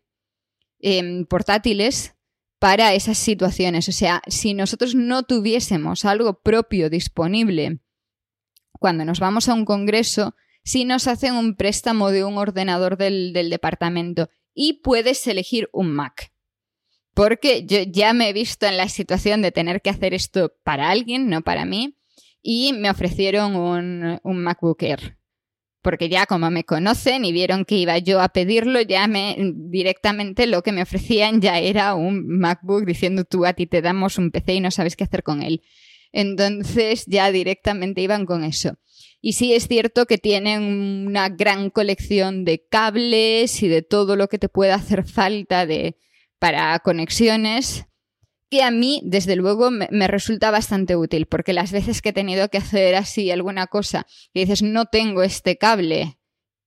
em, 0.78 1.26
portátiles 1.26 2.14
para 2.58 2.94
esas 2.94 3.18
situaciones. 3.18 3.88
O 3.88 3.92
sea, 3.92 4.22
si 4.26 4.54
nosotros 4.54 4.94
no 4.94 5.24
tuviésemos 5.24 6.04
algo 6.04 6.40
propio 6.40 6.88
disponible 6.88 7.80
cuando 8.72 9.04
nos 9.04 9.20
vamos 9.20 9.48
a 9.48 9.54
un 9.54 9.64
congreso, 9.64 10.34
sí 10.64 10.84
nos 10.84 11.06
hacen 11.06 11.34
un 11.34 11.54
préstamo 11.54 12.10
de 12.10 12.24
un 12.24 12.38
ordenador 12.38 12.96
del 12.96 13.50
departamento 13.50 14.30
y 14.54 14.80
puedes 14.82 15.26
elegir 15.26 15.68
un 15.72 15.92
Mac 15.92 16.29
porque 17.14 17.66
yo 17.66 17.78
ya 17.82 18.12
me 18.12 18.28
he 18.28 18.32
visto 18.32 18.66
en 18.66 18.76
la 18.76 18.88
situación 18.88 19.42
de 19.42 19.52
tener 19.52 19.82
que 19.82 19.90
hacer 19.90 20.14
esto 20.14 20.52
para 20.62 20.90
alguien, 20.90 21.28
no 21.28 21.42
para 21.42 21.64
mí, 21.64 21.96
y 22.42 22.72
me 22.72 22.90
ofrecieron 22.90 23.56
un, 23.56 24.20
un 24.22 24.42
MacBook 24.42 24.82
Air. 24.82 25.16
Porque 25.82 26.10
ya 26.10 26.26
como 26.26 26.50
me 26.50 26.64
conocen 26.64 27.24
y 27.24 27.32
vieron 27.32 27.64
que 27.64 27.76
iba 27.76 27.96
yo 27.98 28.20
a 28.20 28.28
pedirlo, 28.28 28.82
ya 28.82 29.06
me 29.06 29.36
directamente 29.54 30.46
lo 30.46 30.62
que 30.62 30.72
me 30.72 30.82
ofrecían 30.82 31.40
ya 31.40 31.58
era 31.58 31.94
un 31.94 32.26
MacBook 32.26 32.84
diciendo 32.84 33.24
tú 33.24 33.46
a 33.46 33.54
ti 33.54 33.66
te 33.66 33.80
damos 33.80 34.18
un 34.18 34.30
PC 34.30 34.54
y 34.54 34.60
no 34.60 34.70
sabes 34.70 34.94
qué 34.94 35.04
hacer 35.04 35.22
con 35.22 35.42
él. 35.42 35.62
Entonces 36.12 37.04
ya 37.06 37.32
directamente 37.32 38.02
iban 38.02 38.26
con 38.26 38.44
eso. 38.44 38.74
Y 39.22 39.34
sí 39.34 39.54
es 39.54 39.68
cierto 39.68 40.06
que 40.06 40.18
tienen 40.18 40.62
una 41.06 41.30
gran 41.30 41.70
colección 41.70 42.44
de 42.44 42.66
cables 42.66 43.62
y 43.62 43.68
de 43.68 43.82
todo 43.82 44.16
lo 44.16 44.28
que 44.28 44.38
te 44.38 44.48
pueda 44.48 44.74
hacer 44.74 45.06
falta 45.06 45.64
de, 45.66 45.96
para 46.40 46.76
conexiones 46.80 47.86
que 48.50 48.64
a 48.64 48.72
mí, 48.72 49.00
desde 49.04 49.36
luego, 49.36 49.70
me, 49.70 50.08
resulta 50.08 50.50
bastante 50.50 50.96
útil, 50.96 51.26
porque 51.26 51.52
las 51.52 51.70
veces 51.70 52.02
que 52.02 52.08
he 52.08 52.12
tenido 52.12 52.48
que 52.48 52.58
hacer 52.58 52.96
así 52.96 53.30
alguna 53.30 53.68
cosa 53.68 54.08
y 54.34 54.40
dices, 54.40 54.62
no 54.62 54.86
tengo 54.86 55.22
este 55.22 55.56
cable 55.56 56.18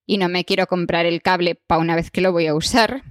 y 0.06 0.18
no 0.18 0.30
me 0.30 0.46
quiero 0.46 0.66
comprar 0.68 1.06
el 1.06 1.22
cable 1.22 1.56
para 1.56 1.82
una 1.82 1.98
vez 1.98 2.10
que 2.10 2.22
lo 2.22 2.32
voy 2.32 2.48
a 2.48 2.56
usar, 2.56 3.04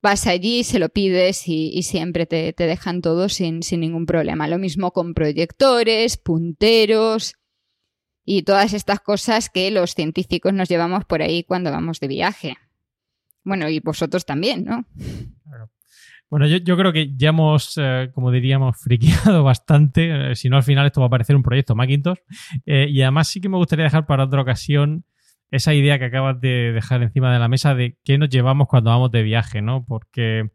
vas 0.00 0.26
allí, 0.26 0.64
se 0.64 0.78
lo 0.78 0.88
pides 0.88 1.46
y, 1.46 1.82
siempre 1.82 2.24
te, 2.24 2.54
te, 2.54 2.66
dejan 2.66 3.02
todo 3.02 3.28
sin, 3.28 3.62
sin 3.62 3.80
ningún 3.80 4.06
problema. 4.06 4.48
Lo 4.48 4.58
mismo 4.58 4.92
con 4.92 5.12
proyectores, 5.12 6.16
punteros 6.16 7.34
y 8.24 8.42
todas 8.42 8.72
estas 8.72 9.00
cosas 9.00 9.50
que 9.50 9.70
los 9.70 9.94
científicos 9.94 10.54
nos 10.54 10.70
llevamos 10.70 11.04
por 11.04 11.20
ahí 11.20 11.44
cuando 11.44 11.70
vamos 11.70 12.00
de 12.00 12.08
viaje. 12.08 12.56
Bueno, 13.44 13.68
y 13.68 13.80
vosotros 13.80 14.24
también, 14.24 14.64
¿no? 14.64 14.84
Bueno, 16.32 16.46
yo, 16.46 16.78
creo 16.78 16.94
que 16.94 17.14
ya 17.14 17.28
hemos, 17.28 17.74
eh, 17.76 18.10
como 18.14 18.30
diríamos, 18.30 18.78
friqueado 18.78 19.44
bastante. 19.44 20.30
Eh, 20.30 20.34
si 20.34 20.48
no, 20.48 20.56
al 20.56 20.62
final 20.62 20.86
esto 20.86 21.02
va 21.02 21.08
a 21.08 21.10
parecer 21.10 21.36
un 21.36 21.42
proyecto 21.42 21.74
Macintosh. 21.74 22.20
Eh, 22.64 22.86
y 22.88 23.02
además 23.02 23.28
sí 23.28 23.42
que 23.42 23.50
me 23.50 23.58
gustaría 23.58 23.84
dejar 23.84 24.06
para 24.06 24.24
otra 24.24 24.40
ocasión 24.40 25.04
esa 25.50 25.74
idea 25.74 25.98
que 25.98 26.06
acabas 26.06 26.40
de 26.40 26.72
dejar 26.72 27.02
encima 27.02 27.30
de 27.30 27.38
la 27.38 27.48
mesa 27.48 27.74
de 27.74 27.98
qué 28.02 28.16
nos 28.16 28.30
llevamos 28.30 28.66
cuando 28.66 28.88
vamos 28.88 29.10
de 29.10 29.22
viaje, 29.22 29.60
¿no? 29.60 29.84
Porque... 29.84 30.48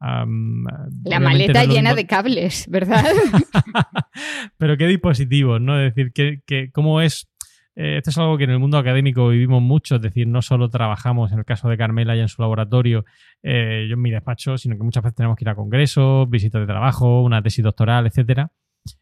la 0.00 1.20
maleta 1.20 1.66
llena 1.66 1.94
de 1.94 2.06
cables, 2.06 2.66
¿verdad? 2.70 3.04
Pero 4.56 4.78
qué 4.78 4.86
dispositivos, 4.86 5.60
¿no? 5.60 5.78
Es 5.78 5.94
decir, 5.94 6.14
que, 6.14 6.70
cómo 6.72 7.02
es 7.02 7.29
eh, 7.76 7.98
esto 7.98 8.10
es 8.10 8.18
algo 8.18 8.36
que 8.36 8.44
en 8.44 8.50
el 8.50 8.58
mundo 8.58 8.78
académico 8.78 9.28
vivimos 9.28 9.62
mucho, 9.62 9.96
es 9.96 10.02
decir, 10.02 10.26
no 10.26 10.42
solo 10.42 10.68
trabajamos 10.68 11.32
en 11.32 11.38
el 11.38 11.44
caso 11.44 11.68
de 11.68 11.76
Carmela 11.76 12.16
y 12.16 12.20
en 12.20 12.28
su 12.28 12.42
laboratorio, 12.42 13.04
eh, 13.42 13.86
yo 13.88 13.94
en 13.94 14.02
mi 14.02 14.10
despacho, 14.10 14.58
sino 14.58 14.76
que 14.76 14.82
muchas 14.82 15.02
veces 15.02 15.16
tenemos 15.16 15.36
que 15.36 15.44
ir 15.44 15.48
a 15.48 15.54
congresos, 15.54 16.28
visitas 16.28 16.60
de 16.60 16.66
trabajo, 16.66 17.22
una 17.22 17.42
tesis 17.42 17.64
doctoral, 17.64 18.06
etcétera. 18.06 18.50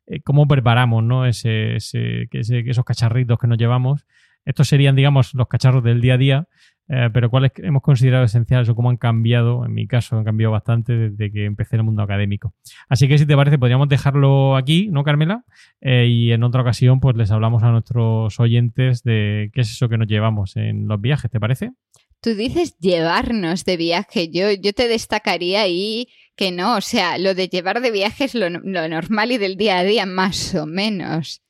Eh, 0.07 0.21
¿Cómo 0.23 0.47
preparamos 0.47 1.03
¿no? 1.03 1.27
ese, 1.27 1.77
esos 1.77 2.85
cacharritos 2.85 3.39
que 3.39 3.47
nos 3.47 3.59
llevamos? 3.59 4.07
Estos 4.45 4.69
serían, 4.69 4.97
digamos, 4.97 5.35
los 5.35 5.49
cacharros 5.49 5.83
del 5.83 6.01
día 6.01 6.14
a 6.14 6.19
día, 6.19 6.49
eh, 6.89 7.11
pero 7.12 7.28
cuáles 7.28 7.53
hemos 7.57 7.82
considerado 7.82 8.24
esenciales 8.24 8.68
o 8.68 8.74
cómo 8.74 8.89
han 8.89 8.97
cambiado, 8.97 9.64
en 9.66 9.74
mi 9.74 9.86
caso 9.86 10.16
han 10.16 10.24
cambiado 10.24 10.53
bastante 10.53 10.95
desde 10.97 11.30
que 11.30 11.45
empecé 11.45 11.76
el 11.76 11.82
mundo 11.82 12.03
académico. 12.03 12.55
Así 12.89 13.09
que 13.09 13.18
si 13.18 13.26
te 13.26 13.36
parece, 13.36 13.59
podríamos 13.59 13.89
dejarlo 13.89 14.57
aquí, 14.57 14.89
¿no, 14.91 15.05
Carmela? 15.05 15.45
Eh, 15.80 16.07
y 16.07 16.32
en 16.32 16.43
otra 16.45 16.62
ocasión, 16.62 17.01
pues 17.01 17.16
les 17.16 17.30
hablamos 17.30 17.62
a 17.62 17.70
nuestros 17.70 18.41
oyentes 18.41 19.03
de 19.03 19.51
qué 19.53 19.61
es 19.61 19.70
eso 19.70 19.89
que 19.89 19.99
nos 19.99 20.09
llevamos 20.09 20.57
en 20.57 20.89
los 20.89 21.01
viajes, 21.01 21.30
¿te 21.30 21.39
parece? 21.39 21.72
Tú 22.20 22.34
dices 22.34 22.78
llevarnos 22.78 23.64
de 23.64 23.76
viaje, 23.76 24.30
yo, 24.30 24.51
yo 24.51 24.72
te 24.72 24.89
destacaría 24.89 25.62
ahí 25.62 26.09
que 26.36 26.51
no, 26.51 26.76
o 26.76 26.80
sea, 26.80 27.18
lo 27.18 27.34
de 27.34 27.49
llevar 27.49 27.80
de 27.80 27.91
viaje 27.91 28.24
es 28.24 28.34
lo, 28.34 28.49
lo 28.49 28.89
normal 28.89 29.32
y 29.32 29.39
del 29.39 29.57
día 29.57 29.78
a 29.78 29.84
día, 29.84 30.07
más 30.07 30.55
o 30.55 30.66
menos. 30.66 31.43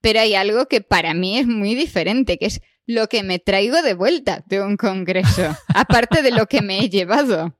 Pero 0.00 0.20
hay 0.20 0.34
algo 0.34 0.66
que 0.66 0.80
para 0.80 1.12
mí 1.14 1.38
es 1.38 1.46
muy 1.46 1.74
diferente, 1.74 2.38
que 2.38 2.46
es 2.46 2.60
lo 2.86 3.08
que 3.08 3.22
me 3.22 3.38
traigo 3.38 3.82
de 3.82 3.94
vuelta 3.94 4.44
de 4.46 4.62
un 4.62 4.76
congreso, 4.76 5.56
aparte 5.74 6.22
de 6.22 6.30
lo 6.30 6.46
que 6.46 6.62
me 6.62 6.80
he 6.80 6.88
llevado. 6.88 7.56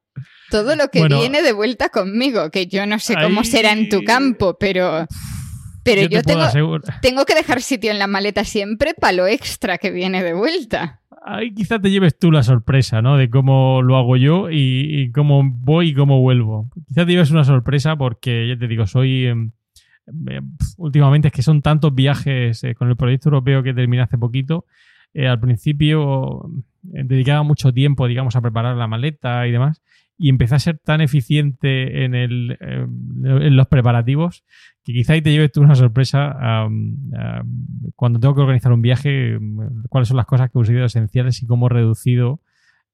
Todo 0.50 0.76
lo 0.76 0.88
que 0.88 1.06
viene 1.08 1.42
de 1.42 1.52
vuelta 1.52 1.88
conmigo, 1.88 2.50
que 2.50 2.68
yo 2.68 2.86
no 2.86 2.98
sé 2.98 3.14
cómo 3.20 3.44
será 3.44 3.72
en 3.72 3.88
tu 3.88 4.04
campo, 4.04 4.56
pero... 4.58 5.06
Pero 5.82 6.02
yo, 6.08 6.20
tengo, 6.22 6.80
tengo 7.00 7.24
que 7.24 7.36
dejar 7.36 7.62
sitio 7.62 7.92
en 7.92 8.00
la 8.00 8.08
maleta 8.08 8.42
siempre 8.42 8.92
para 8.94 9.12
lo 9.12 9.28
extra 9.28 9.78
que 9.78 9.92
viene 9.92 10.24
de 10.24 10.34
vuelta. 10.34 11.00
Ahí 11.24 11.54
quizás 11.54 11.80
te 11.80 11.92
lleves 11.92 12.18
tú 12.18 12.32
la 12.32 12.42
sorpresa, 12.42 13.02
¿no? 13.02 13.16
De 13.16 13.30
cómo 13.30 13.82
lo 13.82 13.96
hago 13.96 14.16
yo 14.16 14.48
y, 14.50 15.12
cómo 15.12 15.42
voy 15.44 15.90
y 15.90 15.94
cómo 15.94 16.20
vuelvo. 16.20 16.68
Quizás 16.88 17.06
te 17.06 17.12
lleves 17.12 17.30
una 17.30 17.44
sorpresa 17.44 17.94
porque, 17.94 18.48
ya 18.48 18.58
te 18.58 18.66
digo, 18.66 18.86
soy... 18.88 19.26
Em, 19.26 19.52
em, 20.28 20.56
últimamente 20.76 21.28
es 21.28 21.34
que 21.34 21.42
son 21.42 21.62
tantos 21.62 21.94
viajes 21.94 22.64
eh, 22.64 22.74
con 22.74 22.88
el 22.88 22.96
proyecto 22.96 23.28
europeo 23.28 23.62
que 23.62 23.72
terminé 23.72 24.02
hace 24.02 24.18
poquito. 24.18 24.64
Eh, 25.14 25.26
al 25.26 25.40
principio 25.40 26.48
eh, 26.94 27.02
dedicaba 27.04 27.42
mucho 27.42 27.72
tiempo, 27.72 28.06
digamos, 28.06 28.36
a 28.36 28.40
preparar 28.40 28.76
la 28.76 28.86
maleta 28.86 29.46
y 29.46 29.52
demás 29.52 29.82
y 30.18 30.30
empecé 30.30 30.54
a 30.54 30.58
ser 30.58 30.78
tan 30.78 31.02
eficiente 31.02 32.04
en, 32.04 32.14
el, 32.14 32.56
en 32.60 33.54
los 33.54 33.66
preparativos 33.66 34.44
que 34.82 34.94
quizá 34.94 35.12
ahí 35.12 35.20
te 35.20 35.30
lleves 35.30 35.52
tú 35.52 35.60
una 35.60 35.74
sorpresa 35.74 36.68
cuando 37.96 38.18
tengo 38.18 38.34
que 38.34 38.40
organizar 38.40 38.72
un 38.72 38.80
viaje, 38.80 39.38
cuáles 39.90 40.08
son 40.08 40.16
las 40.16 40.24
cosas 40.24 40.48
que 40.48 40.54
considero 40.54 40.86
esenciales 40.86 41.42
y 41.42 41.46
cómo 41.46 41.66
he 41.66 41.70
reducido 41.70 42.40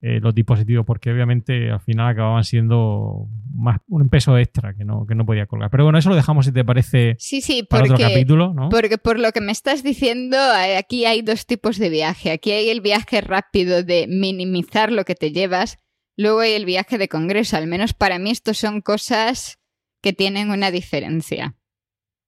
eh, 0.03 0.21
los 0.21 0.35
dispositivos, 0.35 0.85
porque 0.85 1.11
obviamente 1.11 1.71
al 1.71 1.81
final 1.81 2.09
acababan 2.09 2.45
siendo 2.45 3.29
más 3.55 3.79
un 3.89 4.09
peso 4.11 4.37
extra 4.37 4.75
que 4.75 4.85
no, 4.85 5.07
que 5.07 5.15
no 5.15 5.25
podía 5.25 5.47
colgar. 5.47 5.71
Pero 5.71 5.85
bueno, 5.85 5.99
eso 5.99 6.11
lo 6.11 6.17
dejamos 6.17 6.45
si 6.45 6.53
te 6.53 6.65
parece 6.65 7.17
sí, 7.19 7.41
sí, 7.41 7.63
para 7.63 7.85
otro 7.85 7.97
capítulo, 7.97 8.53
¿no? 8.53 8.69
Porque 8.69 8.99
por 8.99 9.19
lo 9.19 9.33
que 9.33 9.41
me 9.41 9.53
estás 9.53 9.83
diciendo, 9.83 10.37
eh, 10.37 10.77
aquí 10.77 11.07
hay 11.07 11.23
dos 11.23 11.47
tipos 11.47 11.79
de 11.79 11.89
viaje. 11.89 12.33
Aquí 12.33 12.51
hay 12.51 12.69
el 12.69 12.81
viaje 12.81 13.21
rápido 13.23 13.83
de 13.83 14.07
minimizar 14.09 14.93
lo 14.93 15.05
que 15.05 15.15
te 15.15 15.33
llevas 15.33 15.79
Luego 16.17 16.41
hay 16.41 16.53
el 16.53 16.65
viaje 16.65 16.99
de 16.99 17.09
congreso. 17.09 17.57
Al 17.57 17.67
menos 17.67 17.95
para 17.95 18.19
mí 18.19 18.31
estos 18.31 18.59
son 18.59 18.81
cosas 18.81 19.59
que 20.03 20.13
tienen 20.13 20.51
una 20.51 20.71
diferencia. 20.71 21.57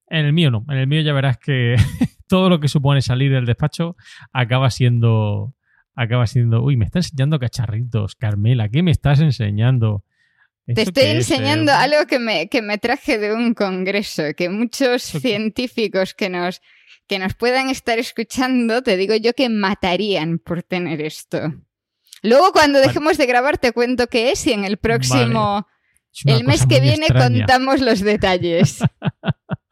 En 0.07 0.25
el 0.25 0.33
mío 0.33 0.51
no. 0.51 0.65
En 0.69 0.77
el 0.77 0.87
mío 0.87 1.01
ya 1.01 1.13
verás 1.13 1.37
que 1.37 1.75
todo 2.27 2.49
lo 2.49 2.59
que 2.59 2.67
supone 2.67 3.01
salir 3.01 3.31
del 3.31 3.45
despacho 3.45 3.95
acaba 4.31 4.69
siendo. 4.69 5.54
Acaba 5.95 6.27
siendo. 6.27 6.61
Uy, 6.61 6.77
me 6.77 6.85
está 6.85 6.99
enseñando 6.99 7.39
cacharritos, 7.39 8.15
Carmela. 8.15 8.69
¿Qué 8.69 8.83
me 8.83 8.91
estás 8.91 9.19
enseñando? 9.21 10.03
Te 10.65 10.81
estoy 10.81 11.05
enseñando 11.05 11.71
eh? 11.71 11.75
algo 11.75 12.07
que 12.07 12.19
me, 12.19 12.49
que 12.49 12.61
me 12.61 12.77
traje 12.77 13.19
de 13.19 13.33
un 13.33 13.53
congreso, 13.53 14.23
que 14.35 14.49
muchos 14.49 15.03
científicos 15.03 16.13
que 16.15 16.29
nos, 16.29 16.61
que 17.07 17.19
nos 17.19 17.35
puedan 17.35 17.69
estar 17.69 17.99
escuchando, 17.99 18.81
te 18.81 18.97
digo 18.97 19.15
yo 19.15 19.33
que 19.33 19.47
matarían 19.49 20.39
por 20.39 20.63
tener 20.63 21.01
esto. 21.01 21.53
Luego 22.23 22.51
cuando 22.51 22.79
dejemos 22.79 23.17
de 23.17 23.27
grabar 23.27 23.59
te 23.59 23.71
cuento 23.71 24.07
qué 24.07 24.31
es 24.31 24.47
y 24.47 24.53
en 24.53 24.65
el 24.65 24.77
próximo, 24.77 25.67
el 26.23 26.43
mes 26.43 26.65
que 26.65 26.79
viene 26.79 27.07
contamos 27.07 27.81
los 27.81 27.99
detalles. 27.99 28.79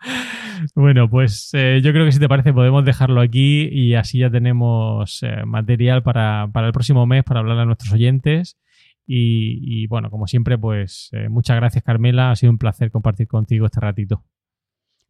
bueno, 0.75 1.09
pues 1.09 1.49
eh, 1.53 1.81
yo 1.83 1.91
creo 1.91 2.05
que 2.05 2.11
si 2.11 2.19
te 2.19 2.29
parece 2.29 2.53
podemos 2.53 2.85
dejarlo 2.85 3.21
aquí 3.21 3.67
y 3.71 3.95
así 3.95 4.19
ya 4.19 4.29
tenemos 4.29 5.21
eh, 5.23 5.45
material 5.45 6.03
para, 6.03 6.49
el 6.53 6.71
próximo 6.71 7.05
mes 7.05 7.23
para 7.23 7.39
hablar 7.39 7.59
a 7.59 7.65
nuestros 7.65 7.93
oyentes. 7.93 8.57
Y, 9.05 9.85
bueno, 9.87 10.09
como 10.09 10.27
siempre, 10.27 10.57
pues 10.57 11.09
eh, 11.11 11.27
muchas 11.27 11.57
gracias 11.57 11.83
Carmela, 11.83 12.31
ha 12.31 12.35
sido 12.37 12.51
un 12.51 12.57
placer 12.57 12.89
compartir 12.89 13.27
contigo 13.27 13.65
este 13.65 13.81
ratito. 13.81 14.23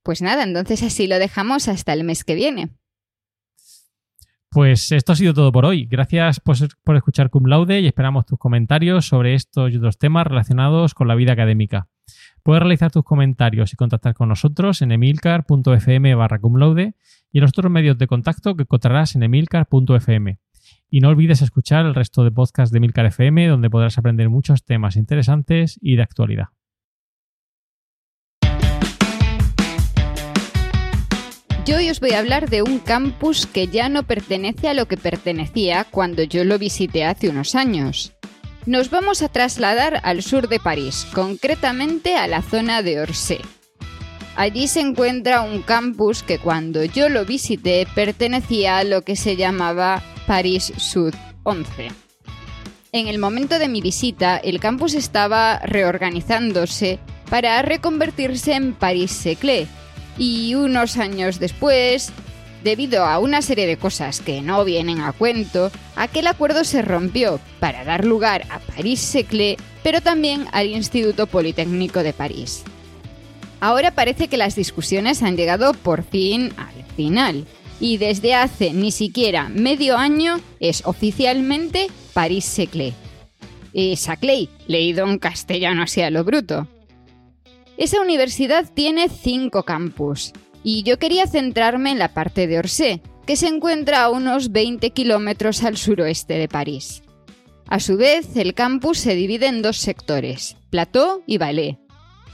Pues 0.01 0.21
nada, 0.21 0.43
entonces 0.43 0.81
así 0.81 1.07
lo 1.07 1.19
dejamos 1.19 1.67
hasta 1.67 1.93
el 1.93 2.03
mes 2.03 2.23
que 2.23 2.35
viene. 2.35 2.71
Pues 4.53 4.91
esto 4.91 5.13
ha 5.13 5.15
sido 5.15 5.33
todo 5.33 5.51
por 5.51 5.65
hoy. 5.65 5.85
Gracias 5.85 6.39
por, 6.39 6.55
escuchar 6.95 7.31
Cum 7.31 7.45
Laude 7.45 7.79
y 7.79 7.87
esperamos 7.87 8.25
tus 8.25 8.37
comentarios 8.37 9.07
sobre 9.07 9.33
estos 9.33 9.71
y 9.71 9.77
otros 9.77 9.97
temas 9.97 10.27
relacionados 10.27 10.93
con 10.93 11.07
la 11.07 11.15
vida 11.15 11.33
académica. 11.33 11.87
Puedes 12.43 12.61
realizar 12.61 12.91
tus 12.91 13.03
comentarios 13.03 13.71
y 13.73 13.77
contactar 13.77 14.13
con 14.13 14.29
nosotros 14.29 14.81
en 14.81 14.91
emilcar.fm 14.91 16.15
barra 16.15 16.39
cum 16.39 16.57
laude 16.57 16.95
y 17.31 17.37
en 17.37 17.41
los 17.41 17.51
otros 17.51 17.71
medios 17.71 17.97
de 17.97 18.07
contacto 18.07 18.55
que 18.55 18.63
encontrarás 18.63 19.15
en 19.15 19.23
emilcar.fm. 19.23 20.39
Y 20.89 20.99
no 20.99 21.09
olvides 21.09 21.41
escuchar 21.41 21.85
el 21.85 21.95
resto 21.95 22.23
de 22.23 22.31
podcasts 22.31 22.71
de 22.71 22.77
Emilcar 22.77 23.05
FM 23.05 23.47
donde 23.47 23.69
podrás 23.69 23.97
aprender 23.97 24.29
muchos 24.29 24.63
temas 24.63 24.95
interesantes 24.95 25.79
y 25.81 25.95
de 25.95 26.03
actualidad. 26.03 26.49
Yo 31.65 31.77
hoy 31.77 31.89
os 31.89 32.01
voy 32.01 32.11
a 32.11 32.19
hablar 32.19 32.49
de 32.49 32.61
un 32.61 32.79
campus 32.79 33.47
que 33.47 33.67
ya 33.67 33.87
no 33.87 34.03
pertenece 34.03 34.67
a 34.67 34.73
lo 34.73 34.87
que 34.87 34.97
pertenecía 34.97 35.85
cuando 35.85 36.21
yo 36.23 36.43
lo 36.43 36.59
visité 36.59 37.05
hace 37.05 37.29
unos 37.29 37.55
años. 37.55 38.12
Nos 38.65 38.89
vamos 38.89 39.21
a 39.21 39.27
trasladar 39.27 39.99
al 40.03 40.23
sur 40.23 40.47
de 40.47 40.57
París, 40.57 41.05
concretamente 41.13 42.15
a 42.15 42.27
la 42.27 42.41
zona 42.41 42.81
de 42.81 43.01
Orsay. 43.01 43.41
Allí 44.37 44.69
se 44.69 44.79
encuentra 44.79 45.41
un 45.41 45.61
campus 45.61 46.23
que 46.23 46.39
cuando 46.39 46.85
yo 46.85 47.09
lo 47.09 47.25
visité 47.25 47.85
pertenecía 47.93 48.77
a 48.77 48.85
lo 48.85 49.01
que 49.01 49.17
se 49.17 49.35
llamaba 49.35 50.01
París 50.27 50.71
Sud 50.77 51.13
11. 51.43 51.89
En 52.93 53.07
el 53.07 53.19
momento 53.19 53.59
de 53.59 53.67
mi 53.67 53.81
visita, 53.81 54.37
el 54.37 54.61
campus 54.61 54.93
estaba 54.93 55.59
reorganizándose 55.59 56.99
para 57.29 57.61
reconvertirse 57.63 58.53
en 58.53 58.73
París 58.73 59.11
Seclé, 59.11 59.67
y 60.17 60.55
unos 60.55 60.97
años 60.97 61.37
después, 61.39 62.13
debido 62.63 63.05
a 63.05 63.19
una 63.19 63.41
serie 63.41 63.67
de 63.67 63.77
cosas 63.77 64.21
que 64.21 64.41
no 64.41 64.63
vienen 64.65 65.01
a 65.01 65.11
cuento, 65.11 65.71
aquel 65.95 66.27
acuerdo 66.27 66.63
se 66.63 66.81
rompió 66.81 67.39
para 67.59 67.83
dar 67.83 68.05
lugar 68.05 68.45
a 68.49 68.59
París 68.59 68.99
Seclé, 68.99 69.57
pero 69.83 70.01
también 70.01 70.47
al 70.51 70.67
Instituto 70.67 71.27
Politécnico 71.27 72.03
de 72.03 72.13
París. 72.13 72.63
Ahora 73.59 73.91
parece 73.91 74.27
que 74.27 74.37
las 74.37 74.55
discusiones 74.55 75.23
han 75.23 75.37
llegado 75.37 75.73
por 75.73 76.03
fin 76.03 76.51
al 76.57 76.83
final, 76.95 77.45
y 77.79 77.97
desde 77.97 78.33
hace 78.33 78.71
ni 78.73 78.91
siquiera 78.91 79.49
medio 79.49 79.97
año 79.97 80.39
es 80.59 80.83
oficialmente 80.85 81.87
París 82.13 82.45
Seclé. 82.45 82.93
Y 83.73 83.95
Saclay, 83.97 84.49
leído 84.67 85.07
en 85.09 85.17
castellano 85.17 85.83
así 85.83 86.01
a 86.01 86.09
lo 86.09 86.23
bruto. 86.23 86.67
Esa 87.75 88.01
universidad 88.01 88.69
tiene 88.71 89.09
cinco 89.09 89.63
campus, 89.63 90.31
y 90.63 90.83
yo 90.83 90.97
quería 90.97 91.27
centrarme 91.27 91.91
en 91.91 91.99
la 91.99 92.13
parte 92.13 92.47
de 92.47 92.59
Orsay, 92.59 93.01
que 93.25 93.35
se 93.35 93.47
encuentra 93.47 94.03
a 94.03 94.09
unos 94.09 94.51
20 94.51 94.89
kilómetros 94.91 95.63
al 95.63 95.77
suroeste 95.77 96.35
de 96.35 96.47
París. 96.47 97.03
A 97.67 97.79
su 97.79 97.97
vez, 97.97 98.35
el 98.35 98.53
campus 98.53 98.99
se 98.99 99.15
divide 99.15 99.47
en 99.47 99.61
dos 99.61 99.77
sectores, 99.77 100.57
Plateau 100.69 101.23
y 101.25 101.37
Ballet. 101.37 101.77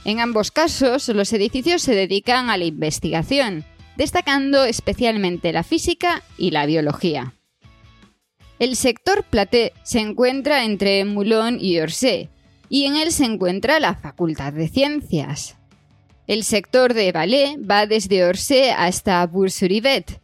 En 0.04 0.20
ambos 0.20 0.50
casos, 0.50 1.08
los 1.08 1.32
edificios 1.32 1.82
se 1.82 1.94
dedican 1.94 2.50
a 2.50 2.56
la 2.56 2.64
investigación, 2.64 3.64
destacando 3.96 4.64
especialmente 4.64 5.52
la 5.52 5.62
física 5.62 6.22
y 6.38 6.50
la 6.50 6.66
biología. 6.66 7.34
El 8.58 8.76
sector 8.76 9.24
Plateau 9.24 9.70
se 9.82 10.00
encuentra 10.00 10.64
entre 10.64 11.04
Moulon 11.04 11.58
y 11.60 11.78
Orsay, 11.78 12.28
y 12.68 12.84
en 12.84 12.96
él 12.96 13.12
se 13.12 13.24
encuentra 13.24 13.80
la 13.80 13.94
Facultad 13.94 14.52
de 14.52 14.68
Ciencias. 14.68 15.59
El 16.30 16.44
sector 16.44 16.94
de 16.94 17.10
Ballet 17.10 17.58
va 17.58 17.88
desde 17.88 18.22
Orsay 18.22 18.68
hasta 18.68 19.26
Bourg-sur-Yvette. 19.26 20.20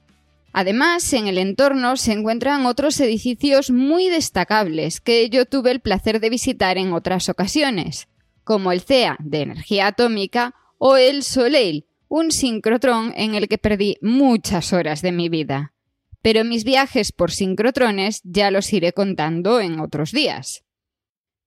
Además, 0.52 1.12
en 1.12 1.26
el 1.26 1.36
entorno 1.36 1.96
se 1.96 2.12
encuentran 2.12 2.64
otros 2.64 3.00
edificios 3.00 3.72
muy 3.72 4.08
destacables 4.08 5.00
que 5.00 5.28
yo 5.30 5.46
tuve 5.46 5.72
el 5.72 5.80
placer 5.80 6.20
de 6.20 6.30
visitar 6.30 6.78
en 6.78 6.92
otras 6.92 7.28
ocasiones, 7.28 8.06
como 8.44 8.70
el 8.70 8.82
CEA 8.82 9.16
de 9.18 9.40
energía 9.40 9.88
atómica 9.88 10.54
o 10.78 10.96
el 10.96 11.24
Soleil, 11.24 11.86
un 12.06 12.30
sincrotrón 12.30 13.12
en 13.16 13.34
el 13.34 13.48
que 13.48 13.58
perdí 13.58 13.96
muchas 14.00 14.72
horas 14.72 15.02
de 15.02 15.10
mi 15.10 15.28
vida. 15.28 15.74
Pero 16.22 16.44
mis 16.44 16.62
viajes 16.62 17.10
por 17.10 17.32
sincrotrones 17.32 18.20
ya 18.22 18.52
los 18.52 18.72
iré 18.72 18.92
contando 18.92 19.58
en 19.58 19.80
otros 19.80 20.12
días. 20.12 20.62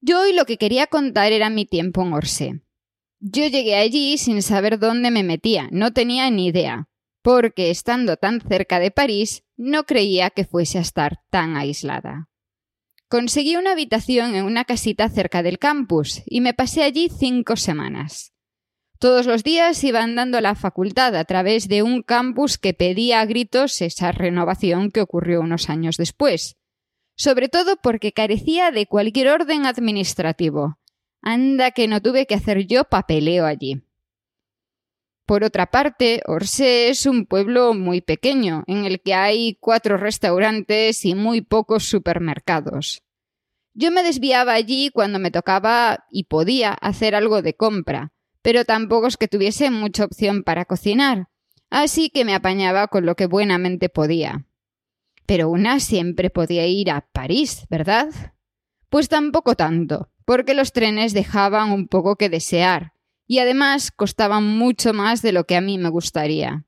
Yo 0.01 0.20
hoy 0.20 0.34
lo 0.34 0.43
que 0.43 0.57
quería 0.57 0.88
contar 0.88 1.32
era 1.32 1.49
mi 1.49 1.66
tiempo 1.66 2.01
en 2.01 2.12
Orsay. 2.12 2.62
Yo 3.22 3.47
llegué 3.47 3.76
allí 3.76 4.17
sin 4.17 4.41
saber 4.41 4.80
dónde 4.80 5.11
me 5.11 5.24
metía, 5.24 5.67
no 5.72 5.91
tenía 5.91 6.30
ni 6.30 6.47
idea, 6.47 6.88
porque 7.22 7.70
estando 7.70 8.15
tan 8.15 8.39
cerca 8.39 8.80
de 8.80 8.91
París, 8.91 9.43
no 9.57 9.84
creía 9.84 10.30
que 10.30 10.45
fuese 10.45 10.78
a 10.78 10.82
estar 10.82 11.20
tan 11.30 11.57
aislada. 11.57 12.30
Conseguí 13.09 13.57
una 13.57 13.72
habitación 13.72 14.36
en 14.36 14.45
una 14.45 14.63
casita 14.63 15.09
cerca 15.09 15.43
del 15.43 15.59
campus 15.59 16.22
y 16.26 16.39
me 16.39 16.53
pasé 16.53 16.84
allí 16.84 17.09
cinco 17.09 17.57
semanas. 17.57 18.34
Todos 18.99 19.26
los 19.26 19.43
días 19.43 19.84
iba 19.84 20.01
andando 20.01 20.38
a 20.38 20.41
la 20.41 20.55
facultad 20.55 21.15
a 21.15 21.26
través 21.26 21.67
de 21.67 21.84
un 21.84 22.03
campus 22.03 22.57
que 22.57 22.74
pedía 22.74 23.20
a 23.20 23.26
gritos 23.26 23.82
esa 23.82 24.11
renovación 24.11 24.91
que 24.91 25.01
ocurrió 25.01 25.41
unos 25.41 25.70
años 25.70 25.97
después, 25.97 26.57
sobre 27.15 27.49
todo 27.49 27.78
porque 27.82 28.13
carecía 28.13 28.72
de 28.72 28.86
cualquier 28.86 29.30
orden 29.30 29.65
administrativo. 29.65 30.80
Anda 31.22 31.72
que 31.72 31.88
no 31.88 32.01
tuve 32.01 32.26
que 32.26 32.36
hacer 32.36 32.65
yo 32.65 32.86
papeleo 32.86 33.45
allí. 33.45 33.82
Por 35.26 35.43
otra 35.43 35.67
parte, 35.67 36.22
Orsay 36.26 36.89
es 36.89 37.05
un 37.05 37.28
pueblo 37.28 37.76
muy 37.76 38.01
pequeño, 38.01 38.63
en 38.65 38.86
el 38.86 38.99
que 38.99 39.13
hay 39.13 39.57
cuatro 39.59 39.97
restaurantes 39.97 41.05
y 41.05 41.13
muy 41.13 41.41
pocos 41.41 41.84
supermercados. 41.84 43.03
Yo 43.76 43.91
me 43.91 44.01
desviaba 44.01 44.53
allí 44.53 44.89
cuando 44.89 45.20
me 45.20 45.30
tocaba 45.30 46.05
y 46.09 46.24
podía 46.24 46.74
hacer 46.74 47.13
algo 47.13 47.43
de 47.43 47.55
compra, 47.55 48.11
pero 48.41 48.65
tampoco 48.65 49.05
es 49.05 49.17
que 49.17 49.28
tuviese 49.28 49.70
mucha 49.70 50.05
opción 50.05 50.43
para 50.43 50.65
cocinar, 50.65 51.30
así 51.70 52.09
que 52.09 52.26
me 52.26 52.34
apañaba 52.34 52.88
con 52.88 53.05
lo 53.05 53.15
que 53.15 53.28
buenamente 53.28 53.88
podía. 53.88 54.47
Pero 55.28 55.49
una 55.49 55.80
siempre 55.80 56.32
podía 56.32 56.65
ir 56.65 56.89
a 56.89 57.07
París, 57.11 57.67
¿verdad? 57.70 58.09
Pues 58.89 59.09
tampoco 59.09 59.53
tanto, 59.53 60.09
porque 60.30 60.53
los 60.53 60.73
trenes 60.73 61.13
dejaban 61.13 61.71
un 61.71 61.88
poco 61.88 62.15
que 62.15 62.30
desear, 62.30 62.93
y 63.25 63.39
además 63.39 63.89
costaban 63.89 64.45
mucho 64.45 64.93
más 64.93 65.23
de 65.23 65.32
lo 65.32 65.45
que 65.45 65.55
a 65.55 65.61
mí 65.61 65.80
me 65.80 65.89
gustaría. 65.89 66.67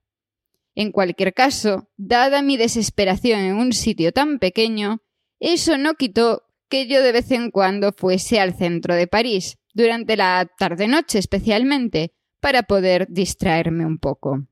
En 0.73 0.91
cualquier 0.91 1.35
caso, 1.35 1.87
dada 1.95 2.41
mi 2.41 2.57
desesperación 2.57 3.41
en 3.41 3.57
un 3.57 3.71
sitio 3.73 4.13
tan 4.13 4.39
pequeño, 4.39 5.03
eso 5.39 5.77
no 5.77 5.93
quitó 5.93 6.41
que 6.69 6.87
yo 6.87 7.03
de 7.03 7.11
vez 7.11 7.29
en 7.29 7.51
cuando 7.51 7.91
fuese 7.91 8.39
al 8.39 8.55
centro 8.55 8.95
de 8.95 9.05
París, 9.05 9.59
durante 9.75 10.17
la 10.17 10.49
tarde-noche 10.57 11.19
especialmente, 11.19 12.15
para 12.39 12.63
poder 12.63 13.05
distraerme 13.11 13.85
un 13.85 13.99
poco. 13.99 14.47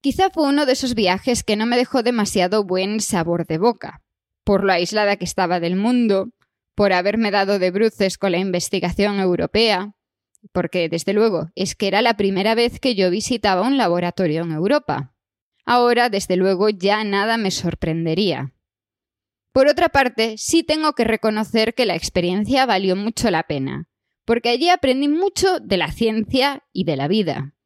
Quizá 0.00 0.30
fue 0.30 0.48
uno 0.48 0.66
de 0.66 0.72
esos 0.72 0.96
viajes 0.96 1.44
que 1.44 1.54
no 1.54 1.64
me 1.66 1.76
dejó 1.76 2.02
demasiado 2.02 2.64
buen 2.64 2.98
sabor 2.98 3.46
de 3.46 3.58
boca, 3.58 4.02
por 4.42 4.64
lo 4.64 4.72
aislada 4.72 5.14
que 5.14 5.26
estaba 5.26 5.60
del 5.60 5.76
mundo, 5.76 6.32
por 6.78 6.92
haberme 6.92 7.32
dado 7.32 7.58
de 7.58 7.72
bruces 7.72 8.18
con 8.18 8.30
la 8.30 8.38
investigación 8.38 9.18
europea, 9.18 9.96
porque 10.52 10.88
desde 10.88 11.12
luego 11.12 11.50
es 11.56 11.74
que 11.74 11.88
era 11.88 12.02
la 12.02 12.16
primera 12.16 12.54
vez 12.54 12.78
que 12.78 12.94
yo 12.94 13.10
visitaba 13.10 13.62
un 13.62 13.76
laboratorio 13.76 14.44
en 14.44 14.52
Europa. 14.52 15.12
Ahora, 15.64 16.08
desde 16.08 16.36
luego, 16.36 16.68
ya 16.68 17.02
nada 17.02 17.36
me 17.36 17.50
sorprendería. 17.50 18.54
Por 19.50 19.66
otra 19.66 19.88
parte, 19.88 20.38
sí 20.38 20.62
tengo 20.62 20.92
que 20.92 21.02
reconocer 21.02 21.74
que 21.74 21.84
la 21.84 21.96
experiencia 21.96 22.64
valió 22.64 22.94
mucho 22.94 23.28
la 23.32 23.42
pena, 23.48 23.88
porque 24.24 24.50
allí 24.50 24.68
aprendí 24.68 25.08
mucho 25.08 25.58
de 25.58 25.78
la 25.78 25.90
ciencia 25.90 26.62
y 26.72 26.84
de 26.84 26.96
la 26.96 27.08
vida. 27.08 27.56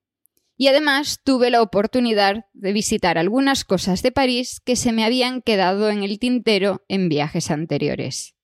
Y 0.56 0.68
además 0.68 1.20
tuve 1.22 1.50
la 1.50 1.60
oportunidad 1.60 2.46
de 2.54 2.72
visitar 2.72 3.18
algunas 3.18 3.66
cosas 3.66 4.02
de 4.02 4.10
París 4.10 4.62
que 4.64 4.74
se 4.74 4.90
me 4.90 5.04
habían 5.04 5.42
quedado 5.42 5.90
en 5.90 6.02
el 6.02 6.18
tintero 6.18 6.82
en 6.88 7.10
viajes 7.10 7.50
anteriores. 7.50 8.36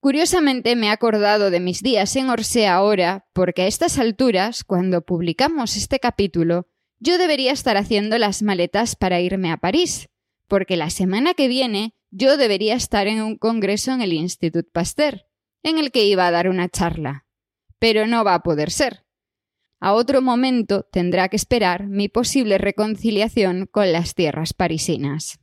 Curiosamente 0.00 0.76
me 0.76 0.86
he 0.86 0.90
acordado 0.90 1.50
de 1.50 1.60
mis 1.60 1.82
días 1.82 2.16
en 2.16 2.30
Orsay 2.30 2.64
ahora, 2.64 3.26
porque 3.34 3.62
a 3.62 3.66
estas 3.66 3.98
alturas, 3.98 4.64
cuando 4.64 5.02
publicamos 5.02 5.76
este 5.76 5.98
capítulo, 5.98 6.66
yo 6.98 7.18
debería 7.18 7.52
estar 7.52 7.76
haciendo 7.76 8.16
las 8.16 8.42
maletas 8.42 8.96
para 8.96 9.20
irme 9.20 9.52
a 9.52 9.58
París, 9.58 10.08
porque 10.48 10.78
la 10.78 10.88
semana 10.88 11.34
que 11.34 11.48
viene 11.48 11.94
yo 12.10 12.38
debería 12.38 12.74
estar 12.74 13.08
en 13.08 13.20
un 13.20 13.36
congreso 13.36 13.92
en 13.92 14.00
el 14.00 14.14
Institut 14.14 14.66
Pasteur, 14.72 15.26
en 15.62 15.78
el 15.78 15.92
que 15.92 16.04
iba 16.06 16.26
a 16.26 16.30
dar 16.30 16.48
una 16.48 16.70
charla. 16.70 17.26
Pero 17.78 18.06
no 18.06 18.24
va 18.24 18.34
a 18.34 18.42
poder 18.42 18.70
ser. 18.70 19.04
A 19.80 19.92
otro 19.92 20.22
momento 20.22 20.82
tendrá 20.90 21.28
que 21.28 21.36
esperar 21.36 21.86
mi 21.86 22.08
posible 22.08 22.56
reconciliación 22.56 23.66
con 23.66 23.92
las 23.92 24.14
tierras 24.14 24.54
parisinas. 24.54 25.39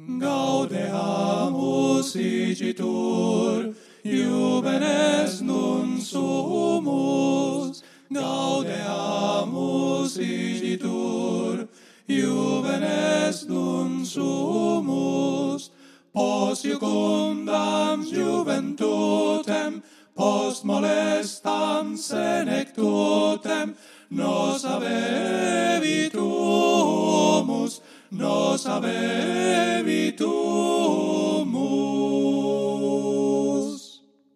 Gaudeamus 0.00 2.16
igitur, 2.16 3.74
iubenes 4.02 5.42
nun 5.42 6.00
sumus. 6.00 7.82
Gaudeamus 8.10 10.16
igitur, 10.16 11.68
iubenes 12.08 13.46
nun 13.48 14.06
sumus. 14.06 15.70
Pos 16.14 16.64
iucundam 16.64 18.02
juventutem, 18.02 19.82
post 20.16 20.64
molestam 20.64 21.98
senectutem, 21.98 23.76
nos 24.10 24.64
avevi 24.64 26.10
tumus, 26.10 27.80
nos 28.12 28.66
habebitum 28.66 30.22